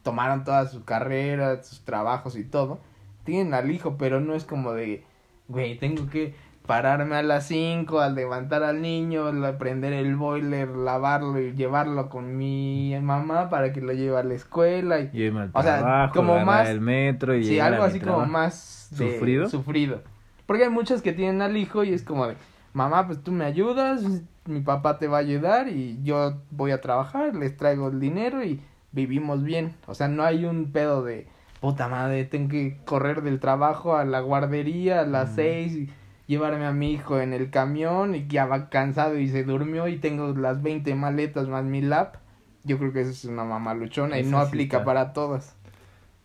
tomaron 0.03 0.43
toda 0.43 0.67
su 0.67 0.83
carrera, 0.83 1.63
sus 1.63 1.81
trabajos 1.85 2.35
y 2.35 2.43
todo, 2.43 2.79
tienen 3.23 3.53
al 3.53 3.71
hijo, 3.71 3.97
pero 3.97 4.19
no 4.19 4.33
es 4.33 4.43
como 4.43 4.73
de, 4.73 5.03
güey, 5.47 5.77
tengo 5.77 6.09
que 6.09 6.35
pararme 6.69 7.15
a 7.15 7.23
las 7.23 7.47
5 7.47 7.99
al 7.99 8.13
levantar 8.13 8.61
al 8.61 8.79
niño, 8.83 9.31
la- 9.31 9.57
prender 9.57 9.91
el 9.91 10.15
boiler, 10.15 10.69
lavarlo 10.69 11.41
y 11.41 11.53
llevarlo 11.53 12.09
con 12.09 12.37
mi 12.37 12.95
mamá 13.01 13.49
para 13.49 13.73
que 13.73 13.81
lo 13.81 13.91
lleve 13.91 14.15
a 14.19 14.23
la 14.23 14.35
escuela 14.35 14.99
y 14.99 15.09
Y 15.11 15.27
al 15.29 15.49
O 15.51 15.63
sea, 15.63 16.11
como 16.13 16.39
más- 16.45 16.69
el 16.69 16.79
metro 16.79 17.33
y 17.35 17.43
Sí, 17.43 17.59
algo 17.59 17.81
así 17.81 17.99
como 17.99 18.23
más 18.27 18.89
de- 18.91 19.13
¿Sufrido? 19.13 19.49
Sufrido. 19.49 20.03
Porque 20.45 20.65
hay 20.65 20.69
muchas 20.69 21.01
que 21.01 21.11
tienen 21.11 21.41
al 21.41 21.57
hijo 21.57 21.83
y 21.83 21.91
es 21.91 22.03
como 22.03 22.27
de, 22.27 22.35
mamá, 22.73 23.07
pues 23.07 23.23
tú 23.23 23.31
me 23.31 23.45
ayudas, 23.45 24.03
mi 24.45 24.61
papá 24.61 24.99
te 24.99 25.07
va 25.07 25.17
a 25.17 25.21
ayudar 25.21 25.69
y 25.69 25.97
yo 26.03 26.35
voy 26.51 26.69
a 26.69 26.81
trabajar, 26.81 27.35
les 27.35 27.57
traigo 27.57 27.87
el 27.87 27.99
dinero 27.99 28.43
y 28.43 28.61
vivimos 28.91 29.41
bien. 29.43 29.73
O 29.87 29.95
sea, 29.95 30.07
no 30.07 30.21
hay 30.21 30.45
un 30.45 30.71
pedo 30.71 31.03
de, 31.03 31.25
puta 31.61 31.87
madre, 31.87 32.25
tengo 32.25 32.49
que 32.49 32.77
correr 32.85 33.23
del 33.23 33.39
trabajo 33.39 33.95
a 33.97 34.05
la 34.05 34.19
guardería 34.19 35.01
a 35.01 35.05
las 35.05 35.31
Mm. 35.31 35.35
seis 35.35 35.89
llevarme 36.29 36.67
a 36.67 36.71
mi 36.71 36.91
hijo 36.91 37.19
en 37.19 37.33
el 37.33 37.49
camión 37.49 38.13
y 38.13 38.27
ya 38.27 38.45
va 38.45 38.69
cansado 38.69 39.17
y 39.17 39.27
se 39.29 39.43
durmió 39.43 39.87
y 39.87 39.97
tengo 39.97 40.27
las 40.35 40.61
20 40.61 40.93
maletas 40.93 41.47
más 41.47 41.63
mi 41.63 41.81
lap. 41.81 42.17
Yo 42.63 42.77
creo 42.77 42.93
que 42.93 43.01
eso 43.01 43.09
es 43.09 43.25
una 43.25 43.43
mamá 43.43 43.73
luchona 43.73 44.19
y 44.19 44.23
no 44.23 44.37
aplica 44.37 44.83
para 44.83 45.11
todas. 45.13 45.55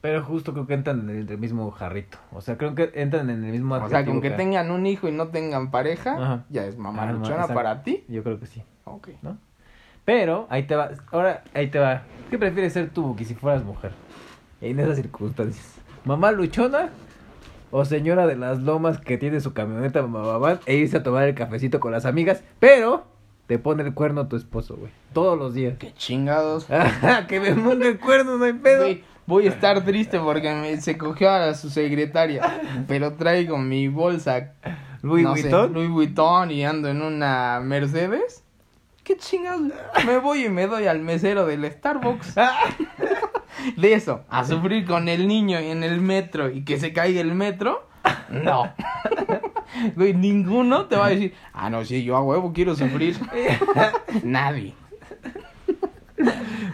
Pero 0.02 0.22
justo 0.22 0.52
creo 0.52 0.66
que 0.66 0.74
entran 0.74 1.08
en 1.08 1.26
el 1.26 1.38
mismo 1.38 1.70
jarrito. 1.70 2.18
O 2.32 2.42
sea, 2.42 2.58
creo 2.58 2.74
que 2.74 2.90
entran 2.96 3.30
en 3.30 3.44
el 3.44 3.50
mismo 3.52 3.76
O 3.76 3.88
sea, 3.88 4.04
con 4.04 4.20
que 4.20 4.28
que- 4.28 4.36
tengan 4.36 4.70
un 4.70 4.84
hijo 4.86 5.08
y 5.08 5.12
no 5.12 5.28
tengan 5.28 5.70
pareja, 5.70 6.12
Ajá. 6.22 6.44
ya 6.50 6.66
es 6.66 6.76
mamá 6.76 7.10
Ah, 7.26 7.46
para 7.48 7.82
ti. 7.82 8.04
Yo 8.08 8.22
creo 8.22 8.38
que 8.38 8.44
sí. 8.44 8.62
Ok. 8.84 9.08
¿no? 9.22 9.38
Pero, 10.04 10.46
ahí 10.50 10.64
te 10.64 10.76
va. 10.76 10.90
Ahora, 11.12 11.44
ahí 11.54 11.68
te 11.68 11.78
va. 11.78 12.02
¿Qué 12.28 12.36
prefieres 12.36 12.74
ser 12.74 12.90
tú, 12.90 13.04
Buki, 13.04 13.24
si 13.24 13.34
fueras 13.34 13.64
mujer? 13.64 13.92
En 14.60 14.78
esas 14.78 14.96
circunstancias. 14.96 15.76
¿Mamá 16.04 16.30
luchona? 16.30 16.90
¿O 17.76 17.84
señora 17.84 18.28
de 18.28 18.36
las 18.36 18.60
lomas 18.60 19.00
que 19.00 19.18
tiene 19.18 19.40
su 19.40 19.52
camioneta 19.52 20.00
mamá 20.06 20.60
e 20.64 20.76
irse 20.76 20.98
a 20.98 21.02
tomar 21.02 21.24
el 21.24 21.34
cafecito 21.34 21.80
con 21.80 21.90
las 21.90 22.04
amigas? 22.06 22.44
Pero 22.60 23.04
te 23.48 23.58
pone 23.58 23.82
el 23.82 23.92
cuerno 23.94 24.28
tu 24.28 24.36
esposo, 24.36 24.76
güey. 24.76 24.92
Todos 25.12 25.36
los 25.36 25.54
días. 25.54 25.74
Qué 25.80 25.92
chingados. 25.92 26.66
que 27.28 27.40
me 27.40 27.52
ponga 27.52 27.88
el 27.88 27.98
cuerno, 27.98 28.36
no 28.38 28.44
hay 28.44 28.52
pedo. 28.52 28.82
Güey, 28.82 29.02
voy 29.26 29.46
a 29.48 29.50
estar 29.50 29.84
triste 29.84 30.20
porque 30.20 30.54
me- 30.54 30.80
se 30.80 30.96
cogió 30.96 31.28
a 31.32 31.52
su 31.54 31.68
secretaria, 31.68 32.60
pero 32.86 33.14
traigo 33.14 33.58
mi 33.58 33.88
bolsa 33.88 34.52
Louis 35.02 35.24
no 35.24 35.34
sé, 35.34 35.42
Vuitton. 35.42 35.72
Louis 35.72 35.90
Vuitton 35.90 36.52
y 36.52 36.64
ando 36.64 36.86
en 36.88 37.02
una 37.02 37.58
Mercedes. 37.60 38.44
¿Qué 39.02 39.16
chingados? 39.16 39.72
Me 40.06 40.18
voy 40.18 40.46
y 40.46 40.48
me 40.48 40.68
doy 40.68 40.86
al 40.86 41.00
mesero 41.00 41.44
del 41.44 41.68
Starbucks. 41.72 42.36
De 43.76 43.94
eso, 43.94 44.24
a 44.28 44.44
sufrir 44.44 44.84
con 44.84 45.08
el 45.08 45.26
niño 45.26 45.58
en 45.58 45.82
el 45.82 46.00
metro 46.00 46.50
y 46.50 46.64
que 46.64 46.78
se 46.78 46.92
caiga 46.92 47.20
el 47.20 47.34
metro, 47.34 47.88
no. 48.30 48.72
Güey, 49.96 50.14
ninguno 50.14 50.86
te 50.86 50.96
va 50.96 51.06
a 51.06 51.10
decir, 51.10 51.34
ah, 51.52 51.68
no, 51.68 51.84
sí, 51.84 52.04
yo 52.04 52.16
a 52.16 52.22
huevo 52.22 52.52
quiero 52.52 52.76
sufrir. 52.76 53.16
Nadie. 54.22 54.74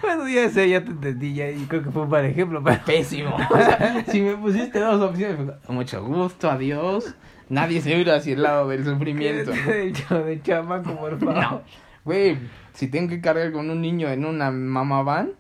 Bueno, 0.03 0.29
ya 0.29 0.48
sé, 0.50 0.68
ya 0.68 0.85
te 0.85 0.90
entendí, 0.90 1.35
ya, 1.35 1.50
y 1.50 1.64
creo 1.64 1.83
que 1.83 1.90
fue 1.90 2.03
un 2.03 2.11
mal 2.11 2.24
ejemplo, 2.24 2.62
pero... 2.62 2.81
Pésimo. 2.87 3.37
O 3.37 3.57
sea, 3.57 4.05
si 4.07 4.20
me 4.20 4.37
pusiste 4.37 4.79
dos 4.79 5.00
opciones, 5.00 5.38
mucho 5.68 6.05
gusto, 6.05 6.50
adiós. 6.50 7.14
Nadie 7.48 7.81
se 7.81 7.96
irá 7.96 8.16
hacia 8.16 8.35
el 8.35 8.42
lado 8.42 8.68
del 8.68 8.85
sufrimiento. 8.85 9.50
de, 9.50 9.92
de 9.92 10.42
chamaco, 10.42 10.94
por 10.96 11.18
favor. 11.18 11.37
No. 11.37 11.62
Güey, 12.05 12.38
si 12.72 12.88
tengo 12.88 13.09
que 13.09 13.20
cargar 13.20 13.50
con 13.53 13.70
un 13.70 13.81
niño 13.81 14.09
en 14.09 14.24
una 14.24 14.50
mamá 14.50 15.03
van, 15.03 15.33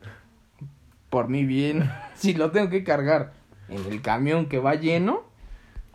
por 1.10 1.28
mi 1.28 1.44
bien. 1.44 1.90
Si 2.14 2.34
lo 2.34 2.50
tengo 2.50 2.68
que 2.68 2.84
cargar 2.84 3.32
en 3.70 3.82
el 3.86 4.02
camión 4.02 4.44
que 4.44 4.58
va 4.58 4.74
lleno, 4.74 5.22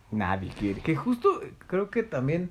nadie 0.10 0.50
quiere. 0.50 0.82
Que 0.82 0.96
justo 0.96 1.40
creo 1.68 1.92
que 1.92 2.02
también. 2.02 2.50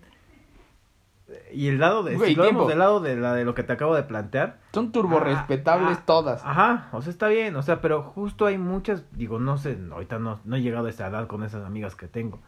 Y 1.53 1.66
el 1.66 1.81
lado 1.81 2.05
de. 2.05 2.14
Güey, 2.14 2.31
si 2.31 2.37
lo 2.37 2.44
vemos 2.44 2.68
del 2.68 2.79
lado 2.79 3.00
de, 3.00 3.16
la, 3.16 3.35
de 3.35 3.44
lo 3.44 3.55
que 3.57 3.64
te 3.64 3.72
acabo 3.72 3.96
de 3.96 4.05
plantear. 4.05 4.59
Son 4.72 4.92
turbo 4.92 5.16
Ah, 5.18 5.24
respetables 5.24 5.98
ah, 5.98 6.03
todas. 6.07 6.44
Ajá, 6.44 6.88
o 6.92 7.03
sea, 7.03 7.11
está 7.11 7.27
bien, 7.27 7.57
o 7.57 7.62
sea, 7.62 7.81
pero 7.81 8.03
justo 8.03 8.46
hay 8.46 8.59
muchas. 8.59 9.03
Digo, 9.11 9.40
no 9.40 9.59
sé, 9.59 9.77
ahorita 9.90 10.20
no, 10.20 10.38
no 10.44 10.55
he 10.55 10.61
llegado 10.62 10.87
a 10.87 10.90
esa 10.90 11.09
edad 11.09 11.27
con 11.27 11.42
esas 11.42 11.64
amigas 11.64 11.96
que 11.96 12.07
tengo. 12.07 12.38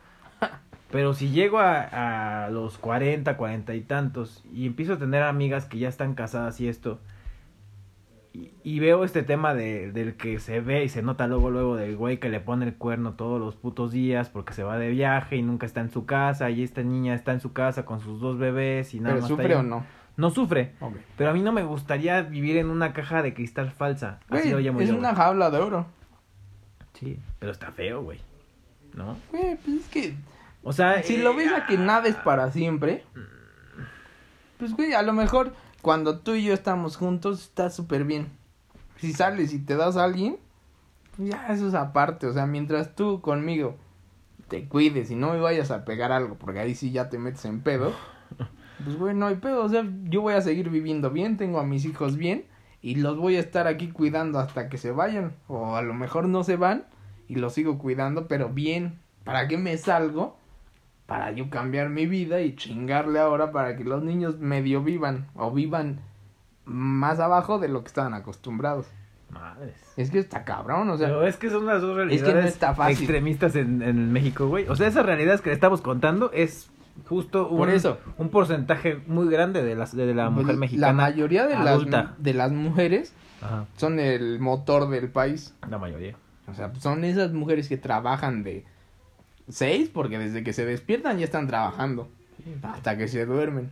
Pero 0.93 1.13
si 1.15 1.31
llego 1.31 1.59
a, 1.59 2.45
a 2.45 2.51
los 2.51 2.79
40, 2.79 3.37
40 3.37 3.75
y 3.75 3.81
tantos 3.81 4.45
y 4.53 4.67
empiezo 4.67 4.93
a 4.93 4.99
tener 4.99 5.25
amigas 5.25 5.65
que 5.65 5.79
ya 5.79 5.89
están 5.89 6.15
casadas 6.15 6.61
y 6.61 6.69
esto, 6.69 7.01
y, 8.37 8.51
y 8.65 8.79
veo 8.81 9.05
este 9.05 9.23
tema 9.23 9.55
de, 9.55 9.93
del 9.93 10.17
que 10.17 10.39
se 10.41 10.61
ve 10.61 10.85
y 10.85 10.89
se 10.89 11.03
nota 11.03 11.27
luego, 11.27 11.51
luego 11.51 11.77
del 11.77 11.97
güey 11.97 12.19
que 12.19 12.29
le 12.29 12.41
pone 12.41 12.67
el 12.67 12.75
cuerno 12.75 13.15
todos 13.15 13.41
los 13.41 13.55
putos 13.57 13.93
días 13.93 14.29
porque 14.29 14.53
se 14.53 14.63
va 14.63 14.79
de 14.79 14.91
viaje 14.91 15.37
y 15.37 15.43
nunca 15.43 15.65
está 15.67 15.81
en 15.81 15.91
su 15.91 16.05
casa 16.07 16.51
y 16.51 16.63
esta 16.63 16.83
niña 16.83 17.15
está 17.15 17.33
en 17.33 17.41
su 17.41 17.53
casa 17.53 17.85
con 17.85 18.01
sus 18.01 18.21
dos 18.21 18.39
bebés 18.39 18.95
y 18.95 19.01
nada 19.01 19.15
Pero 19.15 19.23
más 19.23 19.31
está 19.31 19.43
sufre 19.43 19.55
ahí. 19.55 19.61
o 19.61 19.63
no. 19.63 19.87
No 20.17 20.31
sufre, 20.31 20.73
Ok. 20.81 20.97
pero 21.19 21.31
a 21.31 21.33
mí 21.35 21.43
no 21.43 21.53
me 21.53 21.63
gustaría 21.63 22.23
vivir 22.23 22.57
en 22.57 22.71
una 22.71 22.93
caja 22.95 23.23
de 23.23 23.35
cristal 23.35 23.71
falsa. 23.71 24.21
Así 24.31 24.51
lo 24.51 24.59
llamo 24.61 24.81
es 24.81 24.89
yo, 24.89 24.97
una 24.97 25.11
güey. 25.11 25.23
jaula 25.23 25.51
de 25.51 25.59
oro. 25.59 25.87
Sí, 26.95 27.19
pero 27.39 27.53
está 27.53 27.71
feo, 27.71 28.03
güey. 28.03 28.19
¿No? 28.95 29.17
Güey, 29.31 29.57
pues 29.57 29.77
es 29.83 29.89
que 29.89 30.15
O 30.63 30.73
sea, 30.73 31.03
si 31.03 31.17
eh, 31.17 31.23
lo 31.23 31.35
ves 31.35 31.53
a 31.53 31.67
que 31.67 31.77
nada 31.77 32.09
es 32.09 32.17
para 32.17 32.51
siempre, 32.51 33.05
pues 34.59 34.73
güey, 34.75 34.95
a 34.95 35.03
lo 35.03 35.13
mejor 35.13 35.53
cuando 35.87 36.19
tú 36.19 36.35
y 36.35 36.43
yo 36.43 36.53
estamos 36.53 36.97
juntos 36.97 37.43
está 37.43 37.71
súper 37.71 38.03
bien. 38.03 38.27
Si 38.97 39.13
sales 39.13 39.55
y 39.55 39.61
te 39.61 39.77
das 39.77 39.97
a 39.97 40.03
alguien, 40.03 40.37
pues 41.17 41.31
ya 41.31 41.47
eso 41.47 41.69
es 41.69 41.75
aparte. 41.75 42.27
O 42.27 42.33
sea, 42.33 42.45
mientras 42.45 42.97
tú 42.97 43.21
conmigo 43.21 43.77
te 44.49 44.67
cuides 44.67 45.13
y 45.13 45.15
no 45.15 45.33
me 45.33 45.39
vayas 45.39 45.71
a 45.71 45.85
pegar 45.85 46.11
algo, 46.11 46.35
porque 46.35 46.59
ahí 46.59 46.75
sí 46.75 46.91
ya 46.91 47.09
te 47.09 47.21
metes 47.21 47.45
en 47.45 47.61
pedo, 47.61 47.93
pues 48.85 48.99
güey, 48.99 49.15
no 49.15 49.29
hay 49.29 49.37
pedo. 49.37 49.63
O 49.63 49.69
sea, 49.69 49.89
yo 50.07 50.23
voy 50.23 50.35
a 50.35 50.41
seguir 50.41 50.71
viviendo 50.71 51.11
bien, 51.11 51.37
tengo 51.37 51.61
a 51.61 51.65
mis 51.65 51.85
hijos 51.85 52.17
bien 52.17 52.47
y 52.83 52.97
los 52.97 53.17
voy 53.17 53.37
a 53.37 53.41
estar 53.41 53.69
aquí 53.69 53.93
cuidando 53.93 54.41
hasta 54.41 54.69
que 54.69 54.79
se 54.79 54.91
vayan. 54.91 55.35
O 55.47 55.77
a 55.77 55.83
lo 55.83 55.95
mejor 55.95 56.29
no 56.29 56.43
se 56.43 56.57
van 56.57 56.87
y 57.29 57.37
los 57.37 57.53
sigo 57.53 57.79
cuidando, 57.79 58.27
pero 58.27 58.49
bien. 58.49 58.99
¿Para 59.23 59.47
qué 59.47 59.57
me 59.57 59.79
salgo? 59.79 60.37
Para 61.07 61.31
yo 61.31 61.49
cambiar 61.51 61.89
mi 61.89 62.07
vida 62.07 62.41
y 62.41 62.57
chingarle 62.57 63.21
ahora 63.21 63.53
para 63.53 63.77
que 63.77 63.85
los 63.85 64.03
niños 64.03 64.39
medio 64.39 64.83
vivan 64.83 65.27
o 65.35 65.51
vivan 65.53 66.01
más 66.65 67.21
abajo 67.21 67.59
de 67.59 67.69
lo 67.69 67.83
que 67.83 67.89
estaban 67.89 68.13
acostumbrados. 68.15 68.87
Madres. 69.31 69.75
Es 69.97 70.11
que 70.11 70.19
está 70.19 70.45
cabrón, 70.45 70.89
o 70.91 70.97
sea, 70.97 71.09
Pero 71.09 71.27
es 71.27 71.37
que 71.37 71.51
son 71.51 71.67
las 71.67 71.81
dos 71.83 71.97
que 71.97 72.05
no 72.05 72.09
realidades 72.09 72.47
está 72.47 72.75
fácil. 72.75 72.97
extremistas 72.99 73.55
en, 73.57 73.83
en 73.83 74.13
México, 74.13 74.47
güey. 74.49 74.67
O 74.69 74.75
sea, 74.77 74.87
esas 74.89 75.05
realidades 75.07 75.41
que 75.43 75.51
le 75.51 75.55
estamos 75.55 75.81
contando 75.81 76.31
es 76.33 76.71
justo 77.09 77.49
un, 77.49 77.59
Por 77.59 77.71
eso. 77.71 77.99
un 78.19 78.31
porcentaje 78.31 79.01
muy 79.07 79.29
grande 79.29 79.63
de, 79.63 79.75
las, 79.75 79.95
de 79.95 80.15
la 80.15 80.31
mujer 80.31 80.47
pues, 80.47 80.59
mexicana. 80.59 80.87
la 80.89 80.93
mayoría 80.93 81.47
de 81.47 81.55
adulta. 81.55 82.03
las, 82.03 82.23
de 82.23 82.35
las 82.35 82.53
mujeres 82.53 83.15
Ajá, 83.43 83.67
son 83.77 83.99
el 84.01 84.39
motor 84.41 84.89
del 84.89 85.09
país. 85.11 85.55
la 85.69 85.79
mayoría. 85.79 86.17
O 86.49 86.55
sea, 86.55 86.73
son 86.77 87.05
esas 87.05 87.33
mujeres 87.33 87.69
que 87.69 87.77
trabajan 87.77 88.43
de 88.45 88.65
seis, 89.49 89.89
porque 89.93 90.19
desde 90.19 90.43
que 90.43 90.53
se 90.53 90.65
despiertan 90.65 91.19
ya 91.19 91.25
están 91.25 91.47
trabajando, 91.47 92.09
hasta 92.63 92.97
que 92.97 93.09
se 93.09 93.27
duermen. 93.27 93.71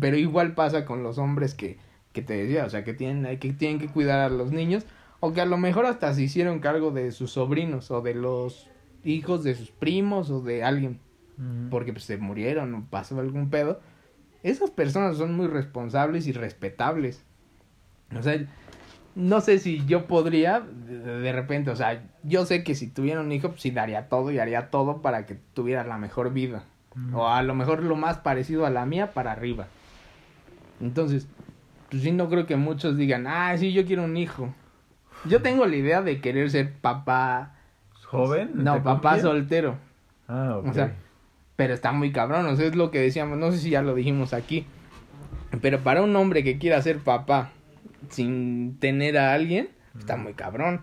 Pero 0.00 0.16
igual 0.16 0.54
pasa 0.54 0.84
con 0.84 1.02
los 1.02 1.18
hombres 1.18 1.54
que, 1.54 1.78
que 2.12 2.22
te 2.22 2.34
decía, 2.34 2.64
o 2.64 2.70
sea, 2.70 2.84
que 2.84 2.94
tienen, 2.94 3.38
que 3.38 3.52
tienen 3.52 3.78
que 3.78 3.88
cuidar 3.88 4.20
a 4.20 4.28
los 4.28 4.52
niños, 4.52 4.84
o 5.20 5.32
que 5.32 5.40
a 5.40 5.46
lo 5.46 5.56
mejor 5.56 5.86
hasta 5.86 6.12
se 6.14 6.22
hicieron 6.22 6.60
cargo 6.60 6.90
de 6.90 7.12
sus 7.12 7.32
sobrinos, 7.32 7.90
o 7.90 8.00
de 8.00 8.14
los 8.14 8.68
hijos 9.04 9.44
de 9.44 9.54
sus 9.54 9.70
primos, 9.70 10.30
o 10.30 10.40
de 10.40 10.64
alguien, 10.64 10.98
porque 11.70 11.92
pues, 11.92 12.04
se 12.04 12.18
murieron 12.18 12.74
o 12.74 12.86
pasó 12.90 13.18
algún 13.20 13.50
pedo. 13.50 13.80
Esas 14.42 14.70
personas 14.70 15.16
son 15.16 15.34
muy 15.34 15.46
responsables 15.46 16.26
y 16.26 16.32
respetables. 16.32 17.22
O 18.16 18.22
sea, 18.22 18.46
no 19.16 19.40
sé 19.40 19.58
si 19.58 19.84
yo 19.86 20.06
podría, 20.06 20.60
de, 20.60 20.98
de 20.98 21.32
repente, 21.32 21.70
o 21.70 21.76
sea, 21.76 22.02
yo 22.22 22.44
sé 22.44 22.62
que 22.62 22.74
si 22.74 22.86
tuviera 22.86 23.22
un 23.22 23.32
hijo, 23.32 23.48
pues 23.48 23.62
sí 23.62 23.70
daría 23.70 24.10
todo 24.10 24.30
y 24.30 24.38
haría 24.38 24.68
todo 24.68 25.00
para 25.00 25.24
que 25.24 25.38
tuviera 25.54 25.84
la 25.84 25.96
mejor 25.96 26.32
vida. 26.32 26.64
O 27.12 27.26
a 27.26 27.42
lo 27.42 27.54
mejor 27.54 27.82
lo 27.82 27.96
más 27.96 28.18
parecido 28.18 28.64
a 28.64 28.70
la 28.70 28.86
mía 28.86 29.12
para 29.12 29.32
arriba. 29.32 29.68
Entonces, 30.80 31.26
pues 31.90 32.02
sí, 32.02 32.12
no 32.12 32.28
creo 32.28 32.46
que 32.46 32.56
muchos 32.56 32.96
digan, 32.96 33.26
ah, 33.26 33.56
sí, 33.56 33.72
yo 33.72 33.86
quiero 33.86 34.04
un 34.04 34.16
hijo. 34.16 34.54
Yo 35.24 35.40
tengo 35.42 35.66
la 35.66 35.76
idea 35.76 36.02
de 36.02 36.20
querer 36.20 36.50
ser 36.50 36.74
papá. 36.74 37.54
¿Joven? 38.04 38.50
No, 38.54 38.76
¿Entre 38.76 38.84
papá 38.84 39.18
soltero. 39.18 39.76
Ah, 40.28 40.56
ok. 40.58 40.68
O 40.68 40.72
sea, 40.74 40.94
pero 41.56 41.72
está 41.72 41.92
muy 41.92 42.12
cabrón, 42.12 42.46
o 42.46 42.56
sea, 42.56 42.66
es 42.66 42.76
lo 42.76 42.90
que 42.90 43.00
decíamos, 43.00 43.38
no 43.38 43.50
sé 43.50 43.58
si 43.58 43.70
ya 43.70 43.80
lo 43.80 43.94
dijimos 43.94 44.34
aquí. 44.34 44.66
Pero 45.62 45.80
para 45.80 46.02
un 46.02 46.14
hombre 46.16 46.44
que 46.44 46.58
quiera 46.58 46.80
ser 46.82 46.98
papá 46.98 47.50
sin 48.10 48.78
tener 48.78 49.18
a 49.18 49.32
alguien, 49.34 49.68
está 49.98 50.16
muy 50.16 50.34
cabrón. 50.34 50.82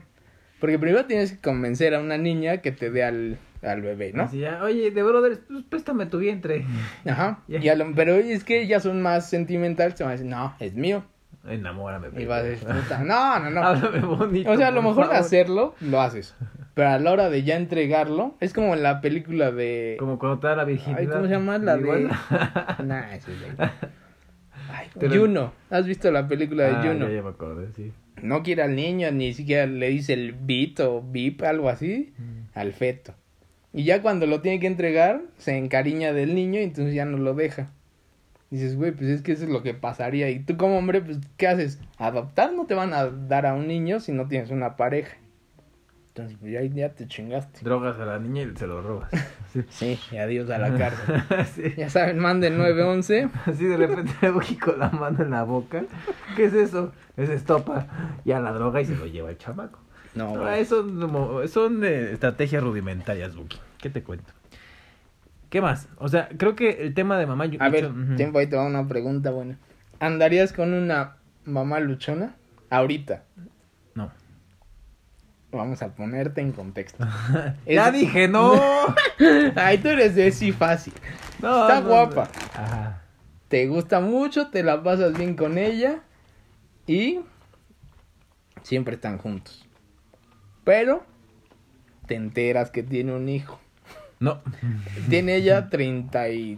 Porque 0.60 0.80
primero 0.80 1.06
tienes 1.06 1.34
que 1.34 1.40
convencer 1.40 1.94
a 1.94 2.00
una 2.00 2.18
niña 2.18 2.58
que 2.58 2.72
te 2.72 2.90
dé 2.90 3.04
al, 3.04 3.38
al 3.64 3.82
bebé, 3.82 4.14
¿no? 4.14 4.24
Así 4.24 4.40
ya, 4.40 4.64
oye, 4.64 4.92
de 4.92 5.04
brother, 5.04 5.40
pues, 5.48 5.64
préstame 5.70 6.06
tu 6.06 6.20
vientre. 6.20 6.66
Ajá. 7.06 7.40
Ya. 7.48 7.60
Y 7.60 7.70
a 7.70 7.76
lo- 7.76 7.94
pero 7.94 8.16
es 8.16 8.44
que 8.44 8.62
ellas 8.62 8.84
son 8.84 9.02
más 9.02 9.30
sentimentales, 9.30 9.96
se 9.98 10.04
van 10.04 10.12
a 10.12 10.14
decir, 10.14 10.28
no, 10.30 10.56
es 10.60 10.74
mío. 10.76 11.04
Enamórame. 11.46 12.08
Y 12.22 12.26
vas 12.26 12.40
a 12.40 12.44
decir, 12.44 12.68
no, 13.04 13.40
no, 13.40 13.50
no. 13.50 13.62
Háblame 13.64 14.00
bonito. 14.00 14.50
O 14.52 14.56
sea, 14.56 14.68
a 14.68 14.72
lo 14.72 14.82
mejor 14.82 15.06
favor. 15.08 15.16
hacerlo, 15.20 15.76
lo 15.82 16.00
haces. 16.00 16.34
Pero 16.76 16.90
a 16.90 16.98
la 16.98 17.12
hora 17.12 17.30
de 17.30 17.44
ya 17.44 17.58
entregarlo, 17.58 18.36
es 18.40 18.54
como 18.54 18.74
en 18.74 18.82
la 18.82 19.02
película 19.02 19.52
de... 19.52 19.98
Como 20.00 20.18
cuando 20.18 20.40
te 20.40 20.48
da 20.48 20.56
la 20.56 20.64
virginidad. 20.64 21.02
Ay, 21.02 21.08
¿cómo 21.08 21.26
se 21.26 21.30
llama? 21.32 21.58
La 21.60 21.76
de... 21.76 21.82
Igual. 21.82 22.10
nah, 22.86 23.14
ese 23.14 23.34
es 23.34 23.42
de... 23.58 23.70
Ay, 24.76 24.88
Juno. 25.10 25.54
¿Has 25.70 25.86
visto 25.86 26.12
la 26.12 26.28
película 26.28 26.64
de 26.64 26.72
Ah, 26.72 26.84
Juno? 26.84 27.08
Ya, 27.08 27.16
ya 27.16 27.22
me 27.22 27.30
acordé, 27.30 27.68
sí. 27.76 27.92
No 28.22 28.42
quiere 28.42 28.64
al 28.64 28.76
niño, 28.76 29.12
ni 29.12 29.34
siquiera 29.34 29.66
le 29.68 29.90
dice 29.90 30.14
el 30.14 30.34
bit 30.34 30.80
o 30.80 31.02
bip, 31.02 31.44
algo 31.44 31.70
así, 31.70 32.14
al 32.54 32.74
feto. 32.74 33.14
Y 33.72 33.84
ya 33.84 34.02
cuando 34.02 34.26
lo 34.28 34.42
tiene 34.42 34.60
que 34.60 34.68
entregar, 34.68 35.22
se 35.38 35.58
encariña 35.58 36.14
del 36.14 36.36
niño 36.36 36.60
y 36.60 36.64
entonces 36.64 36.94
ya 36.94 37.06
no 37.06 37.18
lo 37.18 37.34
deja. 37.34 37.70
Dices, 38.50 38.76
güey, 38.76 38.92
pues 38.92 39.10
es 39.10 39.22
que 39.24 39.32
eso 39.32 39.44
es 39.46 39.50
lo 39.50 39.64
que 39.64 39.74
pasaría. 39.74 40.30
Y 40.30 40.40
tú 40.40 40.58
como 40.58 40.78
hombre, 40.78 41.02
pues, 41.02 41.18
¿qué 41.38 41.48
haces? 41.48 41.80
Adoptar 41.98 42.54
no 42.54 42.66
te 42.66 42.76
van 42.76 42.94
a 42.94 43.08
dar 43.08 43.48
a 43.48 43.56
un 43.56 43.68
niño 43.68 44.00
si 44.00 44.12
no 44.12 44.28
tienes 44.28 44.52
una 44.52 44.76
pareja. 44.78 45.18
Entonces, 46.16 46.38
pues 46.40 46.52
ya, 46.52 46.62
ya 46.62 46.90
te 46.94 47.08
chingaste. 47.08 47.62
Drogas 47.64 48.00
a 48.00 48.06
la 48.06 48.20
niña 48.20 48.44
y 48.44 48.56
se 48.56 48.68
lo 48.68 48.82
robas. 48.82 49.10
Sí. 49.54 49.64
Sí, 49.70 50.00
y 50.12 50.18
adiós 50.18 50.50
a 50.50 50.58
la 50.58 50.76
cárcel. 50.76 51.22
sí. 51.56 51.76
Ya 51.78 51.88
saben, 51.88 52.18
manden 52.18 52.58
911. 52.58 53.30
Así 53.46 53.66
de 53.68 53.78
repente 53.78 54.12
le 54.20 54.32
voy 54.32 54.56
con 54.58 54.80
la 54.80 54.90
mano 54.90 55.24
en 55.24 55.30
la 55.30 55.44
boca. 55.44 55.84
¿Qué 56.36 56.46
es 56.46 56.54
eso? 56.54 56.92
Es 57.18 57.30
estopa. 57.30 57.86
Ya 58.26 58.40
la 58.40 58.52
droga 58.52 58.82
y 58.82 58.86
se 58.86 58.96
lo 58.96 59.06
lleva 59.06 59.30
el 59.30 59.38
chamaco. 59.38 59.80
No, 60.16 60.30
Ahora, 60.30 60.52
güey. 60.52 60.62
eso 60.62 61.48
son 61.48 61.84
eh, 61.84 62.14
estrategias 62.14 62.64
rudimentarias, 62.64 63.36
Buki. 63.36 63.60
¿Qué 63.80 63.92
te 63.92 64.02
cuento? 64.02 64.34
¿Qué 65.52 65.62
más? 65.62 65.88
O 65.98 66.10
sea, 66.10 66.30
creo 66.36 66.56
que 66.56 66.84
el 66.84 66.96
tema 66.96 67.20
de 67.20 67.28
mamá... 67.28 67.46
A 67.60 67.70
ver, 67.70 67.92
tiempo 68.18 68.40
ahí 68.40 68.48
te 68.48 68.56
va 68.56 68.66
una 68.66 68.88
pregunta 68.88 69.30
buena. 69.30 69.60
¿Andarías 70.00 70.52
con 70.52 70.74
una 70.74 71.18
mamá 71.46 71.80
luchona? 71.80 72.36
Ahorita. 72.72 73.24
Vamos 75.54 75.82
a 75.84 75.94
ponerte 75.96 76.42
en 76.42 76.52
contexto. 76.52 77.06
Ya 77.66 77.88
Es- 77.88 77.94
dije, 77.94 78.28
no. 78.28 78.54
Ay, 79.56 79.78
tú 79.78 79.88
eres 79.90 80.16
de 80.16 80.32
sí 80.32 80.52
fácil. 80.52 80.94
No, 81.42 81.62
Está 81.62 81.82
no, 81.82 81.88
guapa. 81.88 82.24
no. 82.58 82.62
Ajá. 82.64 83.02
Te 83.48 83.68
gusta 83.68 84.00
mucho, 84.00 84.48
te 84.50 84.64
la 84.64 84.82
pasas 84.82 85.16
bien 85.18 85.36
con 85.36 85.58
ella 85.60 86.00
y 86.88 87.20
siempre 88.64 88.96
están 88.96 89.18
juntos. 89.20 89.66
Pero 90.64 91.04
te 92.08 92.16
enteras 92.16 92.72
que 92.72 92.82
tiene 92.84 93.14
un 93.14 93.30
hijo. 93.30 93.60
No. 94.20 94.42
Tiene 95.10 95.36
ella 95.38 95.70
30 95.70 96.30
y 96.30 96.58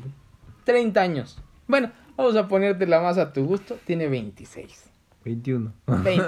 30 0.63 1.01
años. 1.01 1.41
Bueno, 1.67 1.91
vamos 2.15 2.35
a 2.37 2.47
ponértela 2.47 3.01
más 3.01 3.17
a 3.17 3.33
tu 3.33 3.45
gusto. 3.45 3.77
Tiene 3.85 4.07
26. 4.07 4.85
21. 5.25 5.73
20 5.87 6.23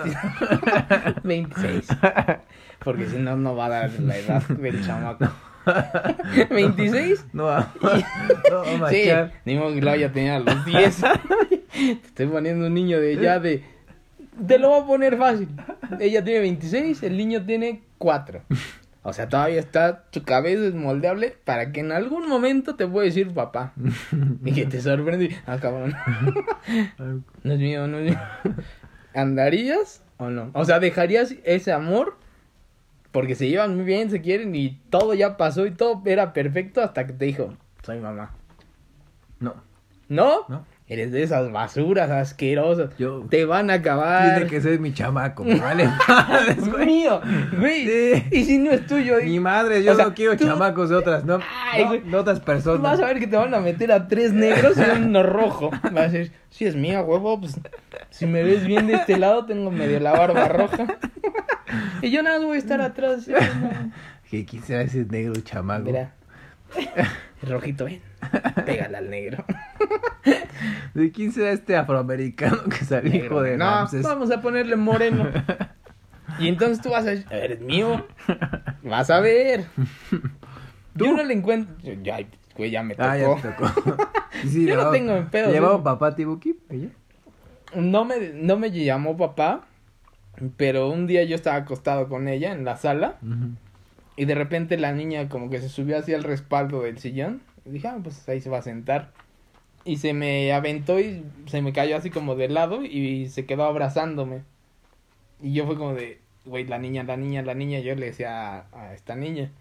26. 1.23 1.87
Porque 2.83 3.05
si 3.07 3.17
no, 3.17 3.35
no 3.37 3.55
va 3.55 3.67
a 3.67 3.69
dar 3.69 3.91
la 3.99 4.17
edad 4.17 4.43
del 4.47 4.83
chamaco. 4.85 5.27
26. 6.49 7.27
No, 7.33 7.45
va- 7.45 7.73
no, 7.81 8.79
va 8.81 8.87
a 8.87 8.89
Sí, 8.89 9.03
ni 9.45 9.55
modo 9.55 9.73
que 9.73 9.81
lo 9.81 9.91
haya 9.91 10.11
tenido 10.11 10.35
a 10.35 10.39
los 10.39 10.65
10. 10.65 11.01
Te 11.71 11.91
estoy 11.91 12.27
poniendo 12.27 12.67
un 12.67 12.73
niño 12.73 12.99
de 12.99 13.17
ya 13.17 13.39
de. 13.39 13.63
Te 14.47 14.57
lo 14.59 14.69
voy 14.69 14.81
a 14.81 14.85
poner 14.85 15.17
fácil. 15.17 15.49
Ella 15.99 16.23
tiene 16.23 16.39
26, 16.41 17.03
el 17.03 17.17
niño 17.17 17.43
tiene 17.45 17.81
4. 17.97 18.41
O 19.03 19.13
sea, 19.13 19.29
todavía 19.29 19.59
está, 19.59 20.03
su 20.11 20.23
cabeza 20.23 20.65
es 20.65 20.73
moldeable 20.73 21.35
para 21.45 21.71
que 21.71 21.79
en 21.79 21.91
algún 21.93 22.27
momento 22.27 22.75
te 22.75 22.85
pueda 22.87 23.05
decir 23.05 23.33
papá. 23.33 23.73
Y 24.43 24.51
que 24.51 24.65
te 24.65 24.81
sorprende. 24.81 25.35
Ah, 25.47 25.57
cabrón. 25.61 25.95
No 27.43 27.53
es 27.53 27.59
mío, 27.59 27.87
no 27.87 27.99
es 27.99 28.05
mío. 28.11 28.19
¿Andarías 29.17 30.03
o 30.17 30.29
no? 30.29 30.51
O 30.53 30.63
sea, 30.63 30.79
¿dejarías 30.79 31.33
ese 31.43 31.71
amor? 31.71 32.17
Porque 33.11 33.33
se 33.33 33.47
llevan 33.49 33.75
muy 33.75 33.83
bien, 33.83 34.11
se 34.11 34.21
quieren 34.21 34.53
y 34.53 34.79
todo 34.91 35.15
ya 35.15 35.37
pasó 35.37 35.65
y 35.65 35.71
todo 35.71 36.03
era 36.05 36.33
perfecto 36.33 36.83
hasta 36.83 37.07
que 37.07 37.13
te 37.13 37.25
dijo, 37.25 37.53
soy 37.81 37.99
mamá. 37.99 38.35
No. 39.39 39.55
¿No? 40.07 40.45
No. 40.47 40.65
Eres 40.89 41.11
de 41.11 41.21
esas 41.21 41.51
basuras 41.51 42.09
asquerosas. 42.09 42.91
Yo- 42.97 43.25
Te 43.29 43.43
van 43.43 43.69
a 43.69 43.73
acabar. 43.73 44.35
Tiene 44.35 44.49
que 44.49 44.61
ser 44.61 44.79
mi 44.79 44.93
chamaco. 44.93 45.43
Vale. 45.43 45.89
Es 46.49 46.65
mío, 46.65 47.19
güey. 47.59 47.85
Sí. 47.85 48.23
Y 48.31 48.43
si 48.45 48.57
no 48.57 48.71
es 48.71 48.87
tuyo, 48.87 49.15
Mi 49.21 49.37
madre, 49.41 49.83
yo 49.83 49.91
O 49.91 49.95
sea, 49.95 50.05
no 50.05 50.13
quiero 50.13 50.37
tú- 50.37 50.45
chamacos 50.45 50.89
de 50.89 50.95
otras, 50.95 51.25
no, 51.25 51.39
Ay, 51.73 51.83
no, 51.83 51.87
güey. 51.89 52.01
de 52.03 52.15
otras 52.17 52.39
tú 52.39 52.45
personas. 52.45 52.81
vas 52.81 52.99
a 53.01 53.05
ver 53.05 53.19
que 53.19 53.27
te 53.27 53.35
van 53.35 53.53
a 53.53 53.59
meter 53.59 53.91
a 53.91 54.07
tres 54.07 54.31
negros 54.31 54.77
y 54.77 54.81
uno 55.01 55.23
rojo. 55.23 55.71
Vas 55.83 55.93
a 55.97 56.07
decir, 56.07 56.31
si 56.49 56.65
es 56.65 56.75
mía, 56.77 57.01
huevo, 57.01 57.37
pues 57.41 57.59
si 58.09 58.25
me 58.25 58.41
ves 58.43 58.65
bien 58.65 58.87
de 58.87 58.93
este 58.93 59.17
lado, 59.17 59.45
tengo 59.45 59.69
medio 59.71 59.99
la 59.99 60.13
barba 60.13 60.47
roja. 60.47 60.85
Y 62.01 62.11
yo 62.11 62.23
nada 62.23 62.37
más 62.37 62.45
voy 62.47 62.55
a 62.55 62.59
estar 62.59 62.79
atrás. 62.79 63.25
¿sí? 63.25 63.31
No. 63.33 63.91
Que 64.31 64.45
quisiera 64.45 64.81
ese 64.83 65.03
negro 65.05 65.33
chamaco. 65.41 65.83
Mira. 65.83 66.13
El 67.43 67.49
rojito, 67.49 67.85
ven. 67.85 68.01
Pégale 68.65 68.97
al 68.97 69.09
negro. 69.09 69.43
¿De 70.93 71.11
quién 71.11 71.31
será 71.31 71.51
este 71.51 71.75
afroamericano 71.75 72.63
que 72.63 72.83
salió 72.83 73.13
hijo 73.25 73.41
de 73.41 73.57
no, 73.57 73.65
Ramses? 73.65 74.03
vamos 74.03 74.31
a 74.31 74.41
ponerle 74.41 74.75
moreno. 74.75 75.27
Y 76.39 76.49
entonces 76.49 76.81
tú 76.81 76.89
vas 76.91 77.05
a 77.07 77.11
decir, 77.11 77.25
eres 77.31 77.61
mío. 77.61 78.05
Vas 78.83 79.09
a 79.09 79.21
ver. 79.21 79.63
Yo 80.93 81.15
no 81.15 81.23
le 81.23 81.33
encuentro. 81.33 81.73
yo- 81.81 81.93
Ya, 82.03 82.17
ay, 82.17 82.27
güey, 82.55 82.69
ya 82.69 82.83
me 82.83 82.93
tocó. 82.95 83.07
Ah, 83.09 83.17
ya 83.17 83.35
te 83.41 83.47
tocó. 83.47 83.67
Sí, 84.41 84.49
sí, 84.49 84.65
Yo 84.67 84.75
no 84.75 84.81
llevaba- 84.81 84.91
tengo 84.91 85.31
pedos, 85.31 85.53
¿Llevaba 85.53 85.75
eso. 85.75 85.83
papá 85.83 86.15
Tibuki? 86.15 86.59
¿Ella? 86.69 86.89
No 87.75 88.03
me, 88.05 88.33
no 88.33 88.57
me 88.57 88.69
llamó 88.71 89.15
papá, 89.17 89.61
pero 90.57 90.89
un 90.89 91.07
día 91.07 91.23
yo 91.23 91.33
estaba 91.35 91.55
acostado 91.55 92.07
con 92.09 92.27
ella 92.27 92.51
en 92.51 92.65
la 92.65 92.75
sala 92.75 93.15
y 94.17 94.25
de 94.25 94.35
repente 94.35 94.77
la 94.77 94.91
niña 94.91 95.29
como 95.29 95.49
que 95.49 95.61
se 95.61 95.69
subió 95.69 95.97
hacia 95.97 96.17
el 96.17 96.23
respaldo 96.23 96.81
del 96.81 96.97
sillón. 96.97 97.41
Y 97.65 97.69
dije, 97.69 97.87
ah, 97.87 97.99
pues 98.01 98.27
ahí 98.27 98.41
se 98.41 98.49
va 98.49 98.57
a 98.57 98.63
sentar. 98.63 99.13
Y 99.85 99.97
se 99.97 100.13
me 100.13 100.51
aventó 100.51 100.99
y 100.99 101.23
se 101.45 101.61
me 101.61 101.71
cayó 101.71 101.95
así 101.95 102.09
como 102.09 102.35
de 102.35 102.49
lado 102.49 102.83
y 102.83 103.29
se 103.29 103.45
quedó 103.45 103.63
abrazándome. 103.65 104.41
Y 105.41 105.53
yo 105.53 105.67
fue 105.67 105.77
como 105.77 105.93
de, 105.93 106.19
güey, 106.45 106.65
la 106.65 106.79
niña, 106.79 107.03
la 107.03 107.15
niña, 107.15 107.43
la 107.43 107.53
niña. 107.53 107.79
Yo 107.79 107.93
le 107.95 108.07
decía 108.07 108.57
a, 108.57 108.65
a 108.73 108.93
esta 108.95 109.15
niña. 109.15 109.51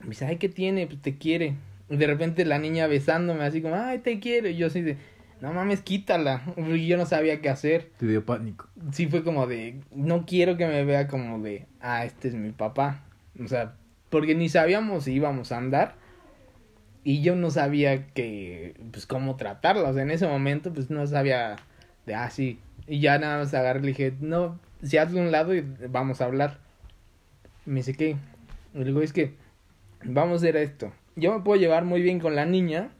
Me 0.00 0.10
dice, 0.10 0.26
ay, 0.26 0.36
¿qué 0.36 0.50
tiene? 0.50 0.86
Pues 0.86 1.00
te 1.00 1.16
quiere. 1.16 1.54
Y 1.88 1.96
de 1.96 2.06
repente 2.06 2.44
la 2.44 2.58
niña 2.58 2.86
besándome 2.86 3.44
así 3.44 3.62
como, 3.62 3.76
ay, 3.76 4.00
te 4.00 4.20
quiero. 4.20 4.46
Y 4.50 4.56
yo 4.56 4.66
así 4.66 4.82
de, 4.82 4.98
no 5.40 5.54
mames, 5.54 5.80
quítala. 5.80 6.42
Y 6.56 6.86
yo 6.86 6.98
no 6.98 7.06
sabía 7.06 7.40
qué 7.40 7.48
hacer. 7.48 7.90
Te 7.96 8.06
dio 8.06 8.26
pánico. 8.26 8.68
Sí 8.92 9.06
fue 9.06 9.24
como 9.24 9.46
de, 9.46 9.80
no 9.90 10.26
quiero 10.26 10.58
que 10.58 10.66
me 10.66 10.84
vea 10.84 11.08
como 11.08 11.38
de, 11.38 11.66
ah, 11.80 12.04
este 12.04 12.28
es 12.28 12.34
mi 12.34 12.50
papá. 12.50 13.04
O 13.42 13.48
sea, 13.48 13.74
porque 14.10 14.34
ni 14.34 14.48
sabíamos 14.48 15.04
si 15.04 15.12
íbamos 15.12 15.52
a 15.52 15.58
andar. 15.58 15.94
Y 17.02 17.22
yo 17.22 17.36
no 17.36 17.50
sabía 17.50 18.06
que, 18.06 18.74
pues, 18.90 19.06
cómo 19.06 19.36
tratarla. 19.36 19.90
O 19.90 19.92
sea, 19.92 20.02
en 20.02 20.10
ese 20.10 20.26
momento, 20.26 20.72
pues, 20.72 20.90
no 20.90 21.06
sabía 21.06 21.56
de, 22.06 22.14
ah. 22.14 22.30
Y 22.86 23.00
ya 23.00 23.18
nada 23.18 23.38
más 23.38 23.52
agarré 23.54 23.80
y 23.80 23.82
le 23.82 23.88
dije, 23.88 24.14
no, 24.20 24.58
si 24.82 24.98
hazle 24.98 25.20
un 25.20 25.32
lado 25.32 25.54
y 25.54 25.64
vamos 25.88 26.20
a 26.20 26.26
hablar. 26.26 26.58
Me 27.66 27.76
dice, 27.76 27.94
¿qué? 27.94 28.16
Le 28.74 28.84
digo, 28.84 29.02
es 29.02 29.12
que, 29.12 29.34
vamos 30.04 30.34
a 30.34 30.36
hacer 30.36 30.56
esto. 30.56 30.92
Yo 31.16 31.32
me 31.32 31.42
puedo 31.42 31.60
llevar 31.60 31.84
muy 31.84 32.02
bien 32.02 32.20
con 32.20 32.34
la 32.34 32.44
niña, 32.44 32.90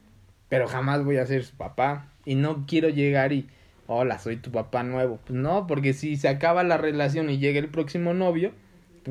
pero 0.48 0.66
jamás 0.68 1.04
voy 1.04 1.16
a 1.18 1.26
ser 1.26 1.44
su 1.44 1.56
papá. 1.56 2.08
Y 2.24 2.34
no 2.34 2.64
quiero 2.66 2.88
llegar 2.88 3.32
y, 3.32 3.48
hola, 3.86 4.18
soy 4.18 4.36
tu 4.36 4.50
papá 4.50 4.82
nuevo. 4.82 5.18
Pues 5.24 5.38
no, 5.38 5.66
porque 5.66 5.92
si 5.92 6.16
se 6.16 6.28
acaba 6.28 6.62
la 6.62 6.76
relación 6.76 7.28
y 7.28 7.38
llega 7.38 7.58
el 7.58 7.68
próximo 7.68 8.14
novio, 8.14 8.52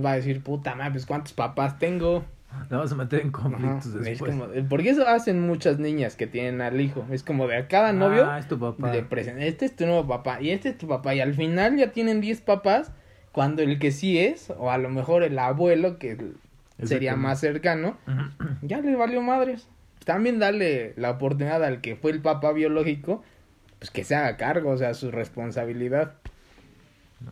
va 0.03 0.11
a 0.11 0.15
decir, 0.15 0.41
puta 0.41 0.75
madre, 0.75 0.91
pues 0.91 1.05
cuántos 1.05 1.33
papás 1.33 1.79
tengo. 1.79 2.23
No 2.69 2.77
vamos 2.77 2.91
a 2.91 2.95
meter 2.95 3.21
en 3.21 3.31
conflictos 3.31 3.87
Ajá, 3.87 3.99
es 3.99 4.05
después. 4.05 4.31
como, 4.35 4.45
porque 4.69 4.89
eso 4.91 5.07
hacen 5.07 5.41
muchas 5.41 5.79
niñas 5.79 6.15
que 6.15 6.27
tienen 6.27 6.61
al 6.61 6.79
hijo. 6.79 7.03
Es 7.09 7.23
como 7.23 7.47
de 7.47 7.57
a 7.57 7.67
cada 7.67 7.93
novio 7.93 8.29
Ah, 8.29 8.37
es 8.37 8.47
tu 8.47 8.59
papá. 8.59 8.91
le 8.93 9.01
presentan, 9.01 9.41
este 9.41 9.65
es 9.65 9.75
tu 9.75 9.85
nuevo 9.87 10.07
papá 10.07 10.39
y 10.39 10.51
este 10.51 10.69
es 10.69 10.77
tu 10.77 10.87
papá. 10.87 11.15
Y 11.15 11.19
al 11.21 11.33
final 11.33 11.75
ya 11.77 11.91
tienen 11.91 12.21
10 12.21 12.41
papás 12.41 12.91
cuando 13.31 13.63
el 13.63 13.79
que 13.79 13.91
sí 13.91 14.19
es, 14.19 14.51
o 14.55 14.69
a 14.69 14.77
lo 14.77 14.89
mejor 14.89 15.23
el 15.23 15.39
abuelo, 15.39 15.97
que 15.97 16.15
sería 16.83 17.15
más 17.15 17.39
cercano, 17.39 17.97
ya 18.61 18.81
le 18.81 18.95
valió 18.95 19.21
madres. 19.23 19.67
También 20.05 20.37
darle 20.37 20.93
la 20.97 21.09
oportunidad 21.11 21.63
al 21.63 21.81
que 21.81 21.95
fue 21.95 22.11
el 22.11 22.21
papá 22.21 22.51
biológico, 22.51 23.23
pues 23.79 23.89
que 23.89 24.03
se 24.03 24.15
haga 24.15 24.37
cargo, 24.37 24.69
o 24.71 24.77
sea, 24.77 24.93
su 24.93 25.09
responsabilidad. 25.09 26.13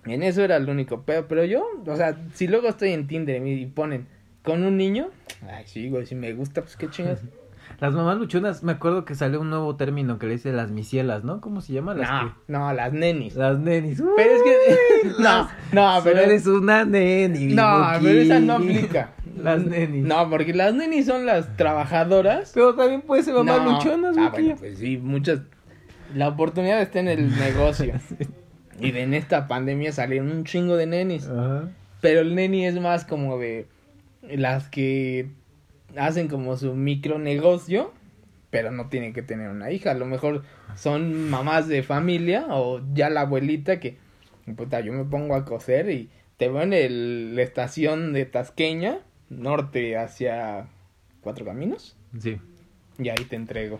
En 0.05 0.23
eso 0.23 0.41
era 0.43 0.55
el 0.57 0.69
único 0.69 1.01
pedo, 1.03 1.27
pero 1.27 1.43
yo, 1.45 1.65
o 1.85 1.95
sea, 1.95 2.17
si 2.33 2.47
luego 2.47 2.67
estoy 2.69 2.91
en 2.91 3.07
Tinder 3.07 3.45
y 3.45 3.65
ponen 3.67 4.07
con 4.43 4.63
un 4.63 4.77
niño, 4.77 5.09
ay, 5.47 5.63
sí, 5.65 5.89
güey, 5.89 6.05
si 6.05 6.15
me 6.15 6.33
gusta, 6.33 6.61
pues 6.61 6.75
qué 6.77 6.89
chingas. 6.89 7.19
Las 7.79 7.93
mamás 7.93 8.17
luchonas, 8.17 8.63
me 8.63 8.73
acuerdo 8.73 9.05
que 9.05 9.15
salió 9.15 9.39
un 9.39 9.49
nuevo 9.49 9.75
término 9.77 10.19
que 10.19 10.25
le 10.27 10.33
dice 10.33 10.51
las 10.51 10.69
misielas, 10.71 11.23
¿no? 11.23 11.39
¿Cómo 11.41 11.61
se 11.61 11.71
llama? 11.73 11.93
Las 11.93 12.09
No, 12.09 12.35
no, 12.47 12.73
las 12.73 12.91
nenis. 12.91 13.35
Las 13.35 13.57
nenis. 13.59 14.03
Pero 14.17 14.31
es 14.33 14.41
que, 14.43 15.09
no, 15.19 15.49
no, 15.71 15.99
Pero 16.03 16.19
eres 16.19 16.45
una 16.47 16.83
neni. 16.83 17.53
No, 17.53 17.81
pero 18.01 18.19
esa 18.19 18.39
no 18.39 18.55
aplica. 18.55 19.13
Las 19.41 19.65
nenis. 19.65 20.03
No, 20.03 20.29
porque 20.29 20.53
las 20.53 20.73
nenis 20.75 21.05
son 21.05 21.25
las 21.25 21.55
trabajadoras. 21.55 22.51
Pero 22.53 22.75
también 22.75 23.01
puede 23.01 23.23
ser 23.23 23.33
mamás 23.35 23.63
No. 23.63 23.71
luchonas, 23.71 24.15
Ah, 24.19 24.29
bueno, 24.31 24.55
pues 24.59 24.77
sí, 24.77 24.97
muchas. 24.97 25.39
La 26.13 26.27
oportunidad 26.27 26.81
está 26.81 26.99
en 26.99 27.07
el 27.07 27.35
negocio. 27.39 27.93
Y 28.79 28.91
de 28.91 29.01
en 29.01 29.13
esta 29.13 29.47
pandemia 29.47 29.91
salieron 29.91 30.31
un 30.31 30.43
chingo 30.45 30.77
de 30.77 30.85
nenis. 30.87 31.27
Ajá. 31.27 31.69
Pero 32.01 32.21
el 32.21 32.35
neni 32.35 32.65
es 32.65 32.79
más 32.79 33.05
como 33.05 33.37
de 33.37 33.67
las 34.23 34.69
que 34.69 35.27
hacen 35.97 36.27
como 36.27 36.55
su 36.57 36.73
micronegocio, 36.73 37.91
pero 38.49 38.71
no 38.71 38.87
tienen 38.89 39.13
que 39.13 39.21
tener 39.21 39.49
una 39.49 39.71
hija. 39.71 39.91
A 39.91 39.95
lo 39.95 40.05
mejor 40.05 40.43
son 40.75 41.29
mamás 41.29 41.67
de 41.67 41.83
familia 41.83 42.45
o 42.49 42.81
ya 42.93 43.09
la 43.09 43.21
abuelita 43.21 43.79
que, 43.79 43.97
puta, 44.55 44.79
yo 44.81 44.93
me 44.93 45.03
pongo 45.05 45.35
a 45.35 45.45
coser 45.45 45.89
y 45.89 46.09
te 46.37 46.47
veo 46.49 46.61
en 46.63 46.73
el- 46.73 47.35
la 47.35 47.41
estación 47.43 48.13
de 48.13 48.25
Tasqueña, 48.25 48.99
norte 49.29 49.95
hacia 49.97 50.67
Cuatro 51.21 51.45
Caminos, 51.45 51.95
Sí. 52.19 52.37
y 52.97 53.09
ahí 53.09 53.23
te 53.29 53.35
entrego. 53.35 53.79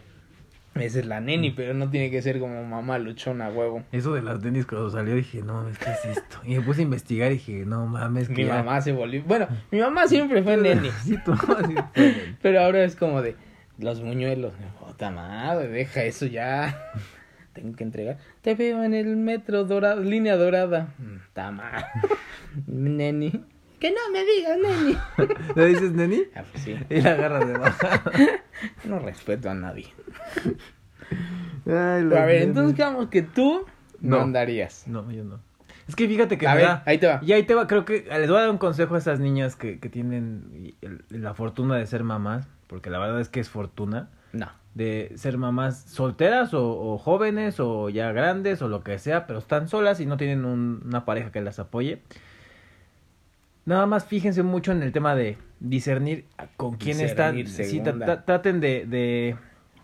Esa 0.76 1.00
es 1.00 1.06
la 1.06 1.20
neni, 1.20 1.52
pero 1.52 1.74
no 1.74 1.90
tiene 1.90 2.10
que 2.10 2.22
ser 2.22 2.40
como 2.40 2.64
mamá 2.64 2.98
luchona, 2.98 3.50
huevo. 3.50 3.84
Eso 3.92 4.14
de 4.14 4.22
las 4.22 4.42
nenis 4.42 4.66
cuando 4.66 4.90
salió 4.90 5.14
dije, 5.16 5.42
no, 5.42 5.56
mames, 5.56 5.78
¿qué 5.78 5.92
es 5.92 6.18
esto? 6.18 6.38
Y 6.46 6.56
me 6.56 6.62
puse 6.62 6.80
a 6.80 6.84
investigar 6.84 7.30
y 7.32 7.36
dije, 7.36 7.66
no 7.66 7.86
mames, 7.88 8.30
que 8.30 8.36
Mi 8.36 8.46
ya- 8.46 8.56
mamá 8.56 8.80
se 8.82 8.94
volvió... 8.94 9.22
Bueno, 9.24 9.48
mi 9.70 9.80
mamá 9.82 10.08
siempre 10.08 10.42
fue 10.44 10.56
neni. 10.58 10.90
Sí, 11.04 11.18
tu 11.26 11.32
mamá 11.34 11.58
sí 11.68 11.76
fue. 11.94 12.36
Pero 12.42 12.62
ahora 12.62 12.84
es 12.86 12.96
como 12.96 13.22
de 13.22 13.36
los 13.80 14.02
muñuelos. 14.02 14.54
Puta 14.80 15.12
madre, 15.12 15.68
deja 15.68 16.04
eso 16.04 16.26
ya. 16.26 16.92
Tengo 17.54 17.76
que 17.76 17.84
entregar. 17.84 18.18
Te 18.42 18.56
veo 18.56 18.82
en 18.84 18.94
el 18.94 19.18
metro 19.18 19.66
dorado, 19.66 20.02
línea 20.02 20.38
dorada. 20.38 20.88
Está 21.28 21.52
mal. 21.52 21.84
Neni. 22.68 23.44
Que 23.82 23.90
no 23.92 23.98
me 24.14 24.24
digas, 24.24 24.58
neni. 24.60 24.98
¿Le 25.56 25.66
dices 25.66 25.92
neni? 25.92 26.24
Ah, 26.36 26.44
pues 26.50 26.64
sí. 26.64 26.76
Y 26.90 27.02
la 27.02 27.12
agarras 27.14 27.48
de 27.48 27.58
baja. 27.58 28.04
No 28.86 29.00
respeto 29.00 29.50
a 29.50 29.56
nadie. 29.56 29.88
Ay, 31.66 32.04
a 32.04 32.26
ver, 32.26 32.44
entonces 32.44 32.76
digamos 32.76 33.08
que 33.10 33.22
tú 33.24 33.66
no, 34.00 34.18
No. 34.18 34.22
andarías. 34.24 34.88
No, 34.88 35.10
yo 35.12 35.24
no. 35.24 35.40
Es 35.88 35.96
que 35.96 36.08
fíjate 36.08 36.38
que 36.38 36.48
A 36.48 36.54
ver, 36.56 36.66
da- 36.66 36.84
ahí 36.86 36.98
te 37.00 37.08
va. 37.08 37.20
Y 37.24 37.32
ahí 37.34 37.44
te 37.44 37.56
va, 37.56 37.68
creo 37.68 37.86
que 37.86 38.06
les 38.10 38.30
voy 38.30 38.38
a 38.38 38.42
dar 38.42 38.50
un 38.52 38.58
consejo 38.60 38.96
a 38.96 38.98
esas 39.00 39.20
niñas 39.20 39.56
que, 39.56 39.80
que 39.80 39.90
tienen 39.90 40.76
el- 40.82 41.04
la 41.10 41.34
fortuna 41.34 41.76
de 41.76 41.86
ser 41.88 42.04
mamás, 42.04 42.48
porque 42.68 42.90
la 42.90 43.00
verdad 43.00 43.20
es 43.20 43.30
que 43.30 43.40
es 43.40 43.50
fortuna, 43.50 44.10
No. 44.32 44.48
de 44.76 45.12
ser 45.16 45.38
mamás 45.38 45.82
solteras 45.88 46.54
o, 46.54 46.64
o 46.94 46.98
jóvenes 46.98 47.60
o 47.60 47.90
ya 47.90 48.12
grandes 48.12 48.62
o 48.62 48.68
lo 48.70 48.84
que 48.84 49.00
sea, 49.00 49.26
pero 49.28 49.40
están 49.40 49.68
solas 49.68 50.00
y 50.00 50.06
no 50.06 50.18
tienen 50.18 50.46
un- 50.46 50.82
una 50.86 51.04
pareja 51.04 51.32
que 51.32 51.42
las 51.42 51.58
apoye. 51.60 52.02
Nada 53.66 53.86
más 53.86 54.06
fíjense 54.06 54.44
mucho 54.44 54.72
en 54.72 54.82
el 54.82 54.92
tema 54.92 55.16
de 55.16 55.38
discernir 55.60 56.26
con 56.58 56.76
quién 56.76 57.00
están. 57.00 57.46
Sí, 57.46 57.82
traten 58.26 58.60
de, 58.60 58.86
de, 58.86 59.36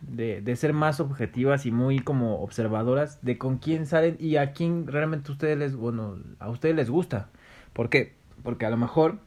de, 0.01 0.41
de 0.41 0.55
ser 0.55 0.73
más 0.73 0.99
objetivas 0.99 1.65
y 1.65 1.71
muy 1.71 1.99
como 1.99 2.41
observadoras 2.41 3.23
de 3.23 3.37
con 3.37 3.57
quién 3.57 3.85
salen 3.85 4.17
y 4.19 4.37
a 4.37 4.53
quién 4.53 4.87
realmente 4.87 5.31
ustedes 5.31 5.57
les, 5.57 5.75
bueno, 5.75 6.17
a 6.39 6.49
ustedes 6.49 6.75
les 6.75 6.89
gusta. 6.89 7.29
¿Por 7.73 7.89
qué? 7.89 8.15
Porque 8.43 8.65
a 8.65 8.69
lo 8.69 8.77
mejor 8.77 9.19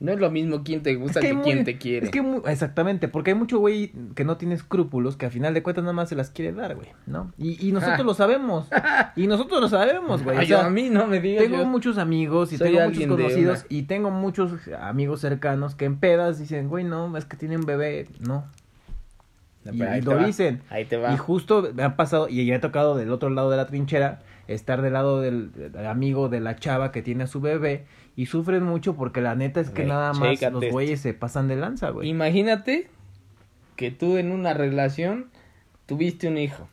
No 0.00 0.12
es 0.12 0.18
lo 0.18 0.30
mismo 0.30 0.62
quién 0.64 0.82
te 0.82 0.94
gusta 0.94 1.20
es 1.20 1.24
que, 1.26 1.30
hay 1.32 1.36
quién 1.42 1.56
muy- 1.58 1.64
te 1.64 1.76
quiere. 1.76 2.06
Es 2.06 2.10
que 2.10 2.24
exactamente, 2.46 3.06
porque 3.08 3.32
hay 3.32 3.36
mucho 3.36 3.58
güey 3.58 3.92
que 4.14 4.24
no 4.24 4.38
tiene 4.38 4.54
escrúpulos 4.54 5.18
que 5.18 5.26
a 5.26 5.30
final 5.30 5.52
de 5.52 5.62
cuentas 5.62 5.84
nada 5.84 5.92
más 5.92 6.08
se 6.08 6.16
las 6.16 6.30
quiere 6.30 6.52
dar, 6.52 6.74
güey, 6.74 6.88
¿no? 7.06 7.32
Y, 7.36 7.68
y 7.68 7.72
nosotros 7.72 8.00
Ah. 8.00 8.04
lo 8.04 8.14
sabemos. 8.14 8.66
y 9.14 9.26
nosotros 9.26 9.60
lo 9.60 9.68
sabemos, 9.68 10.22
güey. 10.24 10.38
o 10.38 10.42
sea, 10.46 10.64
a 10.66 10.70
mí 10.70 10.88
no 10.88 11.06
me 11.06 11.20
digas. 11.20 11.44
tengo 11.44 11.58
yo- 11.58 11.66
muchos 11.66 11.98
amigos 11.98 12.50
y 12.52 12.56
soy 12.56 12.72
tengo 12.72 12.88
muchos 12.88 13.06
conocidos 13.06 13.66
y 13.68 13.82
tengo 13.82 14.10
muchos 14.10 14.52
amigos 14.80 15.20
cercanos 15.20 15.74
que 15.74 15.84
en 15.84 15.98
pedas 15.98 16.38
dicen, 16.38 16.68
güey, 16.68 16.84
no, 16.84 17.14
es 17.18 17.26
que 17.26 17.36
tiene 17.36 17.56
un 17.56 17.66
bebé, 17.66 18.08
no. 18.20 18.46
No, 19.64 19.72
y- 19.96 20.00
lo 20.00 20.16
va. 20.16 20.24
dicen. 20.24 20.62
Ahí 20.70 20.86
te 20.86 20.96
va. 20.96 21.12
Y 21.12 21.18
justo 21.18 21.68
me 21.74 21.82
ha 21.82 21.94
pasado, 21.96 22.28
y 22.30 22.46
ya 22.46 22.54
he 22.54 22.58
tocado 22.58 22.96
del 22.96 23.12
otro 23.12 23.28
lado 23.28 23.50
de 23.50 23.58
la 23.58 23.66
trinchera, 23.66 24.20
estar 24.48 24.80
del 24.80 24.94
lado 24.94 25.20
del, 25.20 25.52
del 25.52 25.86
amigo 25.86 26.30
de 26.30 26.40
la 26.40 26.56
chava 26.56 26.90
que 26.90 27.02
tiene 27.02 27.24
a 27.24 27.26
su 27.26 27.40
bebé 27.42 27.84
y 28.16 28.26
sufren 28.26 28.62
mucho 28.64 28.94
porque 28.96 29.20
la 29.20 29.34
neta 29.34 29.60
es 29.60 29.70
que 29.70 29.82
Güey, 29.82 29.88
nada 29.88 30.12
más 30.12 30.40
los 30.42 30.62
esto. 30.62 30.72
güeyes 30.72 31.00
se 31.00 31.14
pasan 31.14 31.48
de 31.48 31.56
lanza, 31.56 31.90
güey. 31.90 32.08
Imagínate 32.08 32.88
que 33.76 33.90
tú 33.90 34.16
en 34.18 34.30
una 34.32 34.52
relación 34.54 35.26
tuviste 35.86 36.28
un 36.28 36.38
hijo 36.38 36.68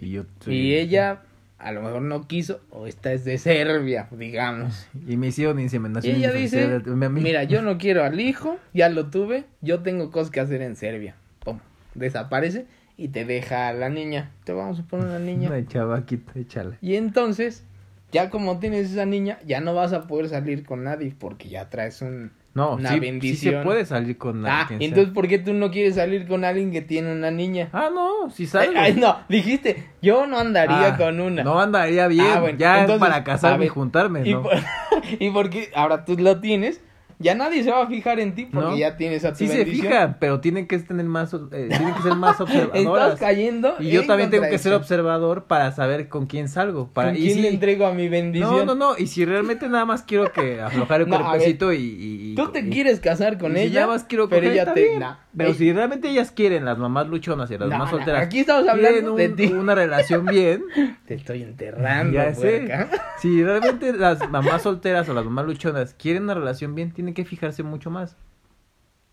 Y, 0.00 0.10
yo 0.10 0.24
soy- 0.40 0.54
y 0.56 0.74
ella 0.76 1.22
a 1.58 1.72
lo 1.72 1.82
mejor 1.82 2.00
no 2.02 2.26
quiso 2.26 2.60
o 2.70 2.86
esta 2.86 3.12
es 3.12 3.24
de 3.24 3.36
Serbia, 3.38 4.08
digamos. 4.10 4.88
Y 5.06 5.16
me 5.18 5.28
hicieron 5.28 5.60
Y 5.60 5.64
inseminación. 5.64 6.16
ella 6.16 6.32
dice, 6.32 6.80
mira, 7.10 7.44
yo 7.44 7.60
no 7.62 7.76
quiero 7.78 8.02
al 8.02 8.18
hijo, 8.18 8.56
ya 8.72 8.88
lo 8.88 9.10
tuve, 9.10 9.44
yo 9.60 9.80
tengo 9.80 10.10
cosas 10.10 10.30
que 10.30 10.40
hacer 10.40 10.62
en 10.62 10.74
Serbia. 10.76 11.14
Pum, 11.44 11.58
desaparece 11.94 12.64
y 12.96 13.08
te 13.08 13.24
deja 13.26 13.68
a 13.68 13.72
la 13.74 13.90
niña. 13.90 14.30
Te 14.44 14.52
vamos 14.54 14.80
a 14.80 14.82
poner 14.84 15.06
una 15.06 15.18
niña. 15.18 15.48
Una 15.50 15.66
chavaquita, 15.66 16.32
échale. 16.38 16.78
Y 16.80 16.94
entonces, 16.96 17.64
ya 18.12 18.30
como 18.30 18.58
tienes 18.58 18.90
esa 18.92 19.06
niña, 19.06 19.38
ya 19.46 19.60
no 19.60 19.74
vas 19.74 19.92
a 19.92 20.06
poder 20.06 20.28
salir 20.28 20.64
con 20.64 20.84
nadie 20.84 21.14
porque 21.18 21.48
ya 21.48 21.68
traes 21.70 22.02
un... 22.02 22.32
No, 22.52 22.74
Una 22.74 22.88
sí, 22.88 22.94
sí 22.96 23.00
bendición. 23.00 23.54
se 23.54 23.62
puede 23.62 23.86
salir 23.86 24.18
con 24.18 24.44
Ah, 24.44 24.64
quien 24.66 24.80
sea. 24.80 24.88
entonces 24.88 25.14
¿por 25.14 25.28
qué 25.28 25.38
tú 25.38 25.52
no 25.52 25.70
quieres 25.70 25.94
salir 25.94 26.26
con 26.26 26.44
alguien 26.44 26.72
que 26.72 26.82
tiene 26.82 27.12
una 27.12 27.30
niña? 27.30 27.68
Ah, 27.72 27.90
no, 27.94 28.28
sí 28.30 28.42
Ay, 28.42 28.48
salgo. 28.48 28.72
ay, 28.80 28.94
no, 28.94 29.18
dijiste, 29.28 29.86
yo 30.02 30.26
no 30.26 30.36
andaría 30.40 30.88
Ah, 30.88 30.96
con 30.96 31.20
una. 31.20 31.44
No 31.44 31.60
andaría 31.60 32.08
bien, 32.08 32.26
Ah, 32.28 32.40
bueno, 32.40 32.58
ya 32.58 32.80
entonces, 32.80 32.98
para 33.08 33.22
casarme 33.22 33.66
y 33.66 33.68
juntarme, 33.68 34.22
y, 34.28 34.32
¿no? 34.32 34.42
por- 34.42 34.56
y 35.20 35.30
porque 35.30 35.70
ahora 35.76 36.04
tú 36.04 36.16
lo 36.18 36.40
tienes, 36.40 36.80
ya 37.20 37.34
nadie 37.36 37.62
se 37.62 37.70
va 37.70 37.82
a 37.82 37.86
fijar 37.86 38.18
en 38.18 38.34
ti 38.34 38.46
porque 38.46 38.68
¿No? 38.70 38.76
ya 38.76 38.96
tienes 38.96 39.24
a 39.24 39.30
tu 39.30 39.36
Sí 39.36 39.46
se 39.46 39.58
bendición. 39.58 39.86
fijan, 39.86 40.16
pero 40.18 40.40
tienen 40.40 40.66
que 40.66 40.78
tener 40.80 41.04
más, 41.06 41.32
eh, 41.34 41.38
tienen 41.68 41.94
que 41.94 42.02
ser 42.02 42.14
más 42.16 42.32
Estás 42.40 42.48
observadoras. 42.48 43.20
cayendo. 43.20 43.74
Y 43.78 43.90
yo 43.90 44.06
también 44.06 44.30
tengo 44.30 44.48
que 44.48 44.58
ser 44.58 44.72
observador 44.72 45.44
para 45.44 45.70
saber 45.72 46.08
con 46.08 46.26
quién 46.26 46.48
salgo. 46.48 46.88
Para, 46.92 47.10
¿Con 47.12 47.18
quién 47.20 47.34
si- 47.34 47.42
le 47.42 47.48
entrego 47.50 47.86
a 47.86 47.92
mi 47.92 48.08
bendición? 48.08 48.50
No, 48.50 48.64
no, 48.64 48.74
no. 48.74 48.98
Y 48.98 49.06
si 49.06 49.24
realmente 49.24 49.68
nada 49.68 49.84
más 49.84 50.02
quiero 50.02 50.32
que 50.32 50.60
aflojar 50.60 51.02
el 51.02 51.08
No, 51.10 51.22
cuerpecito 51.22 51.72
y, 51.72 51.76
y- 51.78 52.34
Tú 52.34 52.48
te 52.50 52.60
y- 52.60 52.70
quieres 52.70 52.98
casar 53.00 53.38
con 53.38 53.52
y 53.52 53.56
si 53.56 53.60
ella, 53.66 53.80
ya 53.82 53.86
más 53.86 54.04
quiero 54.04 54.28
pero 54.28 54.40
coger, 54.42 54.52
ella 54.52 54.72
te... 54.74 54.98
nah. 54.98 55.14
Pero 55.36 55.50
Ey, 55.50 55.54
si 55.54 55.72
realmente 55.72 56.08
ellas 56.10 56.32
quieren, 56.32 56.64
las 56.64 56.76
mamás 56.78 57.06
luchonas 57.08 57.48
y 57.50 57.58
las 57.58 57.68
No, 57.68 57.74
mamás 57.78 57.92
no, 57.92 57.98
solteras, 57.98 58.22
aquí 58.26 58.40
estamos 58.40 58.64
quieren 58.64 58.86
hablando 58.86 59.14
de 59.14 59.28
ti. 59.28 59.46
una 59.52 59.74
relación 59.76 60.24
bien, 60.26 60.64
Te 61.06 61.14
estoy 61.14 61.42
enterrando, 61.42 62.12
ya 62.14 62.34
sé. 62.34 62.68
Si 63.18 63.42
realmente 63.44 63.92
las 63.92 64.28
mamás 64.30 64.62
solteras 64.62 65.08
o 65.08 65.14
las 65.14 65.24
mamás 65.24 65.46
luchonas 65.46 65.94
quieren 65.94 66.24
una 66.24 66.34
relación 66.34 66.74
bien, 66.74 66.90
tienen 66.92 67.14
que 67.14 67.24
fijarse 67.24 67.62
mucho 67.62 67.90
más. 67.90 68.16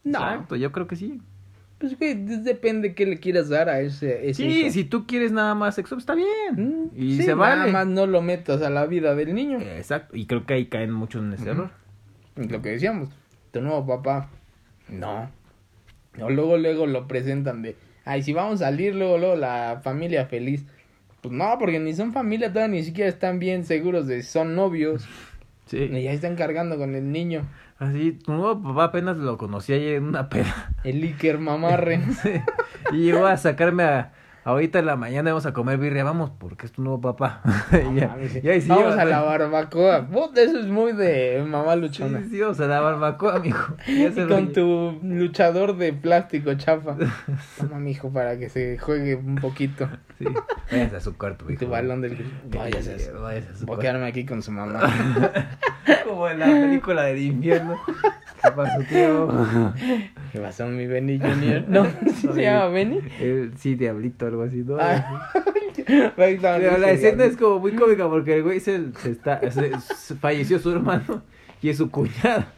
No, 0.04 0.20
Exacto, 0.20 0.56
yo 0.56 0.72
creo 0.72 0.88
que 0.88 0.96
sí. 0.96 1.22
pues 1.78 1.98
güey, 2.00 2.16
depende 2.16 2.96
qué 2.96 3.06
le 3.06 3.20
quieras 3.20 3.50
dar 3.50 3.70
a 3.70 3.82
ese, 3.82 4.30
ese 4.30 4.42
Sí, 4.44 4.62
hijo. 4.62 4.72
si 4.72 4.84
tú 4.86 5.06
quieres 5.06 5.32
nada 5.32 5.54
más 5.54 5.76
sexo, 5.76 5.98
está 5.98 6.16
bien. 6.16 6.56
Mm, 6.56 6.90
Y 6.96 7.18
sí, 7.18 7.24
se 7.24 7.36
nada 7.36 7.58
vale. 7.58 7.72
más 7.72 7.86
no 7.86 8.08
lo 8.08 8.22
metas 8.24 8.62
a 8.64 8.70
la 8.72 8.86
vida 8.88 9.14
del 9.14 9.36
niño. 9.36 9.60
Exacto, 9.60 10.16
y 10.18 10.26
creo 10.26 10.46
que 10.48 10.56
ahí 10.56 10.66
caen 10.68 10.92
mucho 10.92 11.20
en 11.20 11.34
ese 11.34 11.50
error. 11.52 11.70
Lo 12.38 12.62
que 12.64 12.70
decíamos, 12.70 13.10
tu 13.52 13.62
nuevo 13.62 13.86
papá. 13.86 14.30
No. 14.90 15.30
No, 16.28 16.30
luego, 16.30 16.58
luego 16.58 16.88
lo 16.88 17.08
presentan 17.08 17.62
de, 17.62 17.76
ay, 18.06 18.24
si 18.24 18.34
vamos 18.34 18.62
a 18.62 18.66
salir, 18.66 18.96
luego, 18.96 19.18
luego 19.18 19.36
la 19.36 19.82
familia 19.84 20.26
feliz. 20.26 20.66
Pues 21.22 21.34
no, 21.34 21.58
porque 21.60 21.80
ni 21.80 21.94
son 21.94 22.14
familia, 22.14 22.52
todavía 22.52 22.76
ni 22.76 22.84
siquiera 22.84 23.10
están 23.10 23.40
bien 23.40 23.66
seguros 23.66 24.08
de 24.08 24.22
si 24.22 24.30
son 24.30 24.56
novios. 24.56 25.08
Sí. 25.68 25.80
Y 25.80 26.04
ya 26.04 26.14
están 26.14 26.38
cargando 26.38 26.78
con 26.78 26.96
el 26.96 27.12
niño. 27.12 27.42
Así, 27.78 28.14
tu 28.14 28.32
nuevo 28.32 28.64
papá 28.64 28.86
apenas 28.86 29.18
lo 29.18 29.38
conocí 29.38 29.74
ayer 29.74 29.96
en 29.96 30.06
una 30.06 30.30
peda. 30.30 30.74
El 30.86 31.04
Iker 31.04 31.40
mamarre. 31.40 32.00
Sí. 32.24 32.42
Y 32.94 33.04
llegó 33.04 33.26
a 33.26 33.36
sacarme 33.36 33.84
a, 33.84 34.14
ahorita 34.48 34.80
en 34.80 34.86
la 34.86 34.96
mañana 34.96 35.32
vamos 35.32 35.46
a 35.46 35.54
comer 35.54 35.78
birria, 35.78 36.04
vamos, 36.04 36.32
porque 36.38 36.66
es 36.66 36.72
tu 36.72 36.82
nuevo 36.82 37.02
papá. 37.02 37.42
No 37.72 37.94
ya, 37.96 38.16
sí. 38.32 38.62
sí, 38.62 38.68
Vamos 38.70 38.98
a 38.98 39.06
la 39.06 39.22
barbacoa. 39.22 40.08
Puta, 40.08 40.42
eso 40.42 40.60
es 40.60 40.68
muy 40.68 40.94
de 40.94 41.44
mamá 41.48 41.76
luchona. 41.76 42.20
sí, 42.24 42.30
sí, 42.32 42.40
vamos 42.42 42.60
a 42.60 42.68
la 42.68 42.80
barbacoa, 42.80 43.40
mijo. 43.40 43.76
Y 43.88 44.10
con 44.28 44.54
tu 44.54 45.00
luchador 45.04 45.76
de 45.78 45.94
plástico 45.94 46.54
chafa. 46.56 46.96
Toma, 47.58 47.80
mijo, 47.80 48.10
para 48.12 48.38
que 48.38 48.50
se 48.50 48.78
juegue 48.78 49.16
un 49.16 49.36
poquito. 49.36 49.90
Sí, 50.18 50.26
váyase 50.72 50.96
a 50.96 51.00
su 51.02 51.18
cuarto, 51.18 51.46
mijo. 51.46 51.60
tu 51.66 51.70
balón 51.70 52.02
del... 52.02 52.18
Váyase 52.50 52.96
a 52.96 53.00
su- 53.00 53.22
váyase 53.22 53.50
a 53.50 53.56
su 53.56 53.66
Voy 53.66 53.76
a 53.76 53.78
cuarto. 53.78 53.82
quedarme 53.82 54.08
aquí 54.08 54.26
con 54.26 54.42
su 54.42 54.52
mamá. 54.52 54.80
Como 56.08 56.28
en 56.30 56.40
la 56.40 56.46
película 56.48 57.04
del 57.04 57.20
invierno. 57.22 57.76
¿Qué 58.42 58.52
pasó, 58.52 58.80
tío? 58.90 59.74
¿Qué 60.38 60.44
pasó, 60.44 60.68
mi 60.68 60.86
Benny 60.86 61.18
Junior? 61.20 61.64
No, 61.68 61.86
¿sí 62.14 62.28
se 62.32 62.42
llama 62.44 62.68
Benny? 62.68 63.00
El, 63.20 63.54
sí, 63.58 63.74
diablito, 63.74 64.28
algo 64.28 64.44
así, 64.44 64.58
¿no? 64.58 64.78
Ah. 64.80 65.32
Pero 66.16 66.38
la 66.78 66.92
dice, 66.92 66.94
escena 66.94 67.26
es 67.26 67.36
como 67.38 67.58
muy 67.58 67.72
cómica 67.72 68.08
porque 68.08 68.36
el 68.36 68.44
güey 68.44 68.60
se, 68.60 68.92
se 68.94 69.10
está, 69.12 69.40
se- 69.50 69.72
se- 69.80 70.16
falleció 70.16 70.60
su 70.60 70.72
hermano 70.72 71.24
y 71.62 71.70
es 71.70 71.78
su 71.78 71.90
cuñada. 71.90 72.54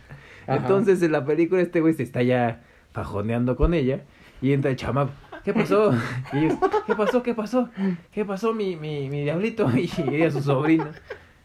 Ajá. 0.45 0.57
Entonces 0.57 1.01
en 1.03 1.13
la 1.13 1.23
película 1.23 1.61
este 1.61 1.79
güey 1.79 1.93
se 1.93 2.03
está 2.03 2.21
ya 2.21 2.63
fajoneando 2.91 3.55
con 3.55 3.73
ella 3.73 4.01
y 4.41 4.51
entra 4.51 4.71
el 4.71 4.75
chamaco. 4.75 5.11
¿Qué 5.45 5.53
pasó? 5.53 5.93
Y 6.33 6.37
ellos, 6.37 6.57
¿qué 6.85 6.95
pasó? 6.95 7.23
¿Qué 7.23 7.33
pasó? 7.33 7.69
¿Qué 8.11 8.25
pasó 8.25 8.53
mi, 8.53 8.75
mi, 8.75 9.09
mi 9.09 9.23
diablito? 9.23 9.69
Y 9.73 9.89
ella 10.15 10.31
su 10.31 10.41
sobrina. 10.41 10.91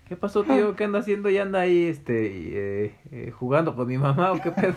¿Qué 0.08 0.16
pasó, 0.16 0.42
tío? 0.42 0.74
¿Qué 0.74 0.82
anda 0.84 0.98
haciendo? 0.98 1.30
¿Ya 1.30 1.42
anda 1.42 1.60
ahí 1.60 1.84
este, 1.84 2.26
eh, 2.86 2.94
eh, 3.12 3.30
jugando 3.30 3.76
con 3.76 3.86
mi 3.86 3.98
mamá 3.98 4.32
o 4.32 4.40
qué 4.40 4.50
pedo? 4.50 4.74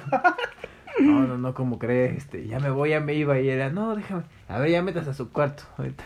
No, 0.99 1.27
no, 1.27 1.37
no, 1.37 1.53
¿cómo 1.53 1.77
crees? 1.79 2.17
Este, 2.17 2.47
ya 2.47 2.59
me 2.59 2.69
voy, 2.69 2.89
ya 2.91 2.99
me 2.99 3.13
iba. 3.13 3.39
Y 3.39 3.49
era, 3.49 3.69
no, 3.69 3.95
déjame. 3.95 4.23
A 4.47 4.59
ver, 4.59 4.69
ya 4.71 4.81
metas 4.81 5.07
a 5.07 5.13
su 5.13 5.31
cuarto. 5.31 5.63
Ahorita. 5.77 6.03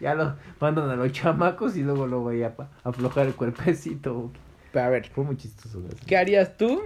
Ya 0.00 0.14
lo 0.14 0.34
mandan 0.60 0.90
a 0.90 0.96
los 0.96 1.12
chamacos 1.12 1.76
y 1.76 1.82
luego 1.82 2.06
lo 2.06 2.20
voy 2.20 2.42
a 2.42 2.52
aflojar 2.82 3.26
el 3.26 3.34
cuerpecito. 3.34 4.32
Pero 4.72 4.84
a 4.84 4.88
ver, 4.88 5.08
Fue 5.14 5.24
muy 5.24 5.36
chistoso. 5.36 5.82
¿qué 6.06 6.16
harías 6.16 6.56
tú? 6.56 6.82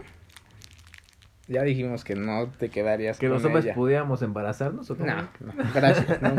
Ya 1.47 1.63
dijimos 1.63 2.05
que 2.05 2.15
no 2.15 2.49
te 2.59 2.69
quedarías 2.69 3.19
Que 3.19 3.27
con 3.27 3.37
los 3.37 3.45
hombres 3.47 3.65
ella. 3.65 3.75
pudiéramos 3.75 4.21
embarazarnos 4.21 4.91
o 4.91 4.97
cómo? 4.99 5.09
No, 5.11 5.23
no, 5.41 5.53
gracias. 5.75 6.21
No, 6.21 6.35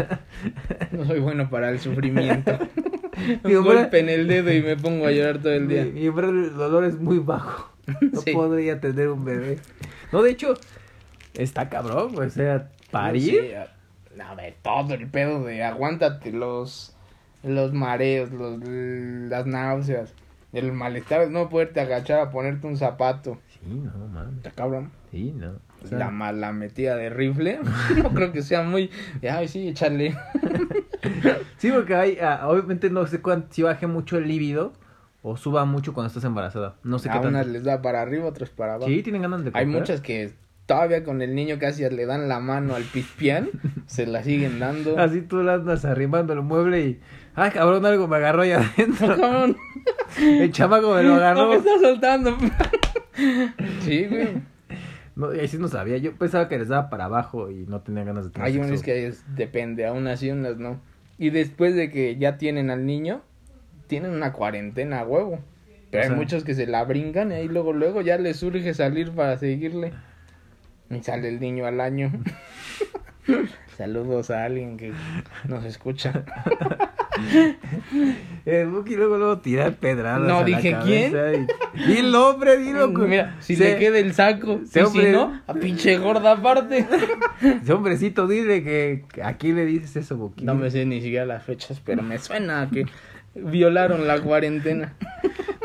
no 0.92 1.06
soy 1.06 1.20
bueno 1.20 1.50
para 1.50 1.72
el 1.72 1.80
sufrimiento. 1.80 2.58
Un 3.44 3.64
golpe 3.64 4.00
en 4.00 4.10
el 4.10 4.28
dedo 4.28 4.54
y 4.54 4.62
me 4.62 4.78
pongo 4.78 5.08
a 5.08 5.12
llorar 5.12 5.40
todo 5.40 5.52
el 5.54 5.66
Mi, 5.66 5.74
día. 5.74 5.86
mi 5.86 6.02
del 6.02 6.54
dolor 6.56 6.84
es 6.86 7.00
muy 7.00 7.18
bajo. 7.20 7.74
No 8.14 8.22
Sí. 8.22 8.32
podría 8.34 8.80
tener 8.80 9.10
un 9.10 9.26
bebé. 9.26 9.58
No, 10.12 10.22
de 10.22 10.30
hecho, 10.30 10.54
está 11.42 11.70
cabrón. 11.70 12.18
O 12.18 12.30
sea, 12.30 12.70
parir. 12.92 13.42
Sí, 13.42 13.54
a- 13.54 14.36
ver, 14.36 14.56
todo 14.62 14.94
el 14.94 15.08
pedo 15.08 15.44
de 15.44 15.64
aguántate 15.64 16.32
los, 16.32 16.96
los 17.44 17.74
mareos, 17.74 18.32
los, 18.32 18.60
las 18.68 19.46
náuseas, 19.46 20.14
el 20.54 20.72
malestar 20.72 21.22
de 21.22 21.30
no 21.30 21.50
poderte 21.50 21.80
agachar 21.80 22.20
a 22.20 22.30
ponerte 22.32 22.68
un 22.68 22.78
zapato. 22.78 23.38
Sí, 23.54 23.70
no, 23.70 24.08
man. 24.08 24.34
Está 24.38 24.52
cabrón. 24.52 24.92
Sí, 25.12 25.34
no. 25.36 25.54
O 25.84 25.88
sea, 25.88 25.98
la 25.98 26.12
mala 26.12 26.52
metida 26.52 26.96
de 26.98 27.10
rifle, 27.10 27.60
no 28.04 28.10
creo 28.14 28.34
que 28.34 28.42
sea 28.42 28.64
muy... 28.64 28.90
Ay, 29.30 29.48
sí, 29.48 29.70
échale. 29.70 30.18
Sí, 31.58 31.72
porque 31.72 31.96
hay, 31.96 32.18
ah, 32.22 32.48
obviamente 32.48 32.90
no 32.90 33.06
sé 33.08 33.22
cuánto, 33.22 33.54
si 33.54 33.64
baje 33.64 33.88
mucho 33.88 34.18
el 34.18 34.28
líbido 34.28 34.74
o 35.22 35.36
suba 35.38 35.66
mucho 35.66 35.94
cuando 35.94 36.08
estás 36.08 36.24
embarazada. 36.24 36.76
No 36.84 37.00
sé 37.00 37.10
qué 37.10 37.18
unas 37.18 37.34
tanto. 37.34 37.50
les 37.50 37.64
da 37.64 37.82
para 37.82 38.02
arriba, 38.02 38.26
otras 38.26 38.50
para 38.50 38.76
abajo. 38.76 38.90
Sí, 38.90 39.04
tienen 39.04 39.22
ganas 39.22 39.44
de 39.44 39.52
Hay 39.54 39.66
muchas 39.66 40.02
que 40.02 40.34
todavía 40.70 41.04
con 41.04 41.22
el 41.22 41.36
niño 41.36 41.58
casi 41.60 41.88
le 41.90 42.06
dan 42.06 42.30
la 42.30 42.40
mano 42.40 42.76
al 42.76 42.84
pispián, 42.84 43.50
se 43.88 44.06
la 44.08 44.24
siguen 44.24 44.60
dando. 44.60 44.98
Así 44.98 45.22
tú 45.22 45.44
la 45.44 45.56
andas 45.56 45.84
arrimando 45.84 46.32
el 46.34 46.42
mueble 46.44 46.80
y. 46.86 47.00
Ay, 47.36 47.52
cabrón, 47.52 47.86
algo 47.86 48.08
me 48.08 48.18
agarró 48.18 48.42
ahí 48.44 48.52
No, 48.52 48.58
adentro. 48.60 49.08
cabrón, 49.20 49.58
El 50.18 50.52
chamaco 50.52 50.94
me 50.96 51.04
lo 51.04 51.10
no 51.10 51.16
agarró. 51.16 51.50
me 51.50 51.56
está 51.56 51.72
soltando. 51.82 52.38
sí, 53.82 54.06
güey. 54.06 54.28
No, 55.16 55.34
y 55.34 55.40
ahí 55.40 55.48
sí 55.48 55.58
no 55.58 55.68
sabía. 55.68 55.98
Yo 55.98 56.14
pensaba 56.16 56.48
que 56.48 56.58
les 56.58 56.70
daba 56.70 56.90
para 56.90 57.06
abajo 57.06 57.50
y 57.52 57.66
no 57.68 57.82
tenía 57.82 58.04
ganas 58.04 58.26
de 58.26 58.32
tener 58.32 58.46
Hay 58.48 58.54
sexo. 58.54 58.68
unas 58.70 58.84
que 58.84 59.08
es- 59.08 59.26
depende, 59.36 59.86
aún 59.86 60.08
así 60.08 60.32
unas 60.32 60.58
no. 60.58 60.80
Y 61.18 61.32
después 61.32 61.76
de 61.76 61.90
que 61.92 62.16
ya 62.18 62.38
tienen 62.38 62.70
al 62.70 62.86
niño, 62.86 63.22
tienen 63.88 64.12
una 64.12 64.32
cuarentena 64.34 65.02
a 65.02 65.04
huevo. 65.06 65.40
Pero 65.92 66.02
O 66.02 66.04
hay 66.04 66.10
sea- 66.10 66.18
muchos 66.18 66.44
que 66.44 66.54
se 66.54 66.68
la 66.68 66.84
brincan 66.86 67.32
y 67.32 67.36
ahí 67.36 67.48
luego, 67.48 67.74
luego 67.74 68.02
ya 68.02 68.18
les 68.18 68.38
surge 68.38 68.74
salir 68.74 69.12
para 69.12 69.38
seguirle. 69.38 69.92
Y 70.90 71.04
sale 71.04 71.30
el 71.30 71.40
niño 71.40 71.66
al 71.66 71.80
año. 71.82 72.12
Saludos 73.78 74.30
a 74.32 74.44
alguien 74.46 74.76
que 74.76 74.92
nos 75.48 75.64
escucha. 75.64 76.26
El 78.46 78.68
Buki 78.70 78.96
luego, 78.96 79.18
luego 79.18 79.38
tirar 79.40 79.74
pedradas. 79.76 80.22
No 80.28 80.38
a 80.38 80.42
la 80.42 80.46
dije 80.46 80.72
cabeza 80.72 81.34
y- 81.34 81.48
Dilo, 81.88 82.30
hombre, 82.30 82.58
dilo. 82.58 82.88
Mira, 82.90 83.36
si 83.40 83.56
Se- 83.56 83.74
le 83.74 83.78
queda 83.80 84.00
el 84.00 84.14
saco, 84.14 84.62
se 84.66 84.80
y 84.80 84.84
hombre- 84.84 85.06
si 85.06 85.12
no, 85.12 85.42
a 85.48 85.54
pinche 85.54 85.98
gorda 85.98 86.32
aparte. 86.34 86.86
ese 87.62 87.74
hombrecito, 87.74 88.28
dile 88.28 88.64
que 88.64 89.04
que 89.14 89.22
a 89.24 89.38
quién 89.38 89.56
le 89.56 89.66
dices 89.66 89.96
eso, 89.96 90.18
Buki. 90.18 90.44
No 90.44 90.56
me 90.56 90.72
sé 90.72 90.86
ni 90.86 91.02
siquiera 91.02 91.26
las 91.26 91.44
fechas, 91.44 91.82
pero 91.86 92.02
me 92.02 92.18
suena 92.20 92.70
que 92.72 92.86
violaron 93.36 94.08
la 94.08 94.20
cuarentena. 94.22 94.94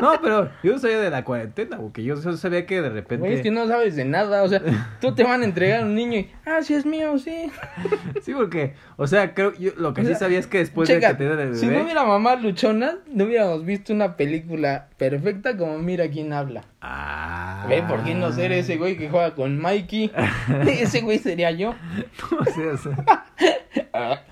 No, 0.04 0.20
pero 0.20 0.50
yo 0.62 0.72
no 0.72 0.78
sabía 0.78 1.00
de 1.00 1.08
la 1.08 1.24
cuarentena, 1.24 1.78
porque 1.78 2.04
yo 2.04 2.16
sabía 2.16 2.66
que 2.66 2.82
de 2.82 2.90
repente. 2.90 3.26
Güey, 3.26 3.34
es 3.34 3.40
que 3.40 3.50
no 3.50 3.66
sabes 3.66 3.96
de 3.96 4.04
nada, 4.04 4.42
o 4.42 4.48
sea, 4.48 4.60
tú 5.00 5.14
te 5.14 5.24
van 5.24 5.40
a 5.40 5.44
entregar 5.46 5.82
un 5.82 5.94
niño 5.94 6.18
y, 6.18 6.30
ah, 6.44 6.58
sí 6.62 6.74
es 6.74 6.84
mío, 6.84 7.18
sí. 7.18 7.50
Sí, 8.22 8.34
porque, 8.34 8.74
o 8.96 9.06
sea, 9.06 9.32
creo, 9.32 9.54
yo 9.54 9.72
lo 9.78 9.94
que 9.94 10.02
O 10.02 10.04
sí 10.04 10.14
sabía 10.14 10.38
es 10.38 10.46
que 10.46 10.58
después 10.58 10.88
Checa, 10.88 11.08
de 11.08 11.12
que 11.14 11.18
te 11.18 11.24
den 11.24 11.38
el 11.38 11.46
bebé. 11.46 11.58
si 11.58 11.66
no 11.66 11.82
hubiera 11.82 12.04
mamá 12.04 12.36
luchona, 12.36 12.98
no 13.06 13.24
hubiéramos 13.24 13.64
visto 13.64 13.94
una 13.94 14.16
película 14.16 14.88
perfecta 14.98 15.56
como 15.56 15.78
Mira 15.78 16.08
quién 16.08 16.34
habla. 16.34 16.64
Ah. 16.82 17.64
Ve, 17.66 17.82
¿por 17.82 18.04
qué 18.04 18.14
no 18.14 18.30
ser 18.30 18.52
ese 18.52 18.76
güey 18.76 18.98
que 18.98 19.08
juega 19.08 19.34
con 19.34 19.58
Mikey? 19.58 20.12
ese 20.68 21.00
güey 21.00 21.18
sería 21.18 21.50
yo. 21.50 21.74
No 22.30 22.44
sé, 22.44 22.68
o 22.68 22.76
sea, 22.76 24.22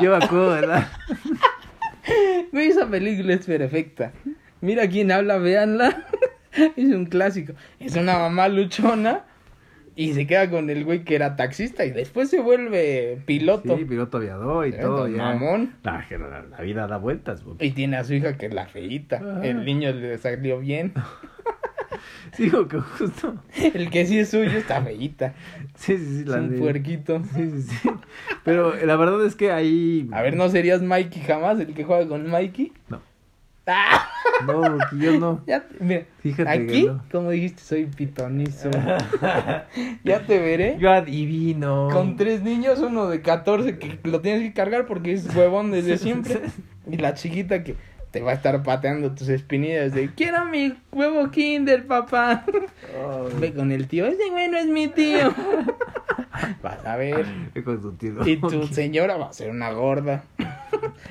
yo 0.00 0.16
me 0.16 0.24
acuerdo, 0.24 0.50
¿verdad? 0.50 0.88
Güey, 2.52 2.68
esa 2.68 2.86
película 2.86 3.34
es 3.34 3.44
perfecta. 3.44 4.12
Mira 4.60 4.88
quién 4.88 5.10
habla, 5.12 5.38
véanla. 5.38 6.06
es 6.76 6.88
un 6.94 7.06
clásico. 7.06 7.54
Es 7.78 7.96
una 7.96 8.18
mamá 8.18 8.48
luchona 8.48 9.24
y 9.96 10.14
se 10.14 10.26
queda 10.26 10.48
con 10.50 10.70
el 10.70 10.84
güey 10.84 11.04
que 11.04 11.14
era 11.14 11.36
taxista 11.36 11.84
y 11.84 11.90
después 11.90 12.30
se 12.30 12.40
vuelve 12.40 13.20
piloto. 13.26 13.76
Sí, 13.76 13.84
piloto 13.84 14.18
aviador 14.18 14.66
y 14.66 14.70
Eh, 14.70 14.78
todo, 14.80 15.08
ya. 15.08 15.16
mamón. 15.18 15.74
La, 15.82 16.04
la, 16.10 16.42
la 16.42 16.60
vida 16.60 16.86
da 16.86 16.96
vueltas, 16.98 17.42
Buki. 17.44 17.64
Y 17.66 17.70
tiene 17.72 17.96
a 17.96 18.04
su 18.04 18.14
hija 18.14 18.36
que 18.36 18.46
es 18.46 18.54
la 18.54 18.66
feíta. 18.66 19.20
Ah. 19.22 19.40
El 19.42 19.64
niño 19.64 19.92
le 19.92 20.16
salió 20.18 20.58
bien. 20.60 20.92
Sí, 22.32 22.48
que 22.50 22.78
justo. 22.78 23.34
El 23.74 23.90
que 23.90 24.06
sí 24.06 24.20
es 24.20 24.30
suyo 24.30 24.56
está 24.56 24.80
feíta. 24.82 25.34
Sí, 25.74 25.98
sí, 25.98 26.04
sí, 26.06 26.20
Es 26.20 26.26
la 26.28 26.36
un 26.38 26.50
de- 26.50 26.58
puerquito. 26.58 27.20
Sí, 27.34 27.50
sí, 27.50 27.62
sí. 27.62 27.90
Pero 28.44 28.74
la 28.86 28.96
verdad 28.96 29.24
es 29.26 29.34
que 29.34 29.50
ahí. 29.50 30.08
A 30.12 30.22
ver, 30.22 30.36
¿no 30.36 30.48
serías 30.48 30.80
Mikey 30.80 31.22
jamás 31.22 31.58
el 31.58 31.74
que 31.74 31.82
juega 31.84 32.06
con 32.08 32.30
Mikey? 32.30 32.72
No. 32.88 33.02
¡Ah! 33.70 34.06
No, 34.46 34.78
yo 34.96 35.18
no. 35.20 35.42
Ya, 35.46 35.60
te- 35.60 35.84
mira, 35.84 36.04
Fíjate 36.20 36.48
aquí, 36.48 36.84
no. 36.86 37.02
como 37.12 37.28
dijiste, 37.30 37.62
soy 37.62 37.84
pitonizo. 37.84 38.70
ya 40.04 40.20
te 40.26 40.38
veré. 40.38 40.76
Yo 40.78 40.90
adivino. 40.90 41.88
Con 41.92 42.16
tres 42.16 42.40
niños, 42.42 42.78
uno 42.78 43.08
de 43.08 43.20
14 43.20 43.78
que 43.78 43.98
lo 44.04 44.22
tienes 44.22 44.40
que 44.42 44.54
cargar 44.54 44.86
porque 44.86 45.12
es 45.12 45.34
huevón 45.36 45.70
desde 45.70 45.98
siempre. 45.98 46.40
Y 46.90 46.96
la 46.96 47.12
chiquita 47.14 47.62
que 47.62 47.76
te 48.12 48.22
va 48.22 48.30
a 48.30 48.34
estar 48.34 48.62
pateando 48.62 49.12
tus 49.14 49.28
espinillas 49.28 49.92
de 49.92 50.08
quiero 50.14 50.46
mi 50.46 50.74
huevo 50.90 51.30
kinder, 51.30 51.86
papá. 51.86 52.44
Ve 53.38 53.52
con 53.52 53.72
el 53.72 53.88
tío, 53.88 54.06
ese 54.06 54.30
güey 54.30 54.48
no 54.48 54.56
es 54.56 54.66
mi 54.68 54.88
tío. 54.88 55.34
Vas 56.62 56.84
a 56.86 56.96
ver. 56.96 57.26
con 57.62 57.80
tu 57.80 57.92
tío. 57.92 58.26
Y 58.26 58.36
tu 58.38 58.66
señora 58.68 59.16
va 59.18 59.28
a 59.28 59.32
ser 59.34 59.50
una 59.50 59.70
gorda. 59.72 60.24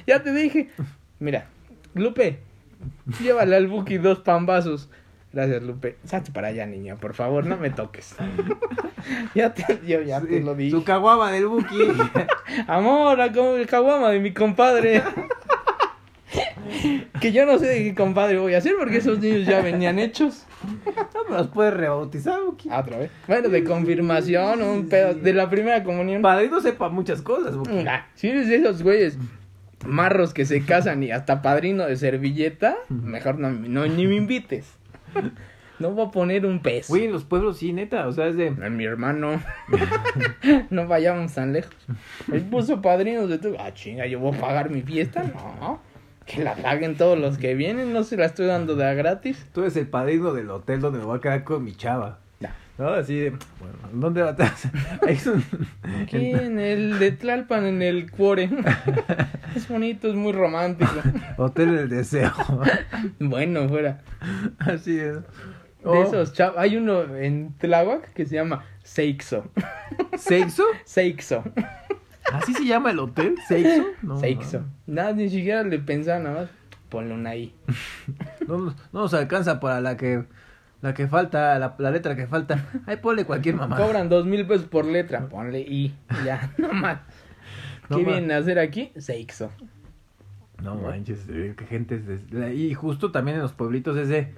ya 0.08 0.24
te 0.24 0.34
dije. 0.34 0.70
Mira, 1.20 1.46
Lupe, 1.94 2.40
llévale 3.22 3.56
al 3.56 3.68
Buki 3.68 3.98
dos 3.98 4.20
pambazos. 4.20 4.90
Gracias, 5.32 5.62
Lupe. 5.62 5.98
Salte 6.06 6.32
para 6.32 6.48
allá, 6.48 6.66
niña, 6.66 6.96
por 6.96 7.14
favor, 7.14 7.46
no 7.46 7.56
me 7.58 7.70
toques. 7.70 8.16
ya 9.36 9.54
te, 9.54 9.64
yo 9.86 10.02
ya 10.02 10.22
te 10.22 10.40
lo 10.40 10.56
dije. 10.56 10.72
Su 10.72 10.84
caguama 10.84 11.32
del 11.32 11.48
Buki. 11.48 11.78
Amor, 12.68 13.20
el 13.20 13.68
caguama 13.68 14.10
de 14.10 14.20
mi 14.20 14.34
compadre. 14.34 15.04
que 17.22 17.32
yo 17.32 17.46
no 17.46 17.60
sé 17.60 17.68
de 17.68 17.84
qué 17.84 17.96
compadre 17.96 18.40
voy 18.40 18.56
a 18.56 18.58
hacer 18.58 18.74
porque 18.78 18.98
esos 18.98 19.20
niños 19.20 19.46
ya 19.46 19.62
venían 19.62 20.00
hechos. 20.00 20.46
No 21.14 21.30
me 21.30 21.38
los 21.38 21.48
puedes 21.48 21.76
rebautizar, 21.76 22.42
Buki. 22.44 22.70
Ah, 22.72 22.80
otra 22.80 22.98
vez. 22.98 23.12
Bueno, 23.28 23.50
de 23.50 23.64
confirmación, 23.64 24.64
un 24.64 24.90
pedo. 24.90 25.14
De 25.14 25.34
la 25.34 25.48
primera 25.50 25.84
comunión. 25.84 26.24
Padrino 26.24 26.60
sepa 26.60 26.90
muchas 26.90 27.22
cosas, 27.22 27.56
Buki. 27.56 27.86
Ah, 27.88 28.08
Si 28.16 28.30
eres 28.30 28.48
de 28.48 28.56
esos 28.56 28.82
güeyes 28.82 29.18
marros 29.86 30.34
que 30.34 30.46
se 30.46 30.64
casan 30.64 31.04
y 31.04 31.12
hasta 31.12 31.42
padrino 31.42 31.86
de 31.86 31.96
servilleta, 31.96 32.76
mejor 32.90 33.40
no, 33.40 33.50
no 33.52 33.88
ni 33.88 34.08
me 34.08 34.16
invites. 34.16 34.78
No 35.80 35.92
voy 35.92 36.08
a 36.08 36.12
poner 36.12 36.46
un 36.46 36.62
peso. 36.62 36.92
Güey, 36.92 37.06
en 37.06 37.14
los 37.14 37.24
pueblos 37.24 37.58
sí, 37.58 37.72
neta, 37.72 38.06
o 38.08 38.12
sea, 38.12 38.28
es 38.28 38.36
de... 38.36 38.50
A 38.50 38.70
mi 38.70 38.84
hermano. 38.84 39.42
no 40.70 40.88
vayamos 40.88 41.34
tan 41.34 41.54
lejos. 41.54 41.74
Él 42.32 42.42
puso 42.42 42.82
padrinos 42.82 43.30
de 43.30 43.38
tu. 43.38 43.56
Ah, 43.58 43.74
chinga, 43.74 44.06
yo 44.06 44.20
voy 44.20 44.36
a 44.36 44.42
pagar 44.42 44.70
mi 44.70 44.82
fiesta. 44.82 45.24
No. 45.24 45.80
Que 46.26 46.44
la 46.44 46.56
paguen 46.56 46.98
todos 46.98 47.18
los 47.18 47.38
que 47.38 47.56
vienen. 47.56 47.94
No 47.94 48.04
se 48.04 48.18
la 48.18 48.26
estoy 48.26 48.48
dando 48.48 48.76
de 48.76 48.86
a 48.86 48.94
gratis. 48.94 49.48
Tú 49.54 49.62
eres 49.62 49.78
el 49.78 49.88
padrino 49.88 50.34
del 50.34 50.50
hotel 50.50 50.82
donde 50.82 51.00
me 51.00 51.06
voy 51.06 51.18
a 51.18 51.22
quedar 51.22 51.46
con 51.46 51.64
mi 51.64 51.74
chava. 51.74 52.20
¿No? 52.80 52.88
Así 52.88 53.16
de... 53.20 53.30
Bueno, 53.30 53.76
¿dónde 53.94 54.22
va 54.22 54.30
a 54.30 54.32
estar? 54.32 54.54
Ahí 55.08 55.16
es 55.16 55.28
un... 55.28 55.44
Aquí 56.02 56.32
en 56.32 56.60
el 56.60 56.98
de 56.98 57.12
Tlalpan, 57.12 57.66
en 57.66 57.82
el 57.82 58.10
Cuore. 58.10 58.50
Es 59.56 59.68
bonito, 59.68 60.08
es 60.08 60.14
muy 60.16 60.32
romántico. 60.32 60.92
Hotel 61.38 61.76
del 61.76 61.90
deseo. 61.90 62.32
Bueno, 63.20 63.68
fuera. 63.68 64.02
Así 64.60 64.98
es. 64.98 65.16
De 65.16 65.24
Oh, 65.84 66.04
esos 66.04 66.34
chavos. 66.34 66.58
Hay 66.58 66.78
uno 66.78 67.16
en 67.16 67.54
Tláhuac 67.58 68.14
que 68.14 68.26
se 68.26 68.36
llama 68.36 68.64
Seixo. 68.84 69.50
¿Sexo? 70.18 70.64
Seixo. 70.86 71.44
¿Así 72.32 72.54
se 72.54 72.66
llama 72.66 72.92
el 72.92 73.00
hotel? 73.00 73.36
¿Sexo? 73.48 73.86
No, 74.04 74.20
Seixo. 74.20 74.64
Nada, 74.86 75.14
ni 75.14 75.30
siquiera 75.30 75.64
le 75.64 75.80
pensaba 75.80 76.20
nada 76.20 76.42
más. 76.42 76.50
Ponle 76.90 77.14
una. 77.16 77.34
No, 78.48 78.58
no, 78.58 78.66
no 78.66 78.76
nos 79.02 79.14
alcanza 79.14 79.60
para 79.60 79.82
la 79.82 79.98
que... 79.98 80.26
La 80.82 80.94
que 80.94 81.08
falta, 81.08 81.60
la, 81.60 81.76
la 81.78 81.92
letra 81.92 82.16
que 82.16 82.26
falta. 82.28 82.66
Ahí 82.86 82.98
ponle 82.98 83.26
cualquier 83.26 83.56
mamá. 83.56 83.76
Cobran 83.78 84.08
dos 84.08 84.26
mil 84.26 84.46
pesos 84.48 84.66
por 84.68 84.86
letra. 84.86 85.28
Ponle 85.28 85.60
I. 85.60 85.94
Ya, 86.26 86.52
no 86.58 86.72
más. 86.74 87.00
No 87.90 87.98
¿Qué 87.98 88.06
vienen 88.06 88.32
a 88.32 88.38
hacer 88.38 88.60
aquí? 88.60 88.92
Seixo. 88.98 89.52
No 90.64 90.76
manches, 90.76 91.26
eh, 91.30 91.54
qué 91.58 91.66
gente 91.66 91.96
es 91.96 92.30
de- 92.30 92.54
Y 92.54 92.74
justo 92.74 93.12
también 93.12 93.38
en 93.38 93.44
los 93.44 93.54
pueblitos 93.54 93.98
es 93.98 94.10
de... 94.10 94.34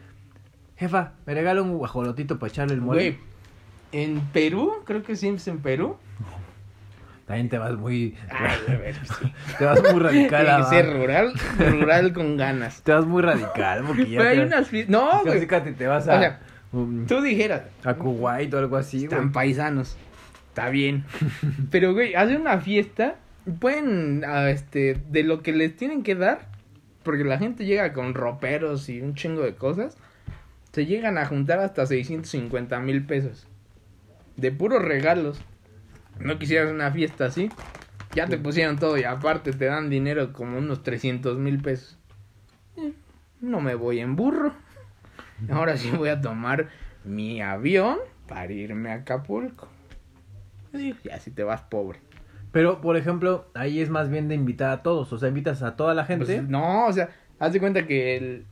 Jefa, 0.78 1.14
me 1.26 1.34
regala 1.34 1.62
un 1.62 1.78
guajolotito 1.78 2.40
para 2.40 2.50
echarle 2.52 2.74
el 2.76 2.82
mole. 2.82 3.02
Güey, 3.02 3.20
en 3.92 4.20
Perú, 4.32 4.72
creo 4.86 5.04
que 5.04 5.16
sí 5.16 5.28
es 5.28 5.48
en 5.48 5.60
Perú. 5.60 5.98
También 7.32 7.48
te 7.48 7.58
vas 7.60 7.78
muy... 7.78 8.14
Ay, 8.30 8.60
a 8.68 8.78
ver, 8.78 8.94
sí. 8.94 9.34
Te 9.58 9.64
vas 9.64 9.82
muy 9.82 10.02
radical. 10.02 10.46
Tiene 10.46 10.58
que 10.58 10.70
ser 10.70 10.94
rural, 10.94 11.34
rural 11.60 12.12
con 12.12 12.36
ganas. 12.36 12.82
Te 12.84 12.92
vas 12.92 13.06
muy 13.06 13.22
radical 13.22 13.86
porque 13.88 14.10
ya 14.10 14.18
Pero 14.20 14.30
hay 14.30 14.40
unas 14.40 14.68
fiestas. 14.68 14.92
No, 14.92 15.24
güey. 15.24 15.48
te 15.48 15.88
vas 15.88 16.10
O 16.10 16.12
a... 16.12 16.20
sea, 16.20 16.40
um, 16.74 17.06
Tú 17.08 17.22
dijeras, 17.22 17.62
a 17.86 17.94
Kuwait 17.94 18.54
o 18.54 18.58
algo 18.58 18.76
así, 18.76 19.06
están 19.06 19.32
paisanos. 19.32 19.96
Está 20.50 20.68
bien. 20.68 21.06
Pero, 21.72 21.94
güey, 21.94 22.16
hacen 22.16 22.42
una 22.42 22.60
fiesta. 22.60 23.16
Pueden, 23.62 24.26
ah, 24.28 24.50
este, 24.50 25.00
de 25.10 25.24
lo 25.24 25.42
que 25.42 25.54
les 25.54 25.78
tienen 25.78 26.04
que 26.04 26.16
dar. 26.16 26.50
Porque 27.04 27.24
la 27.24 27.38
gente 27.38 27.64
llega 27.64 27.94
con 27.94 28.14
roperos 28.14 28.90
y 28.90 29.00
un 29.00 29.16
chingo 29.16 29.44
de 29.44 29.56
cosas. 29.56 29.98
Se 30.74 30.86
llegan 30.86 31.18
a 31.18 31.26
juntar 31.26 31.60
hasta 31.60 31.86
650 31.86 32.78
mil 32.82 33.06
pesos. 33.06 33.48
De 34.36 34.52
puros 34.52 34.82
regalos. 34.82 35.42
No 36.24 36.38
quisieras 36.40 36.72
una 36.72 36.92
fiesta 36.92 37.26
así. 37.26 37.50
Ya 38.14 38.28
te 38.28 38.38
pusieron 38.38 38.78
todo 38.78 38.98
y 38.98 39.04
aparte 39.04 39.54
te 39.54 39.66
dan 39.66 39.90
dinero 39.90 40.34
como 40.34 40.58
unos 40.58 40.84
300 40.84 41.38
mil 41.38 41.62
pesos. 41.62 41.98
Eh, 42.78 42.94
No 43.40 43.62
me 43.62 43.76
voy 43.76 44.00
en 44.00 44.16
burro. 44.16 44.54
Ahora 45.50 45.78
sí 45.78 45.90
voy 45.92 46.10
a 46.10 46.22
tomar 46.22 46.70
mi 47.04 47.42
avión 47.42 47.98
para 48.28 48.52
irme 48.52 48.92
a 48.92 48.96
Acapulco. 48.96 49.68
Y 50.74 50.94
ya 51.04 51.20
si 51.20 51.32
te 51.32 51.44
vas 51.44 51.62
pobre. 51.62 52.00
Pero, 52.52 52.82
por 52.82 52.98
ejemplo, 52.98 53.50
ahí 53.54 53.80
es 53.80 53.90
más 53.90 54.10
bien 54.10 54.28
de 54.28 54.36
invitar 54.36 54.72
a 54.72 54.84
todos. 54.84 55.12
O 55.14 55.18
sea, 55.18 55.30
invitas 55.30 55.64
a 55.64 55.76
toda 55.78 55.94
la 55.94 56.06
gente. 56.06 56.26
Pues, 56.26 56.48
no, 56.50 56.88
o 56.88 56.94
sea, 56.94 57.10
haz 57.40 57.54
de 57.54 57.60
cuenta 57.60 57.88
que 57.88 58.18
el... 58.18 58.46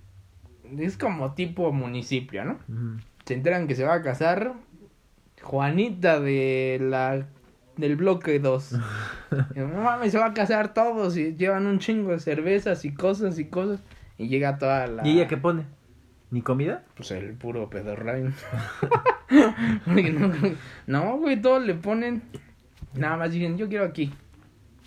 es 0.79 0.97
como 0.97 1.33
tipo 1.33 1.71
municipio, 1.73 2.45
¿no? 2.45 2.59
Se 3.25 3.33
enteran 3.33 3.67
que 3.67 3.75
se 3.75 3.83
va 3.83 3.95
a 3.95 4.01
casar 4.01 4.53
Juanita 5.41 6.19
de 6.19 6.77
la 6.81 7.27
del 7.79 7.95
bloque 7.95 8.39
2. 8.39 8.75
Y, 9.55 9.59
no 9.59 9.67
mames, 9.67 10.11
se 10.11 10.17
va 10.17 10.27
a 10.27 10.33
casar 10.33 10.73
todos 10.73 11.15
y 11.15 11.35
llevan 11.35 11.67
un 11.67 11.77
chingo 11.77 12.11
de 12.11 12.19
cervezas 12.19 12.83
y 12.83 12.93
cosas 12.93 13.37
y 13.37 13.45
cosas. 13.45 13.79
Y 14.17 14.27
llega 14.27 14.57
toda 14.57 14.87
la... 14.87 15.07
¿Y 15.07 15.11
ella 15.11 15.27
qué 15.27 15.37
pone? 15.37 15.65
¿Ni 16.31 16.41
comida? 16.41 16.83
Pues 16.95 17.11
el 17.11 17.33
puro 17.33 17.69
pedorrain. 17.69 18.33
No, 20.87 21.17
güey, 21.17 21.39
todos 21.39 21.63
le 21.63 21.75
ponen. 21.75 22.23
Nada 22.95 23.17
más 23.17 23.31
dicen, 23.31 23.55
yo 23.57 23.69
quiero 23.69 23.85
aquí. 23.85 24.11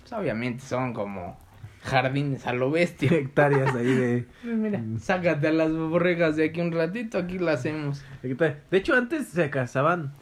Pues 0.00 0.12
obviamente 0.12 0.64
son 0.64 0.92
como 0.92 1.38
jardines 1.82 2.46
a 2.46 2.52
lo 2.52 2.70
bestia. 2.70 3.08
Hectáreas 3.12 3.74
ahí 3.74 3.94
de... 3.94 4.26
Pues 4.42 4.56
mira, 4.56 4.82
sácate 4.98 5.48
a 5.48 5.52
las 5.52 5.72
borregas 5.72 6.36
de 6.36 6.46
aquí 6.46 6.60
un 6.60 6.72
ratito, 6.72 7.18
aquí 7.18 7.38
la 7.38 7.52
hacemos. 7.52 8.04
De 8.22 8.78
hecho, 8.78 8.94
antes 8.94 9.28
se 9.28 9.50
casaban 9.50 10.12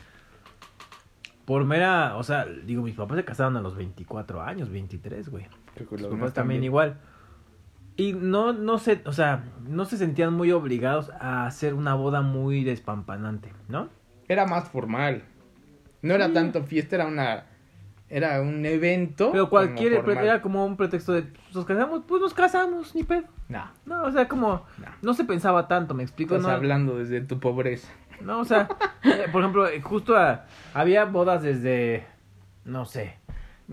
por 1.50 1.64
mera... 1.64 2.14
O 2.16 2.22
sea, 2.22 2.46
digo, 2.46 2.80
mis 2.80 2.94
papás 2.94 3.16
se 3.16 3.24
casaron 3.24 3.56
a 3.56 3.60
los 3.60 3.74
24 3.74 4.40
años, 4.40 4.70
23, 4.70 5.30
güey. 5.30 5.48
Mis 5.90 6.06
papás 6.06 6.32
también 6.32 6.62
igual. 6.62 7.00
Y 7.96 8.12
no, 8.12 8.52
no 8.52 8.78
se, 8.78 9.02
o 9.04 9.12
sea, 9.12 9.42
no 9.66 9.84
se 9.84 9.96
sentían 9.96 10.32
muy 10.32 10.52
obligados 10.52 11.10
a 11.18 11.46
hacer 11.46 11.74
una 11.74 11.94
boda 11.94 12.20
muy 12.20 12.62
despampanante, 12.62 13.52
¿no? 13.66 13.88
Era 14.28 14.46
más 14.46 14.68
formal. 14.68 15.24
No 16.02 16.14
era 16.14 16.32
tanto 16.32 16.62
fiesta, 16.62 16.94
era 16.94 17.06
una. 17.08 17.46
Era 18.08 18.40
un 18.42 18.64
evento. 18.64 19.32
Pero 19.32 19.50
cualquier, 19.50 20.04
como 20.04 20.20
era 20.20 20.40
como 20.42 20.64
un 20.64 20.76
pretexto 20.76 21.14
de, 21.14 21.22
"Pues, 21.22 21.52
nos 21.52 21.64
casamos, 21.64 22.02
pues 22.06 22.22
nos 22.22 22.32
casamos, 22.32 22.94
ni 22.94 23.02
pedo. 23.02 23.24
No, 23.48 23.64
No, 23.86 24.02
o 24.04 24.12
sea, 24.12 24.28
como, 24.28 24.66
no. 24.78 24.86
no 25.02 25.14
se 25.14 25.24
pensaba 25.24 25.66
tanto, 25.66 25.94
me 25.94 26.04
explico, 26.04 26.36
Estás 26.36 26.48
¿no? 26.48 26.54
hablando 26.56 26.96
desde 26.96 27.22
tu 27.22 27.40
pobreza. 27.40 27.88
No, 28.20 28.40
o 28.40 28.44
sea, 28.44 28.68
eh, 29.04 29.26
por 29.32 29.40
ejemplo, 29.42 29.68
eh, 29.68 29.80
justo 29.80 30.16
a- 30.16 30.44
había 30.74 31.04
bodas 31.06 31.42
desde, 31.42 32.04
no 32.64 32.84
sé, 32.84 33.14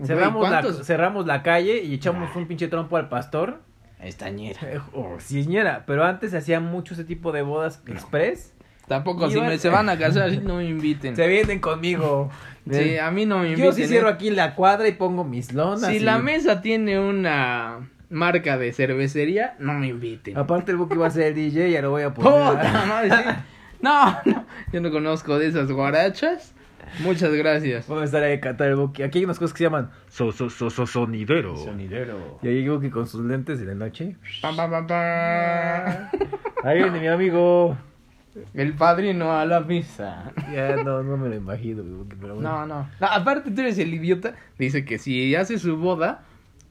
cerramos 0.04 0.48
la, 0.50 0.62
cerramos 0.84 1.26
la 1.26 1.42
calle 1.42 1.82
y 1.82 1.94
echamos 1.94 2.34
un 2.36 2.46
pinche 2.46 2.68
trompo 2.68 2.96
al 2.96 3.08
pastor. 3.08 3.60
Estañera. 4.00 4.60
Eh, 4.62 4.80
O 4.92 5.18
ciñera, 5.20 5.84
pero 5.86 6.04
antes 6.04 6.30
se 6.30 6.36
hacía 6.38 6.60
mucho 6.60 6.94
ese 6.94 7.04
tipo 7.04 7.32
de 7.32 7.42
bodas 7.42 7.82
express. 7.86 8.54
Tampoco, 8.86 9.26
Y 9.26 9.30
si 9.30 9.36
bueno. 9.36 9.50
me, 9.50 9.58
se 9.58 9.68
van 9.68 9.88
a 9.90 9.98
casar, 9.98 10.30
no 10.42 10.56
me 10.56 10.64
inviten. 10.66 11.14
Se 11.16 11.26
vienen 11.26 11.58
conmigo. 11.60 12.30
Sí, 12.70 12.96
a 12.98 13.10
mí 13.10 13.26
no 13.26 13.38
me 13.40 13.48
inviten. 13.48 13.64
Yo 13.66 13.72
sí 13.72 13.86
cierro 13.86 14.08
aquí 14.08 14.30
la 14.30 14.54
cuadra 14.54 14.86
y 14.88 14.92
pongo 14.92 15.24
mis 15.24 15.52
lonas. 15.52 15.90
Si 15.90 15.96
y- 15.96 16.00
la 16.00 16.18
mesa 16.18 16.60
tiene 16.62 16.98
una 17.00 17.88
marca 18.08 18.56
de 18.56 18.72
cervecería, 18.72 19.56
no 19.58 19.74
me 19.74 19.88
inviten. 19.88 20.38
Aparte 20.38 20.70
el 20.72 20.78
Buki 20.78 20.96
va 20.96 21.08
a 21.08 21.10
ser 21.10 21.24
el 21.24 21.34
DJ, 21.34 21.70
ya 21.72 21.82
lo 21.82 21.90
voy 21.90 22.02
a 22.02 22.14
poner. 22.14 22.32
¡Puta 22.56 22.84
madre! 22.86 23.10
No, 23.80 24.18
no, 24.24 24.44
yo 24.72 24.80
no 24.80 24.90
conozco 24.90 25.38
de 25.38 25.46
esas 25.48 25.70
guarachas. 25.70 26.54
Muchas 27.00 27.32
gracias. 27.34 27.86
Vamos 27.86 28.02
a 28.02 28.04
estar 28.06 28.22
ahí 28.22 28.32
a 28.34 28.40
cantar 28.40 28.68
el 28.68 28.76
Buki. 28.76 29.02
Aquí 29.02 29.18
hay 29.18 29.24
unas 29.24 29.38
cosas 29.38 29.52
que 29.52 29.58
se 29.58 29.64
llaman 29.64 29.90
so, 30.08 30.32
so, 30.32 30.48
so, 30.48 30.70
so- 30.70 30.86
sonidero. 30.86 31.56
Sonidero. 31.56 32.38
Y 32.42 32.48
ahí 32.48 32.64
el 32.64 32.70
Buki 32.70 32.88
con 32.90 33.06
sus 33.06 33.24
lentes 33.24 33.60
de 33.60 33.66
la 33.66 33.74
noche. 33.74 34.16
Pam, 34.40 34.56
pam, 34.56 34.70
pam, 34.70 34.86
pam. 34.86 36.08
Ahí 36.64 36.78
viene 36.82 36.98
mi 37.00 37.06
amigo. 37.08 37.76
El 38.54 38.74
padrino 38.74 39.36
a 39.36 39.44
la 39.44 39.60
misa. 39.60 40.32
Ya 40.52 40.76
no, 40.82 41.02
no 41.02 41.16
me 41.16 41.28
lo 41.28 41.34
imagino, 41.34 41.82
pero 42.20 42.34
bueno. 42.36 42.50
No, 42.50 42.66
no, 42.66 42.88
no. 43.00 43.06
Aparte, 43.06 43.50
tú 43.50 43.60
eres 43.60 43.78
el 43.78 43.92
idiota. 43.92 44.34
Dice 44.58 44.84
que 44.84 44.98
si 44.98 45.34
hace 45.34 45.58
su 45.58 45.76
boda, 45.76 46.22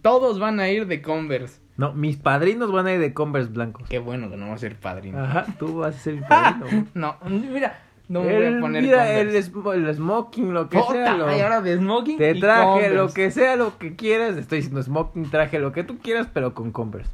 todos 0.01 0.39
van 0.39 0.59
a 0.59 0.69
ir 0.69 0.87
de 0.87 1.01
Converse. 1.01 1.59
No, 1.77 1.93
mis 1.93 2.17
padrinos 2.17 2.71
van 2.71 2.87
a 2.87 2.93
ir 2.93 2.99
de 2.99 3.13
Converse 3.13 3.51
blancos. 3.51 3.87
Qué 3.87 3.99
bueno 3.99 4.29
que 4.29 4.37
no 4.37 4.47
va 4.49 4.55
a 4.55 4.57
ser 4.57 4.75
padrino. 4.75 5.19
Ajá, 5.23 5.45
tú 5.59 5.77
vas 5.77 5.95
a 5.95 5.99
ser 5.99 6.15
mi 6.15 6.21
padrino. 6.27 6.87
No, 6.95 7.17
mira, 7.29 7.79
no 8.09 8.21
me 8.21 8.33
voy 8.35 8.45
El- 8.45 8.57
a 8.57 8.59
poner 8.61 8.81
mira, 8.83 9.19
el, 9.19 9.43
smoking, 9.43 10.53
lo 10.53 10.69
que 10.69 10.79
Puta, 10.79 10.91
sea. 10.93 11.13
Lo... 11.13 11.27
ahora 11.29 11.61
de 11.61 11.77
smoking 11.77 12.17
Te 12.17 12.33
traje 12.35 12.63
Converse. 12.63 12.95
lo 12.95 13.07
que 13.13 13.31
sea, 13.31 13.55
lo 13.55 13.77
que 13.77 13.95
quieras. 13.95 14.37
Estoy 14.37 14.57
diciendo 14.59 14.81
smoking, 14.81 15.29
traje 15.29 15.59
lo 15.59 15.71
que 15.71 15.83
tú 15.83 15.99
quieras, 15.99 16.27
pero 16.33 16.53
con 16.55 16.71
Converse. 16.71 17.11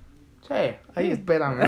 Sí, 0.47 0.53
ahí 0.95 1.11
espérame. 1.11 1.59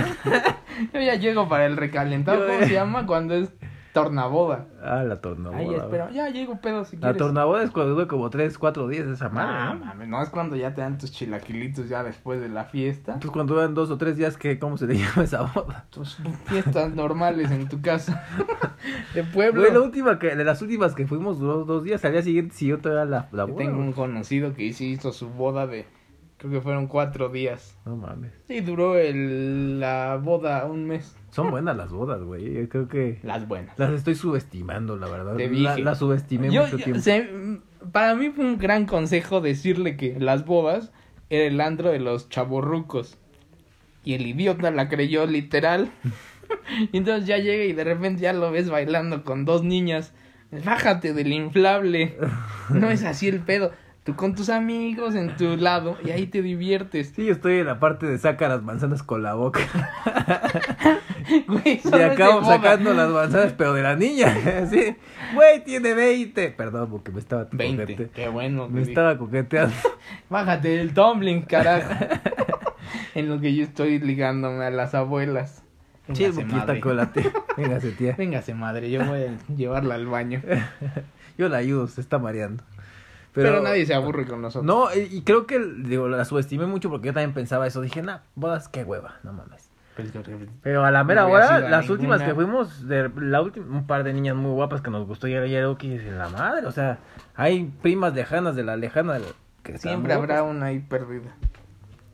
Yo 0.93 1.00
ya 1.02 1.16
llego 1.16 1.48
para 1.50 1.66
el 1.66 1.78
recalentado. 1.78 2.46
¿Cómo 2.48 2.60
se 2.60 2.74
llama? 2.74 3.06
Cuando 3.06 3.34
es 3.36 3.50
tornaboda. 3.96 4.68
Ah, 4.84 5.04
la 5.04 5.16
tornaboda. 5.22 5.58
Ahí 5.60 5.74
espera. 5.74 6.12
Ya 6.12 6.30
llego 6.30 6.60
pedo 6.62 6.86
si 6.86 6.98
La 6.98 7.02
quieres. 7.02 7.18
tornaboda 7.18 7.64
es 7.64 7.72
cuando 7.72 7.96
dura 7.96 8.08
como 8.08 8.30
3, 8.30 8.56
4 8.60 8.88
días 8.88 9.08
esa 9.08 9.30
madre. 9.30 9.54
No, 9.54 9.74
¿no? 9.80 9.86
mames, 9.86 10.08
no 10.08 10.22
es 10.22 10.30
cuando 10.30 10.56
ya 10.56 10.76
te 10.76 10.82
dan 10.82 11.00
tus 11.00 11.12
chilaquilitos 11.12 11.89
ya 11.89 12.04
después 12.04 12.39
de 12.39 12.50
la 12.50 12.66
fiesta. 12.66 13.14
Entonces 13.14 13.32
cuando 13.32 13.56
duran 13.56 13.74
2 13.74 13.89
o 13.89 13.98
3 13.98 14.18
días, 14.18 14.38
¿qué, 14.38 14.60
¿cómo 14.60 14.78
se 14.78 14.86
le 14.86 14.96
llama 15.00 15.24
esa 15.24 15.41
boda? 15.41 15.86
Tus 15.89 16.18
fiestas 16.46 16.93
normales 16.93 17.50
en 17.50 17.68
tu 17.68 17.82
casa. 17.82 18.24
De 19.16 19.24
pueblo. 19.24 19.62
Güey, 19.62 19.74
la 19.74 19.80
última 19.82 20.20
que, 20.20 20.36
de 20.36 20.43
las 20.43 20.62
últimas 20.62 20.93
que 20.93 21.08
fuimos 21.08 21.39
duró 21.39 21.66
dos 21.66 21.84
días, 21.84 22.06
al 22.06 22.12
día 22.12 22.22
siguiente 22.22 22.54
siguió 22.54 22.78
todavía 22.78 23.06
la, 23.06 23.30
la 23.32 23.43
Yo 23.48 23.54
boda. 23.54 23.58
tengo 23.58 23.76
güey. 23.78 23.88
un 23.88 23.93
conocido 23.93 24.54
que 24.54 24.64
hizo 24.64 25.12
su 25.12 25.30
boda 25.30 25.66
de. 25.66 25.86
Creo 26.38 26.52
que 26.52 26.62
fueron 26.62 26.88
cuatro 26.88 27.30
días. 27.30 27.78
No 27.86 27.96
mames. 27.96 28.32
Y 28.50 28.60
duró 28.62 28.98
el, 28.98 29.80
la 29.80 30.20
boda 30.22 30.66
un 30.66 30.86
mes. 30.86 31.16
Son 31.32 31.50
buenas 31.50 31.78
las 31.78 31.92
bodas, 31.92 32.22
güey. 32.22 32.54
Yo 32.54 32.70
creo 32.70 32.88
que 32.88 33.20
Las 33.24 33.48
buenas. 33.48 33.78
las 33.80 33.92
estoy 33.92 34.16
subestimando, 34.16 34.98
la 34.98 35.08
verdad. 35.08 35.36
Te 35.38 35.50
La, 35.50 35.96
subestimé 35.96 36.52
Yo- 36.52 36.64
mucho 36.64 36.78
yo- 36.78 36.84
tiempo. 36.84 37.02
se- 37.02 37.30
para 37.92 38.16
mí 38.16 38.30
fue 38.32 38.46
un 38.46 38.58
gran 38.58 38.86
consejo 38.86 39.40
decirle 39.42 39.96
que 39.96 40.20
las 40.20 40.46
bodas 40.46 40.92
era 41.30 41.46
el 41.46 41.62
antro 41.62 41.90
de 41.92 42.00
los 42.00 42.28
chavorrucos. 42.30 43.18
Y 44.04 44.14
el 44.14 44.28
idiota 44.28 44.70
la 44.72 44.90
creyó 44.90 45.26
literal. 45.26 45.90
Y 46.92 46.98
entonces 46.98 47.26
ya 47.28 47.40
llega 47.40 47.64
y 47.64 47.74
de 47.74 47.84
repente 47.84 48.22
ya 48.22 48.32
lo 48.32 48.52
ves 48.52 48.70
bailando 48.70 49.24
con 49.24 49.46
dos 49.46 49.64
niñas. 49.64 50.14
Bájate 50.64 51.12
del 51.14 51.34
inflable. 51.34 52.18
No 52.70 52.92
es 52.92 53.04
así 53.04 53.28
el 53.28 53.40
pedo. 53.40 53.72
Tú 54.06 54.16
con 54.16 54.36
tus 54.36 54.49
amigos 54.49 55.16
en 55.16 55.36
tu 55.36 55.58
lado 55.58 55.97
y 56.06 56.12
ahí 56.12 56.28
te 56.28 56.41
diviertes. 56.43 57.12
Sí, 57.16 57.26
yo 57.26 57.34
estoy 57.34 57.58
en 57.60 57.66
la 57.66 57.80
parte 57.80 58.06
de 58.06 58.18
saca 58.20 58.47
las 58.47 58.62
manzanas 58.62 59.01
con 59.03 59.24
la 59.24 59.34
boca. 59.34 59.60
Güey, 61.47 61.82
Y 61.84 62.01
acabo 62.01 62.43
sacando 62.45 62.93
las 62.93 63.10
manzanas, 63.10 63.53
pero 63.58 63.74
de 63.74 63.82
la 63.82 63.95
niña. 63.95 64.32
Sí, 64.70 64.95
güey, 65.34 65.64
tiene 65.64 65.93
20. 65.95 66.49
Perdón, 66.51 66.89
porque 66.91 67.12
me 67.12 67.20
estaba 67.20 67.47
20. 67.51 67.84
coquete- 67.84 68.10
Qué 68.12 68.30
bueno. 68.30 68.70
Me 68.70 68.84
estaba 68.84 69.18
coqueteando. 69.18 69.74
Bájate 70.30 70.70
del 70.78 70.93
tumbling, 70.93 71.41
carajo. 71.41 71.89
en 73.16 73.28
lo 73.30 73.39
que 73.39 73.56
yo 73.56 73.64
estoy 73.64 73.97
ligándome 73.99 74.66
a 74.66 74.70
las 74.70 74.93
abuelas. 74.93 75.64
Sí, 76.14 76.24
Véngase, 76.26 76.41
boquita 76.43 76.58
madre. 76.68 76.80
colate. 76.80 77.32
Véngase, 77.58 77.91
tía. 77.93 78.16
Véngase, 78.16 78.53
madre, 78.53 78.91
yo 78.91 79.03
voy 79.03 79.24
a 79.24 79.56
llevarla 79.56 79.95
al 79.95 80.06
baño. 80.06 80.41
Yo 81.39 81.49
la 81.49 81.58
ayudo, 81.58 81.88
se 81.88 82.01
está 82.01 82.20
mareando. 82.20 82.64
Pero, 83.36 83.62
nadie 83.62 83.86
se 83.86 83.94
aburre 83.94 84.26
con 84.26 84.42
nosotros. 84.42 84.66
No, 84.66 84.94
y 84.96 85.18
y 85.18 85.22
creo 85.24 85.46
que, 85.46 85.60
digo, 85.60 86.08
la 86.08 86.26
subestimé 86.26 86.66
mucho 86.66 86.90
porque 86.90 87.08
yo 87.08 87.14
también 87.14 87.34
pensaba 87.34 87.68
eso. 87.68 87.82
Dije, 87.82 88.02
nah, 88.02 88.20
bodas, 88.36 88.68
qué 88.70 88.84
hueva, 88.84 89.16
no 89.24 89.34
mames. 89.34 89.70
Pero 90.62 90.84
a 90.84 90.92
la 90.92 91.04
mera 91.06 91.22
No 91.24 91.30
hora, 91.30 91.60
las 91.60 91.82
ninguna. 91.84 91.92
últimas 91.94 92.22
que 92.24 92.36
fuimos, 92.36 92.88
de 92.88 93.10
la 93.18 93.42
última, 93.42 93.66
un 93.78 93.88
par 93.88 94.04
de 94.04 94.14
niñas 94.14 94.36
muy 94.36 94.52
guapas 94.52 94.82
que 94.82 94.90
nos 94.92 95.08
gustó 95.08 95.28
y 95.28 95.34
era 95.34 95.78
que 95.78 95.90
dice, 95.90 96.12
la 96.12 96.28
madre, 96.30 96.66
o 96.68 96.72
sea, 96.72 97.00
hay 97.34 97.72
primas 97.82 98.14
lejanas 98.14 98.56
de 98.58 98.64
la 98.64 98.76
lejana 98.76 99.20
que 99.64 99.78
Siempre 99.78 100.12
habrá 100.14 100.44
una 100.44 100.66
ahí 100.68 100.80
perdida. 100.80 101.34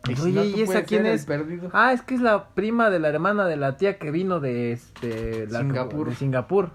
Oye, 0.08 0.16
si 0.16 0.32
no, 0.32 0.44
¿y 0.44 0.62
esa 0.62 0.84
quién 0.84 1.06
es? 1.06 1.26
perdido. 1.26 1.70
Ah, 1.74 1.94
es 1.94 2.02
que 2.04 2.16
es 2.16 2.22
la 2.22 2.50
prima 2.50 2.90
de 2.90 3.00
la 3.00 3.10
hermana 3.10 3.46
de 3.46 3.58
la 3.58 3.78
tía 3.78 3.98
que 3.98 4.12
vino 4.12 4.40
de 4.40 4.72
este 4.74 5.48
la- 5.48 5.60
Singapur. 5.60 6.10
de 6.10 6.16
Singapur. 6.16 6.70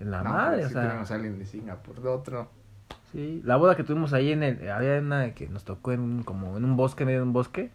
En 0.00 0.10
la 0.10 0.22
No, 0.22 0.30
madre, 0.30 0.66
o 0.66 0.68
sea, 0.68 0.82
tenemos 0.88 1.10
a 1.10 1.14
alguien 1.14 1.38
de 1.38 1.46
Singapur, 1.46 2.00
de 2.02 2.08
otro. 2.08 2.50
Sí, 3.12 3.40
la 3.44 3.56
boda 3.56 3.76
que 3.76 3.84
tuvimos 3.84 4.12
ahí 4.12 4.32
en 4.32 4.42
el 4.42 4.70
había 4.70 4.98
una 4.98 5.32
que 5.34 5.48
nos 5.48 5.64
tocó 5.64 5.92
en 5.92 6.00
un- 6.00 6.22
como 6.22 6.56
en 6.56 6.64
un 6.64 6.76
bosque, 6.76 7.04
en 7.04 7.06
medio 7.06 7.20
de 7.20 7.26
un 7.26 7.32
bosque, 7.32 7.70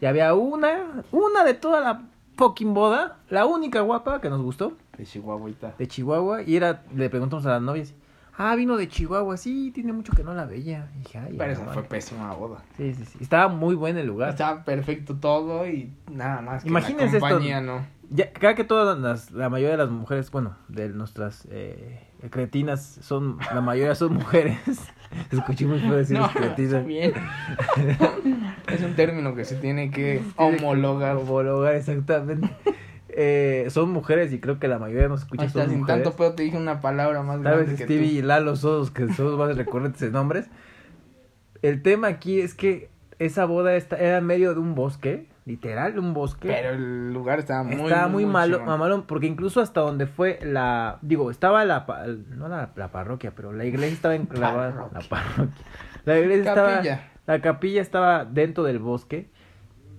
y 0.00 0.06
había 0.06 0.34
una, 0.34 1.02
una 1.12 1.44
de 1.44 1.54
toda 1.54 1.80
la 1.80 2.02
fucking 2.36 2.74
boda, 2.74 3.18
la 3.28 3.46
única 3.46 3.80
guapa 3.80 4.20
que 4.20 4.30
nos 4.30 4.40
gustó. 4.42 4.76
De 4.96 5.04
Chihuahuita. 5.06 5.74
de 5.78 5.88
Chihuahua 5.88 6.42
y 6.42 6.56
era 6.56 6.82
le 6.94 7.08
preguntamos 7.08 7.46
a 7.46 7.50
las 7.52 7.62
novias 7.62 7.94
ah 8.36 8.54
vino 8.54 8.76
de 8.76 8.86
Chihuahua 8.88 9.36
sí 9.38 9.70
tiene 9.74 9.92
mucho 9.94 10.12
que 10.12 10.22
no 10.22 10.32
la 10.34 10.44
veía 10.46 10.88
y 10.94 10.98
dije 10.98 11.18
ay 11.18 11.34
Pero 11.38 11.52
esa 11.52 11.60
mames". 11.62 11.74
fue 11.74 11.82
pésima 11.84 12.32
boda. 12.34 12.62
sí 12.76 12.92
sí 12.94 13.04
sí 13.06 13.18
estaba 13.20 13.48
muy 13.48 13.74
buen 13.74 13.96
el 13.98 14.06
lugar 14.06 14.30
Estaba 14.30 14.62
perfecto 14.64 15.16
todo 15.16 15.66
y 15.66 15.90
nada 16.10 16.40
más. 16.42 16.62
Que 16.62 16.68
Imagínense 16.68 17.18
la 17.18 17.18
esto. 17.18 17.28
compañía, 17.28 17.60
¿no? 17.62 17.84
Ya 18.10 18.32
cada 18.32 18.54
que 18.56 18.64
todas 18.64 18.98
las 18.98 19.30
la 19.30 19.48
mayoría 19.48 19.72
de 19.72 19.76
las 19.84 19.90
mujeres 19.90 20.30
bueno 20.30 20.56
de 20.68 20.88
nuestras 20.90 21.46
eh, 21.50 22.00
cretinas 22.30 22.98
son 23.02 23.38
la 23.54 23.60
mayoría 23.60 23.94
son 23.94 24.14
mujeres 24.14 24.58
escuché 25.30 25.64
muy 25.66 25.78
feo 25.78 25.94
decir 25.94 26.18
No, 26.18 26.28
cretinas 26.32 26.84
es 28.68 28.82
un 28.82 28.94
término 28.96 29.34
que 29.34 29.44
se 29.44 29.56
tiene 29.56 29.90
que 29.90 30.22
homologar. 30.36 31.16
homologar 31.16 31.74
exactamente 31.74 32.48
Eh, 33.12 33.66
son 33.70 33.90
mujeres 33.90 34.32
y 34.32 34.38
creo 34.38 34.60
que 34.60 34.68
la 34.68 34.78
mayoría 34.78 35.08
nos 35.08 35.22
escucha 35.22 35.44
Hasta 35.44 35.62
son 35.62 35.70
sin 35.70 35.80
mujeres 35.80 36.04
tanto 36.04 36.16
pedo 36.16 36.34
te 36.34 36.44
dije 36.44 36.56
una 36.56 36.80
palabra 36.80 37.22
más 37.24 37.42
Tal 37.42 37.54
grande 37.54 37.72
vez 37.72 37.80
Stevie 37.80 38.08
tú. 38.08 38.14
y 38.18 38.22
Lalo 38.22 38.54
son 38.54 38.78
los 38.78 38.90
que 38.92 39.12
son 39.14 39.26
los 39.26 39.38
más 39.38 39.56
recurrentes 39.56 40.00
de 40.00 40.10
nombres. 40.12 40.46
El 41.62 41.82
tema 41.82 42.06
aquí 42.06 42.40
es 42.40 42.54
que 42.54 42.88
esa 43.18 43.46
boda 43.46 43.74
está, 43.74 43.96
era 43.96 44.18
en 44.18 44.26
medio 44.26 44.54
de 44.54 44.60
un 44.60 44.76
bosque, 44.76 45.26
literal, 45.46 45.98
un 45.98 46.14
bosque. 46.14 46.48
Pero 46.48 46.70
el 46.70 47.12
lugar 47.12 47.38
estaba 47.38 47.62
muy 47.62 47.76
estaba 47.76 48.08
muy, 48.08 48.26
malo, 48.26 48.60
mamalón, 48.64 49.02
porque 49.06 49.26
incluso 49.26 49.60
hasta 49.60 49.80
donde 49.80 50.06
fue 50.06 50.38
la, 50.42 50.98
digo, 51.02 51.30
estaba 51.30 51.64
la, 51.64 51.86
no 52.36 52.48
la, 52.48 52.70
la 52.76 52.92
parroquia, 52.92 53.32
pero 53.34 53.52
la 53.52 53.64
iglesia 53.64 53.94
estaba 53.94 54.14
en 54.14 54.28
la, 54.32 54.52
Parroquia. 54.54 54.98
la 55.00 55.08
parroquia. 55.08 55.64
La 56.04 56.18
iglesia 56.18 56.50
estaba, 56.50 56.72
Capilla. 56.76 57.10
la 57.26 57.40
capilla 57.40 57.82
estaba 57.82 58.24
dentro 58.24 58.64
del 58.64 58.78
bosque 58.78 59.28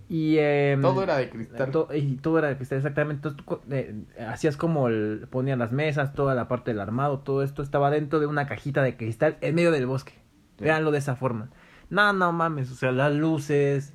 y 0.10 0.38
em, 0.40 0.82
Todo 0.82 1.04
era 1.04 1.16
de 1.18 1.30
cristal. 1.30 1.72
to- 1.72 1.88
y 1.94 2.16
todo 2.18 2.40
era 2.40 2.50
de 2.50 2.58
cristal, 2.58 2.80
exactamente. 2.80 3.28
Entonces 3.30 3.46
tú 3.46 3.60
eh, 3.72 4.04
hacías 4.28 4.58
como 4.58 4.88
el, 4.90 5.28
ponían 5.30 5.60
las 5.60 5.72
mesas, 5.72 6.14
toda 6.14 6.36
la 6.36 6.48
parte 6.48 6.72
del 6.72 6.82
armado, 6.82 7.20
todo 7.20 7.44
esto 7.44 7.62
estaba 7.64 7.90
dentro 7.92 8.20
de 8.20 8.26
una 8.26 8.46
cajita 8.48 8.82
de 8.84 8.98
cristal 8.98 9.38
en 9.42 9.56
medio 9.56 9.72
del 9.72 9.86
bosque. 9.86 10.14
Sí. 10.58 10.66
Véanlo 10.66 10.92
de 10.92 10.98
esa 10.98 11.16
forma. 11.16 11.50
No, 11.90 12.12
no 12.14 12.32
mames, 12.34 12.72
o 12.72 12.76
sea, 12.76 12.92
las 12.92 13.14
luces, 13.14 13.94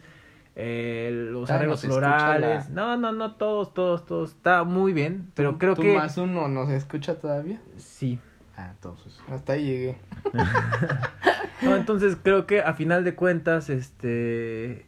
eh, 0.56 1.10
los 1.30 1.50
Ah, 1.50 1.56
arreglos 1.56 1.82
florales. 1.82 2.70
No, 2.70 2.96
no, 2.96 3.12
no, 3.12 3.34
todos, 3.36 3.72
todos, 3.74 4.04
todos. 4.06 4.30
Está 4.32 4.64
muy 4.64 4.92
bien, 4.92 5.30
pero 5.34 5.52
¿Tú- 5.52 5.58
creo 5.58 5.74
tú 5.74 5.82
que 5.82 5.94
más 5.94 6.16
uno 6.18 6.48
nos 6.48 6.70
escucha 6.70 7.18
todavía? 7.20 7.60
sí. 7.76 8.18
Ah, 8.58 8.70
entonces. 8.74 9.20
Hasta 9.30 9.52
ahí 9.52 9.64
llegué. 9.66 9.98
No, 11.62 11.74
entonces 11.74 12.18
creo 12.22 12.46
que 12.46 12.60
a 12.60 12.74
final 12.74 13.02
de 13.02 13.14
cuentas, 13.14 13.70
este, 13.70 14.86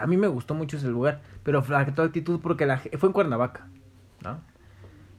a 0.00 0.06
mí 0.08 0.16
me 0.16 0.26
gustó 0.26 0.54
mucho 0.54 0.76
ese 0.76 0.88
lugar, 0.88 1.20
pero 1.44 1.62
faltó 1.62 2.02
actitud 2.02 2.40
porque 2.40 2.66
la 2.66 2.78
fue 2.78 3.08
en 3.08 3.12
Cuernavaca, 3.12 3.68
¿no? 4.24 4.40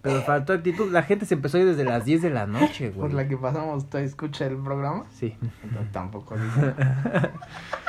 Pero 0.02 0.22
faltó 0.22 0.52
actitud, 0.54 0.92
la 0.92 1.04
gente 1.04 1.26
se 1.26 1.34
empezó 1.36 1.58
a 1.58 1.62
ir 1.62 1.68
desde 1.68 1.86
las 1.86 2.04
10 2.06 2.22
de 2.22 2.30
la 2.30 2.48
noche, 2.48 2.90
güey. 2.90 3.00
Por 3.10 3.14
la 3.14 3.28
que 3.30 3.38
pasamos, 3.38 3.90
¿tú 3.90 3.98
escucha 3.98 4.46
el 4.46 4.58
programa? 4.58 5.06
Sí. 5.10 5.38
Entonces, 5.64 5.92
tampoco. 5.94 6.36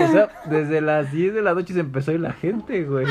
O 0.00 0.12
sea, 0.12 0.28
desde 0.46 0.80
las 0.80 1.12
10 1.12 1.34
de 1.34 1.42
la 1.42 1.54
noche 1.54 1.74
se 1.74 1.80
empezó 1.80 2.10
a 2.10 2.14
ir 2.14 2.20
la 2.20 2.32
gente, 2.32 2.84
güey. 2.84 3.06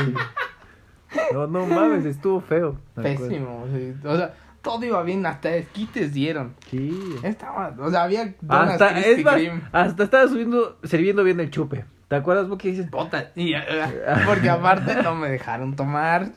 No, 1.32 1.46
no 1.46 1.66
mames, 1.66 2.04
estuvo 2.04 2.40
feo. 2.40 2.78
Pésimo. 2.94 3.66
sí. 3.72 3.94
O 4.04 4.16
sea, 4.16 4.34
todo 4.62 4.84
iba 4.84 5.02
bien, 5.02 5.26
hasta 5.26 5.54
esquites 5.54 6.12
dieron. 6.14 6.54
Sí. 6.70 7.16
Estaba, 7.22 7.74
o 7.78 7.90
sea, 7.90 8.04
había 8.04 8.34
donas 8.40 8.80
Hasta, 8.80 8.98
es 9.00 9.24
más, 9.24 9.40
hasta 9.72 10.04
estaba 10.04 10.28
subiendo, 10.28 10.78
sirviendo 10.84 11.24
bien 11.24 11.40
el 11.40 11.50
chupe. 11.50 11.84
¿Te 12.08 12.16
acuerdas 12.16 12.48
vos 12.48 12.58
que 12.58 12.68
dices? 12.68 12.90
Botas. 12.90 13.28
Y, 13.34 13.54
eh, 13.54 13.62
porque 14.26 14.50
aparte 14.50 15.02
no 15.02 15.14
me 15.14 15.30
dejaron 15.30 15.74
tomar. 15.74 16.32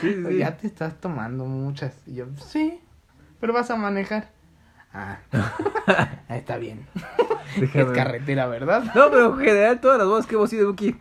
Sí, 0.00 0.14
sí. 0.14 0.38
Ya 0.38 0.56
te 0.56 0.66
estás 0.66 0.98
tomando 0.98 1.44
muchas. 1.44 1.94
Y 2.06 2.14
yo, 2.14 2.26
sí, 2.36 2.80
pero 3.38 3.52
vas 3.52 3.70
a 3.70 3.76
manejar. 3.76 4.30
Ah, 4.92 5.18
está 6.28 6.56
bien. 6.58 6.86
Déjame 7.58 7.84
Es 7.84 7.90
carretera, 7.90 8.46
¿verdad? 8.46 8.84
No, 8.94 9.10
pero 9.10 9.34
en 9.34 9.38
general 9.44 9.80
todas 9.80 9.98
las 9.98 10.06
bodas 10.06 10.26
que 10.26 10.34
hemos 10.34 10.52
ido, 10.52 10.68
Buki, 10.68 10.96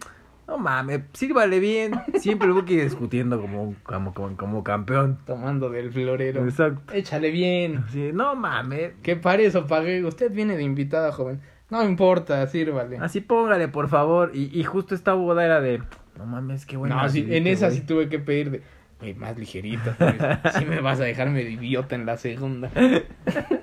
no 0.48 0.58
mames, 0.58 1.02
sírvale 1.14 1.60
bien. 1.60 1.94
Siempre 2.20 2.48
el 2.48 2.54
Buki 2.54 2.76
discutiendo 2.76 3.40
como, 3.42 3.76
como, 3.84 4.14
como, 4.14 4.38
como 4.38 4.64
campeón. 4.64 5.20
Tomando 5.26 5.70
del 5.70 5.92
florero. 5.92 6.44
Exacto. 6.44 6.94
Échale 6.94 7.32
bien. 7.32 7.84
Sí, 7.92 8.12
no 8.14 8.36
mames. 8.36 8.94
¿Qué 9.04 9.16
pares 9.16 9.56
o 9.56 9.66
pagué? 9.68 10.04
Usted 10.04 10.32
viene 10.32 10.56
de 10.56 10.64
invitada, 10.64 11.12
joven. 11.12 11.42
No 11.70 11.84
importa, 11.84 12.46
sírvale. 12.48 12.98
Así 12.98 13.22
póngale, 13.22 13.68
por 13.68 13.90
favor. 13.90 14.32
Y, 14.34 14.50
y 14.60 14.64
justo 14.64 14.96
esta 14.96 15.14
boda 15.14 15.46
era 15.46 15.62
de, 15.62 15.84
no 16.18 16.26
mames, 16.26 16.66
qué 16.66 16.78
bueno. 16.78 16.96
no, 16.96 17.10
sí, 17.10 17.26
en 17.30 17.46
esa 17.46 17.70
sí 17.70 17.82
tuve 17.82 18.10
que 18.10 18.18
pedir 18.18 18.50
de, 18.50 18.62
"Güey, 19.00 19.14
más 19.14 19.38
ligerita. 19.38 20.42
Si 20.58 20.66
me 20.66 20.82
vas 20.82 21.00
a 21.00 21.04
dejarme 21.04 21.44
de 21.44 21.52
idiota 21.52 21.94
en 21.94 22.08
la 22.08 22.18
segunda. 22.18 22.72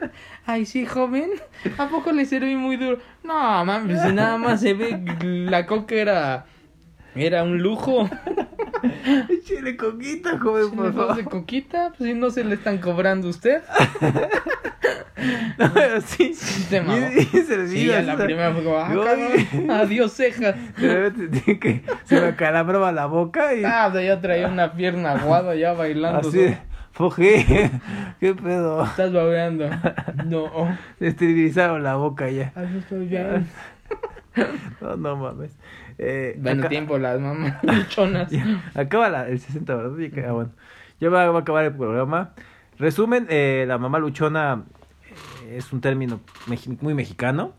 Ay, 0.47 0.65
sí, 0.67 0.87
joven. 0.87 1.31
¿A 1.79 1.89
poco 1.89 2.13
le 2.13 2.25
serví 2.25 2.55
muy 2.57 2.77
duro? 2.77 2.99
No, 3.25 3.65
mames, 3.65 4.01
si 4.03 4.13
nada 4.13 4.39
más 4.39 4.61
se 4.61 4.75
ve 4.75 5.01
la 5.23 5.67
coca 5.67 5.95
era. 5.95 6.47
Era 7.15 7.43
un 7.43 7.59
lujo. 7.63 8.09
Échale 9.31 9.77
coquita, 9.77 10.39
joven, 10.39 10.71
por 10.73 10.93
favor. 10.95 11.17
de 11.17 11.25
coquita, 11.25 11.93
pues 11.97 12.11
si 12.11 12.15
no 12.15 12.29
se 12.31 12.45
le 12.45 12.57
están 12.57 12.79
cobrando 12.79 13.27
a 13.29 13.31
usted. 13.31 13.63
No, 15.59 15.73
pero 15.73 16.01
sí. 16.03 16.35
Se. 16.35 16.77
Y, 16.77 17.21
y 17.37 17.41
se 17.43 17.69
Sí, 17.69 17.91
a 17.91 18.03
la 18.03 18.17
primera 18.17 18.53
fue 18.53 18.63
como, 18.63 18.77
ah, 18.77 18.91
yo- 18.93 19.73
adiós 19.73 20.13
ceja. 20.13 20.53
De 20.53 20.95
repente 20.95 21.41
tiene 21.41 21.59
que 21.59 21.83
se 22.05 22.21
me 22.21 22.27
acalambraba 22.29 22.93
la 22.93 23.07
boca 23.07 23.55
y 23.55 23.65
Ah, 23.65 23.87
o 23.89 23.93
sea, 23.93 24.03
ya 24.03 24.21
traía 24.21 24.49
una 24.49 24.75
pierna 24.75 25.13
aguada 25.13 25.55
ya 25.55 25.73
bailando. 25.73 26.29
así, 26.29 26.55
foje, 26.97 27.71
qué 28.21 28.35
pedo. 28.35 28.85
Estás 28.85 29.13
babeando. 29.13 29.69
No. 30.25 30.77
Esterilizaron 31.01 31.83
la 31.83 31.97
boca 31.97 32.29
ya. 32.31 32.53
Estoy 32.79 33.07
bien. 33.07 33.47
No, 34.83 34.97
no 34.97 35.17
mames. 35.17 35.57
Eh, 35.97 36.37
Bueno, 36.39 36.61
acá- 36.61 36.69
tiempo 36.69 36.99
las 36.99 37.19
mamás 37.19 37.55
luchonas. 37.65 38.31
ya, 38.31 38.45
acaba 38.75 39.09
la, 39.09 39.29
el 39.29 39.41
60, 39.41 39.75
¿verdad? 39.75 39.97
Ya, 39.97 40.11
que- 40.11 40.27
ah, 40.27 40.33
bueno. 40.33 40.51
Ya 41.01 41.09
va, 41.09 41.31
va 41.31 41.39
a 41.39 41.41
acabar 41.41 41.65
el 41.65 41.73
programa. 41.75 42.33
Resumen, 42.79 43.27
eh, 43.31 43.65
la 43.67 43.79
mamá 43.79 43.99
luchona 43.99 44.65
eh, 45.47 45.57
es 45.57 45.73
un 45.73 45.81
término 45.81 46.21
muy 46.83 46.93
mexicano. 46.93 47.53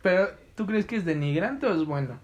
Pero, 0.00 0.28
¿tú 0.54 0.64
crees 0.66 0.86
que 0.86 0.94
es 0.94 1.04
denigrante 1.04 1.66
o 1.66 1.74
es 1.74 1.84
bueno? 1.84 2.20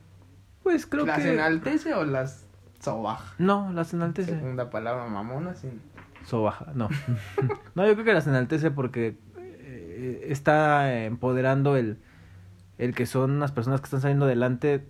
Pues 0.62 0.86
creo 0.86 1.04
¿Las 1.04 1.18
que... 1.20 1.32
enaltece 1.32 1.92
o 1.94 2.04
las 2.04 2.46
sobaja? 2.78 3.34
No, 3.38 3.72
las 3.72 3.92
enaltece. 3.94 4.30
Segunda 4.38 4.70
palabra 4.70 5.06
mamona, 5.06 5.54
sin... 5.56 5.80
Sobaja, 6.28 6.72
no. 6.74 6.88
no, 7.74 7.86
yo 7.86 7.94
creo 7.94 8.04
que 8.04 8.12
las 8.12 8.26
enaltece 8.26 8.70
porque 8.70 9.16
eh, 9.38 10.26
está 10.28 11.04
empoderando 11.04 11.76
el, 11.76 11.98
el 12.78 12.94
que 12.94 13.06
son 13.06 13.30
unas 13.32 13.52
personas 13.52 13.80
que 13.80 13.84
están 13.86 14.00
saliendo 14.02 14.26
adelante 14.26 14.84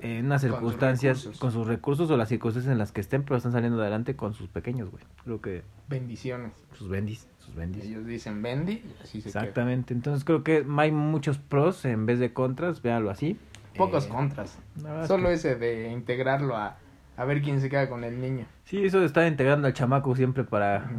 en 0.00 0.26
unas 0.26 0.42
sus 0.42 0.50
circunstancias, 0.50 1.28
con 1.38 1.50
sus 1.50 1.66
recursos 1.66 2.10
o 2.10 2.16
las 2.16 2.28
circunstancias 2.28 2.70
en 2.70 2.78
las 2.78 2.92
que 2.92 3.00
estén, 3.00 3.22
pero 3.22 3.36
están 3.36 3.52
saliendo 3.52 3.80
adelante 3.80 4.16
con 4.16 4.34
sus 4.34 4.48
pequeños, 4.48 4.90
güey. 4.90 5.02
Creo 5.24 5.40
que 5.40 5.62
Bendiciones. 5.88 6.52
sus 6.74 6.88
bendis, 6.88 7.26
sus 7.38 7.54
bendis. 7.54 7.84
Ellos 7.84 8.04
dicen 8.06 8.42
Bendy 8.42 8.72
y 8.74 8.94
así 9.02 9.20
se 9.20 9.30
queda. 9.30 9.40
Exactamente, 9.40 9.94
entonces 9.94 10.24
creo 10.24 10.44
que 10.44 10.64
hay 10.76 10.92
muchos 10.92 11.38
pros 11.38 11.84
en 11.86 12.04
vez 12.06 12.18
de 12.18 12.32
contras, 12.32 12.82
véanlo 12.82 13.10
así. 13.10 13.38
Pocos 13.76 14.06
Eh, 14.06 14.08
contras. 14.10 14.58
es 15.02 15.08
Solo 15.08 15.28
que- 15.28 15.34
ese 15.34 15.56
de 15.56 15.90
integrarlo 15.90 16.56
a, 16.56 16.76
a 17.16 17.24
ver 17.24 17.42
quién 17.42 17.60
se 17.60 17.68
queda 17.68 17.88
con 17.88 18.04
el 18.04 18.20
niño. 18.20 18.46
Sí, 18.64 18.84
eso 18.84 19.00
de 19.00 19.06
estar 19.06 19.26
integrando 19.26 19.66
al 19.66 19.72
chamaco 19.72 20.14
siempre 20.16 20.44
para 20.44 20.90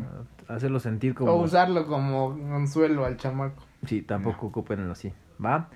hacerlo 0.48 0.80
sentir 0.80 1.14
como... 1.16 1.32
O 1.32 1.44
usarlo 1.44 1.86
como 1.88 2.38
consuelo 2.38 3.06
al 3.06 3.18
chamaco. 3.18 3.64
Sí, 3.86 4.02
tampoco 4.02 4.48
ocupenlo 4.48 4.92
así, 4.92 5.14
¿va? 5.44 5.70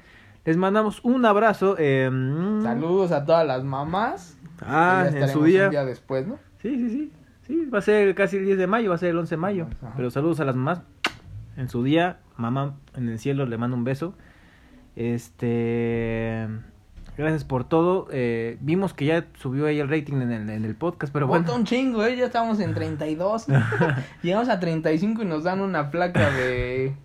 Les 0.45 0.57
mandamos 0.57 1.03
un 1.03 1.25
abrazo. 1.25 1.75
eh, 1.77 2.09
mm, 2.11 2.63
Saludos 2.63 3.11
a 3.11 3.25
todas 3.25 3.45
las 3.45 3.63
mamás. 3.63 4.37
Ah, 4.61 5.07
ya 5.11 5.19
en 5.19 5.29
su 5.29 5.43
día. 5.43 5.65
Un 5.65 5.71
día 5.71 5.85
después, 5.85 6.27
¿no? 6.27 6.39
Sí, 6.61 6.75
sí, 6.75 6.89
sí. 6.89 7.11
Sí, 7.45 7.65
va 7.65 7.79
a 7.79 7.81
ser 7.81 8.13
casi 8.15 8.37
el 8.37 8.45
10 8.45 8.57
de 8.57 8.67
mayo, 8.67 8.89
va 8.89 8.95
a 8.95 8.99
ser 8.99 9.09
el 9.09 9.17
11 9.17 9.31
de 9.35 9.37
mayo. 9.37 9.67
Ajá. 9.81 9.93
Pero 9.97 10.09
saludos 10.11 10.39
a 10.39 10.45
las 10.45 10.55
mamás. 10.55 10.81
En 11.57 11.67
su 11.67 11.83
día, 11.83 12.19
mamá 12.37 12.75
en 12.95 13.09
el 13.09 13.19
cielo 13.19 13.45
le 13.45 13.57
mando 13.57 13.75
un 13.75 13.83
beso. 13.83 14.13
Este. 14.95 16.47
Gracias 17.20 17.43
por 17.43 17.65
todo. 17.65 18.07
Eh, 18.13 18.57
vimos 18.61 18.93
que 18.93 19.03
ya 19.03 19.26
subió 19.34 19.65
ahí 19.65 19.78
el 19.78 19.89
rating 19.89 20.22
en 20.22 20.32
el, 20.32 20.49
en 20.49 20.63
el 20.63 20.74
podcast, 20.74 21.11
pero 21.11 21.28
bueno. 21.28 21.53
un 21.53 21.65
chingo, 21.65 22.01
¿eh? 22.05 22.15
Ya 22.15 22.28
estamos 22.28 22.61
en 22.61 22.74
32. 22.74 23.47
Llegamos 24.24 24.47
a 24.47 24.57
35 24.57 25.24
y 25.24 25.26
nos 25.26 25.43
dan 25.43 25.59
una 25.59 25.91
placa 25.91 26.32
de, 26.32 26.95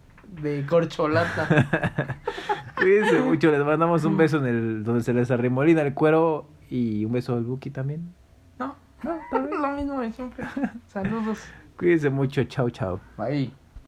de 0.41 0.65
corcholata. 0.67 1.49
Cuídense 2.77 3.23
mucho, 3.23 3.51
les 3.51 3.65
mandamos 3.65 4.05
un 4.05 4.17
beso 4.17 4.39
en 4.39 4.47
el 4.47 4.85
donde 4.85 5.03
se 5.03 5.13
les 5.13 5.33
arremolina 5.33 5.83
el 5.83 5.95
cuero 5.95 6.47
y 6.71 7.05
un 7.05 7.11
beso 7.11 7.35
al 7.35 7.43
Buki 7.43 7.71
también. 7.71 8.15
No, 8.57 8.77
no, 9.03 9.19
lo 9.33 9.69
mismo 9.73 10.01
de 10.01 10.13
siempre. 10.13 10.47
Saludos. 10.87 11.41
Cuídense 11.77 12.11
mucho, 12.11 12.45
chao, 12.45 12.71
chao. 12.71 13.01
Bye. 13.19 13.64